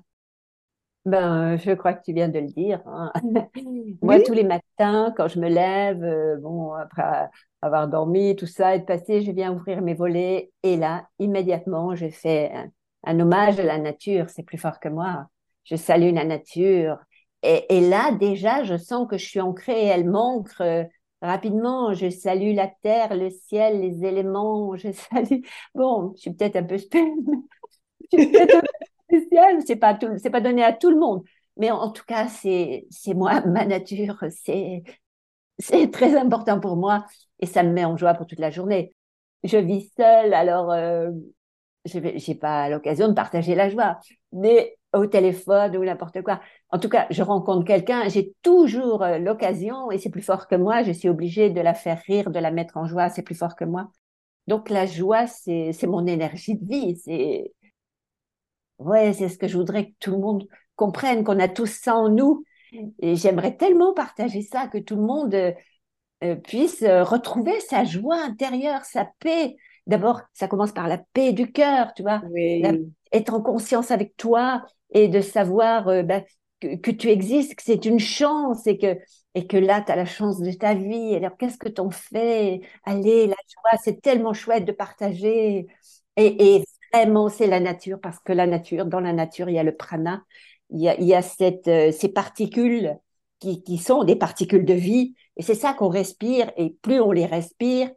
Ben, 1.07 1.55
je 1.55 1.71
crois 1.71 1.93
que 1.93 2.03
tu 2.03 2.13
viens 2.13 2.27
de 2.27 2.39
le 2.39 2.47
dire. 2.47 2.81
Hein. 2.85 3.13
Moi, 4.01 4.19
tous 4.19 4.33
les 4.33 4.43
matins, 4.43 4.66
quand 4.77 5.27
je 5.27 5.39
me 5.39 5.49
lève, 5.49 6.03
euh, 6.03 6.37
bon, 6.37 6.73
après 6.73 7.29
avoir 7.61 7.87
dormi, 7.87 8.35
tout 8.35 8.45
ça, 8.45 8.75
être 8.75 8.85
passé, 8.85 9.21
je 9.21 9.31
viens 9.31 9.53
ouvrir 9.53 9.81
mes 9.81 9.93
volets 9.93 10.51
et 10.63 10.77
là, 10.77 11.07
immédiatement, 11.19 11.95
je 11.95 12.09
fais 12.09 12.51
un, 13.03 13.19
hommage 13.19 13.59
à 13.59 13.63
la 13.63 13.79
nature. 13.79 14.29
C'est 14.29 14.43
plus 14.43 14.57
fort 14.57 14.79
que 14.79 14.89
moi. 14.89 15.27
Je 15.63 15.75
salue 15.75 16.13
la 16.13 16.25
nature. 16.25 16.97
Et, 17.43 17.81
là, 17.89 18.11
déjà, 18.11 18.63
je 18.63 18.77
sens 18.77 19.07
que 19.07 19.17
je 19.17 19.25
suis 19.25 19.39
ancrée 19.39 19.83
et 19.83 19.85
elle 19.85 20.09
m'ancre 20.09 20.87
rapidement. 21.21 21.93
Je 21.93 22.09
salue 22.09 22.53
la 22.53 22.67
terre, 22.67 23.15
le 23.15 23.29
ciel, 23.29 23.79
les 23.81 24.05
éléments. 24.05 24.75
Je 24.75 24.91
salue. 25.11 25.41
Bon, 25.75 26.13
je 26.15 26.21
suis 26.21 26.33
peut-être 26.33 26.57
un 26.57 26.63
peu 26.63 26.77
spéciale. 26.77 27.13
C'est 29.65 29.75
pas 29.77 29.93
tout, 29.93 30.07
pas 30.31 30.41
donné 30.41 30.63
à 30.63 30.73
tout 30.73 30.89
le 30.89 30.99
monde. 30.99 31.23
Mais 31.59 31.71
en 31.71 31.91
tout 31.91 32.03
cas, 32.05 32.27
c'est 32.27 32.87
moi, 33.15 33.41
ma 33.45 33.65
nature. 33.65 34.17
C'est 34.29 34.83
c'est 35.59 35.91
très 35.91 36.15
important 36.15 36.59
pour 36.59 36.75
moi 36.77 37.05
et 37.39 37.45
ça 37.45 37.63
me 37.63 37.71
met 37.71 37.85
en 37.85 37.97
joie 37.97 38.13
pour 38.13 38.27
toute 38.27 38.39
la 38.39 38.51
journée. 38.51 38.93
Je 39.43 39.57
vis 39.57 39.91
seule, 39.97 40.33
alors 40.33 40.71
euh, 40.71 41.09
je 41.85 41.99
n'ai 41.99 42.35
pas 42.35 42.69
l'occasion 42.69 43.07
de 43.07 43.13
partager 43.13 43.55
la 43.55 43.69
joie, 43.69 43.99
mais 44.33 44.77
au 44.93 45.05
téléphone 45.07 45.75
ou 45.77 45.83
n'importe 45.83 46.21
quoi. 46.21 46.41
En 46.69 46.79
tout 46.79 46.89
cas, 46.89 47.07
je 47.11 47.23
rencontre 47.23 47.65
quelqu'un, 47.65 48.07
j'ai 48.09 48.33
toujours 48.41 49.03
euh, 49.03 49.19
l'occasion, 49.19 49.91
et 49.91 49.99
c'est 49.99 50.09
plus 50.09 50.21
fort 50.21 50.47
que 50.47 50.55
moi, 50.55 50.83
je 50.83 50.91
suis 50.91 51.09
obligée 51.09 51.49
de 51.49 51.61
la 51.61 51.73
faire 51.73 52.01
rire, 52.07 52.31
de 52.31 52.39
la 52.39 52.51
mettre 52.51 52.77
en 52.77 52.85
joie, 52.85 53.09
c'est 53.09 53.23
plus 53.23 53.35
fort 53.35 53.55
que 53.55 53.65
moi. 53.65 53.89
Donc 54.47 54.69
la 54.69 54.85
joie, 54.85 55.27
c'est 55.27 55.73
mon 55.87 56.07
énergie 56.07 56.55
de 56.55 56.65
vie, 56.67 56.97
c'est 56.97 57.53
ouais, 58.79 59.13
c'est 59.13 59.29
ce 59.29 59.37
que 59.37 59.47
je 59.47 59.57
voudrais 59.57 59.87
que 59.91 59.95
tout 59.99 60.11
le 60.11 60.19
monde 60.19 60.47
comprenne, 60.77 61.25
qu'on 61.25 61.39
a 61.39 61.49
tous 61.49 61.69
ça 61.69 61.97
en 61.97 62.07
nous. 62.07 62.45
Et 62.99 63.15
j'aimerais 63.15 63.57
tellement 63.57 63.93
partager 63.93 64.41
ça, 64.41 64.67
que 64.67 64.77
tout 64.77 64.95
le 64.95 65.01
monde 65.01 65.33
euh, 65.33 65.51
euh, 66.23 66.35
puisse 66.35 66.83
retrouver 66.83 67.59
sa 67.59 67.83
joie 67.83 68.21
intérieure, 68.23 68.85
sa 68.85 69.09
paix, 69.19 69.57
d'abord, 69.87 70.21
ça 70.33 70.47
commence 70.47 70.71
par 70.71 70.87
la 70.87 70.99
paix 71.13 71.33
du 71.33 71.51
cœur, 71.51 71.93
tu 71.95 72.03
vois, 72.03 72.21
être 73.11 73.33
en 73.33 73.41
conscience 73.41 73.91
avec 73.91 74.15
toi 74.17 74.63
et 74.91 75.07
de 75.07 75.21
savoir 75.21 75.87
euh, 75.87 76.03
bah, 76.03 76.21
que, 76.59 76.91
tu 76.91 77.09
existes, 77.09 77.55
que 77.55 77.63
c'est 77.63 77.85
une 77.85 77.99
chance 77.99 78.67
et 78.67 78.77
que, 78.77 78.97
et 79.35 79.47
que 79.47 79.57
là, 79.57 79.81
tu 79.81 79.91
as 79.91 79.95
la 79.95 80.05
chance 80.05 80.39
de 80.39 80.51
ta 80.51 80.73
vie. 80.73 81.15
Alors, 81.15 81.37
qu'est-ce 81.37 81.57
que 81.57 81.69
t'en 81.69 81.89
fais? 81.89 82.61
Allez, 82.83 83.27
la 83.27 83.35
joie, 83.35 83.79
c'est 83.83 84.01
tellement 84.01 84.33
chouette 84.33 84.65
de 84.65 84.71
partager. 84.71 85.67
Et, 86.15 86.55
et 86.55 86.63
vraiment, 86.93 87.29
c'est 87.29 87.47
la 87.47 87.59
nature, 87.59 87.99
parce 88.01 88.19
que 88.19 88.33
la 88.33 88.47
nature, 88.47 88.85
dans 88.85 88.99
la 88.99 89.13
nature, 89.13 89.49
il 89.49 89.55
y 89.55 89.59
a 89.59 89.63
le 89.63 89.75
prana, 89.75 90.23
il 90.69 90.81
y 90.81 90.89
a, 90.89 90.99
il 90.99 91.05
y 91.05 91.13
a 91.13 91.21
cette, 91.21 91.67
euh, 91.67 91.91
ces 91.91 92.09
particules 92.09 92.97
qui, 93.39 93.63
qui 93.63 93.77
sont 93.77 94.03
des 94.03 94.15
particules 94.15 94.65
de 94.65 94.73
vie. 94.73 95.15
Et 95.35 95.43
c'est 95.43 95.55
ça 95.55 95.73
qu'on 95.73 95.89
respire. 95.89 96.51
Et 96.57 96.75
plus 96.81 96.99
on 96.99 97.11
les 97.11 97.25
respire, 97.25 97.89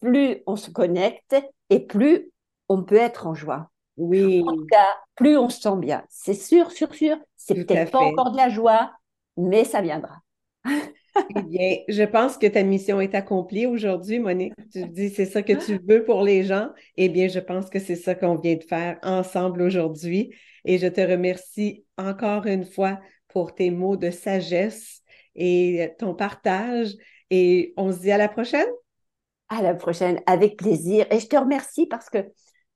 plus 0.00 0.42
on 0.46 0.56
se 0.56 0.70
connecte 0.70 1.36
et 1.70 1.80
plus 1.80 2.30
on 2.68 2.82
peut 2.82 2.96
être 2.96 3.26
en 3.26 3.34
joie. 3.34 3.70
Oui. 3.96 4.42
En 4.46 4.54
tout 4.54 4.66
cas, 4.70 4.88
plus 5.14 5.36
on 5.36 5.48
se 5.48 5.60
sent 5.60 5.76
bien. 5.78 6.04
C'est 6.08 6.34
sûr, 6.34 6.70
sûr, 6.70 6.94
sûr. 6.94 7.16
C'est 7.36 7.54
peut-être 7.54 7.92
pas 7.92 8.00
encore 8.00 8.32
de 8.32 8.36
la 8.36 8.48
joie, 8.48 8.92
mais 9.36 9.64
ça 9.64 9.80
viendra. 9.80 10.16
eh 11.30 11.42
bien, 11.42 11.78
je 11.88 12.02
pense 12.02 12.36
que 12.36 12.46
ta 12.46 12.62
mission 12.62 13.00
est 13.00 13.14
accomplie 13.14 13.66
aujourd'hui, 13.66 14.18
Monique. 14.18 14.54
Tu 14.72 14.86
dis 14.86 15.10
c'est 15.10 15.26
ça 15.26 15.42
que 15.42 15.52
tu 15.52 15.78
veux 15.86 16.04
pour 16.04 16.22
les 16.22 16.44
gens? 16.44 16.68
Eh 16.96 17.08
bien, 17.08 17.28
je 17.28 17.40
pense 17.40 17.70
que 17.70 17.78
c'est 17.78 17.96
ça 17.96 18.14
qu'on 18.14 18.36
vient 18.36 18.56
de 18.56 18.64
faire 18.64 18.98
ensemble 19.02 19.62
aujourd'hui. 19.62 20.34
Et 20.64 20.78
je 20.78 20.86
te 20.86 21.00
remercie 21.00 21.84
encore 21.98 22.46
une 22.46 22.64
fois 22.64 23.00
pour 23.28 23.54
tes 23.54 23.70
mots 23.70 23.96
de 23.96 24.10
sagesse 24.10 25.02
et 25.34 25.90
ton 25.98 26.14
partage. 26.14 26.94
Et 27.30 27.74
on 27.76 27.92
se 27.92 28.00
dit 28.00 28.12
à 28.12 28.18
la 28.18 28.28
prochaine. 28.28 28.68
À 29.48 29.62
la 29.62 29.74
prochaine, 29.74 30.20
avec 30.26 30.56
plaisir. 30.56 31.06
Et 31.10 31.20
je 31.20 31.26
te 31.26 31.36
remercie 31.36 31.86
parce 31.86 32.08
que 32.08 32.18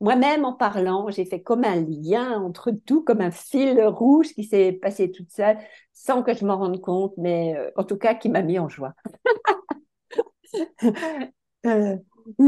moi-même, 0.00 0.44
en 0.44 0.52
parlant, 0.52 1.10
j'ai 1.10 1.24
fait 1.24 1.42
comme 1.42 1.64
un 1.64 1.80
lien 1.80 2.40
entre 2.40 2.70
tout, 2.70 3.02
comme 3.02 3.20
un 3.20 3.32
fil 3.32 3.82
rouge 3.82 4.28
qui 4.28 4.44
s'est 4.44 4.72
passé 4.72 5.10
toute 5.10 5.30
seule, 5.30 5.58
sans 5.92 6.22
que 6.22 6.34
je 6.34 6.44
m'en 6.44 6.56
rende 6.56 6.80
compte, 6.80 7.14
mais 7.16 7.56
euh, 7.56 7.70
en 7.76 7.84
tout 7.84 7.96
cas 7.96 8.14
qui 8.14 8.28
m'a 8.28 8.42
mis 8.42 8.58
en 8.58 8.68
joie. 8.68 8.94
euh, 11.66 11.96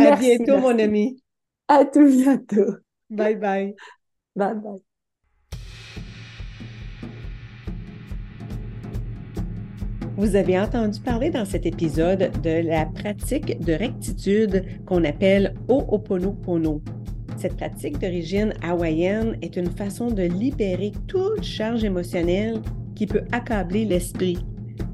à 0.01 0.17
bientôt, 0.17 0.59
mon 0.59 0.79
ami. 0.79 1.23
À 1.67 1.85
tout 1.85 2.07
bientôt. 2.07 2.77
Bye 3.11 3.37
bye. 3.37 3.75
Bye 4.37 4.55
bye. 4.55 4.81
Vous 10.17 10.37
avez 10.37 10.61
entendu 10.61 11.01
parler 11.01 11.31
dans 11.31 11.47
cet 11.47 11.65
épisode 11.67 12.31
de 12.43 12.69
la 12.69 12.85
pratique 12.87 13.59
de 13.59 13.73
rectitude 13.73 14.85
qu'on 14.85 15.03
appelle 15.05 15.55
Ho'oponopono. 15.69 16.83
Cette 17.41 17.57
pratique 17.57 17.99
d'origine 17.99 18.53
hawaïenne 18.63 19.39
est 19.41 19.57
une 19.57 19.71
façon 19.71 20.11
de 20.11 20.25
libérer 20.25 20.93
toute 21.07 21.43
charge 21.43 21.85
émotionnelle 21.85 22.61
qui 22.95 23.07
peut 23.07 23.23
accabler 23.33 23.87
l'esprit. 23.87 24.45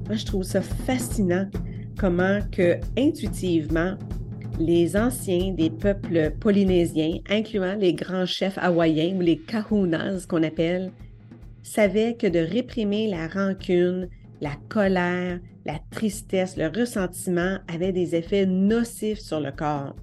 Moi, 0.07 0.15
je 0.15 0.25
trouve 0.25 0.45
ça 0.45 0.63
fascinant 0.63 1.49
comment 1.99 2.39
que 2.53 2.77
intuitivement 2.97 3.97
les 4.61 4.97
anciens 4.97 5.55
des 5.55 5.71
peuples 5.71 6.31
polynésiens, 6.39 7.19
incluant 7.29 7.75
les 7.75 7.95
grands 7.95 8.27
chefs 8.27 8.59
hawaïens 8.59 9.17
ou 9.17 9.23
les 9.23 9.39
kahunas 9.39 10.27
qu'on 10.29 10.45
appelle, 10.45 10.93
savaient 11.65 12.15
que 12.15 12.29
de 12.29 12.39
réprimer 12.39 13.09
la 13.09 13.27
rancune, 13.27 14.09
la 14.41 14.55
colère, 14.69 15.41
la 15.65 15.81
tristesse, 15.91 16.57
le 16.57 16.69
ressentiment 16.69 17.59
avaient 17.67 17.93
des 17.93 18.15
effets 18.15 18.47
nocifs 18.47 19.19
sur 19.19 19.41
le 19.41 19.51
corps. 19.51 19.97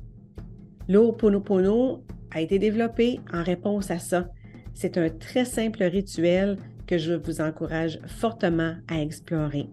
L'Ho'oponopono 0.90 2.04
a 2.34 2.42
été 2.42 2.60
développé 2.60 3.20
en 3.32 3.44
réponse 3.44 3.92
à 3.92 4.00
ça. 4.00 4.30
C'est 4.74 4.98
un 4.98 5.10
très 5.10 5.46
simple 5.46 5.84
rituel 5.84 6.58
que 6.88 6.98
je 6.98 7.14
vous 7.14 7.42
encourage 7.42 8.00
fortement 8.08 8.76
à 8.88 9.02
explorer. 9.02 9.68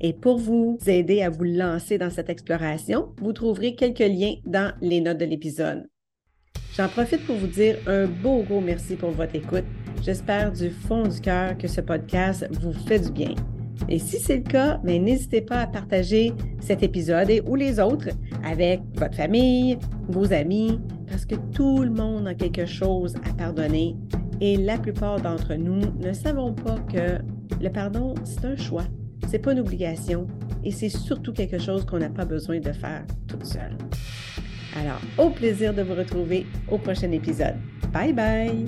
Et 0.00 0.12
pour 0.12 0.38
vous 0.38 0.78
aider 0.86 1.22
à 1.22 1.30
vous 1.30 1.44
lancer 1.44 1.98
dans 1.98 2.10
cette 2.10 2.28
exploration, 2.28 3.14
vous 3.20 3.32
trouverez 3.32 3.74
quelques 3.74 4.00
liens 4.00 4.34
dans 4.44 4.72
les 4.80 5.00
notes 5.00 5.18
de 5.18 5.24
l'épisode. 5.24 5.88
J'en 6.76 6.88
profite 6.88 7.24
pour 7.24 7.36
vous 7.36 7.46
dire 7.46 7.78
un 7.86 8.06
beau 8.06 8.42
gros 8.42 8.60
merci 8.60 8.96
pour 8.96 9.10
votre 9.10 9.36
écoute. 9.36 9.64
J'espère 10.02 10.52
du 10.52 10.70
fond 10.70 11.04
du 11.06 11.20
cœur 11.20 11.56
que 11.56 11.68
ce 11.68 11.80
podcast 11.80 12.46
vous 12.50 12.72
fait 12.72 12.98
du 12.98 13.12
bien. 13.12 13.34
Et 13.88 13.98
si 13.98 14.18
c'est 14.18 14.36
le 14.36 14.42
cas, 14.42 14.80
ben, 14.84 15.02
n'hésitez 15.02 15.40
pas 15.40 15.60
à 15.60 15.66
partager 15.66 16.32
cet 16.60 16.82
épisode 16.82 17.30
ou 17.46 17.54
les 17.54 17.80
autres 17.80 18.08
avec 18.44 18.80
votre 18.94 19.14
famille, 19.14 19.78
vos 20.08 20.32
amis, 20.32 20.80
parce 21.08 21.24
que 21.26 21.34
tout 21.52 21.82
le 21.82 21.90
monde 21.90 22.26
a 22.26 22.34
quelque 22.34 22.66
chose 22.66 23.14
à 23.28 23.32
pardonner 23.34 23.96
et 24.40 24.56
la 24.56 24.78
plupart 24.78 25.20
d'entre 25.20 25.54
nous 25.54 25.80
ne 26.00 26.12
savons 26.12 26.52
pas 26.52 26.78
que 26.92 27.22
le 27.62 27.70
pardon, 27.70 28.14
c'est 28.24 28.44
un 28.44 28.56
choix, 28.56 28.84
c'est 29.28 29.38
pas 29.38 29.52
une 29.52 29.60
obligation 29.60 30.26
et 30.64 30.70
c'est 30.70 30.88
surtout 30.88 31.32
quelque 31.32 31.58
chose 31.58 31.84
qu'on 31.84 31.98
n'a 31.98 32.10
pas 32.10 32.24
besoin 32.24 32.58
de 32.58 32.72
faire 32.72 33.04
toute 33.28 33.44
seule. 33.44 33.76
Alors, 34.76 35.00
au 35.18 35.30
plaisir 35.30 35.72
de 35.72 35.82
vous 35.82 35.94
retrouver 35.94 36.46
au 36.70 36.78
prochain 36.78 37.12
épisode. 37.12 37.54
Bye 37.92 38.12
bye! 38.12 38.66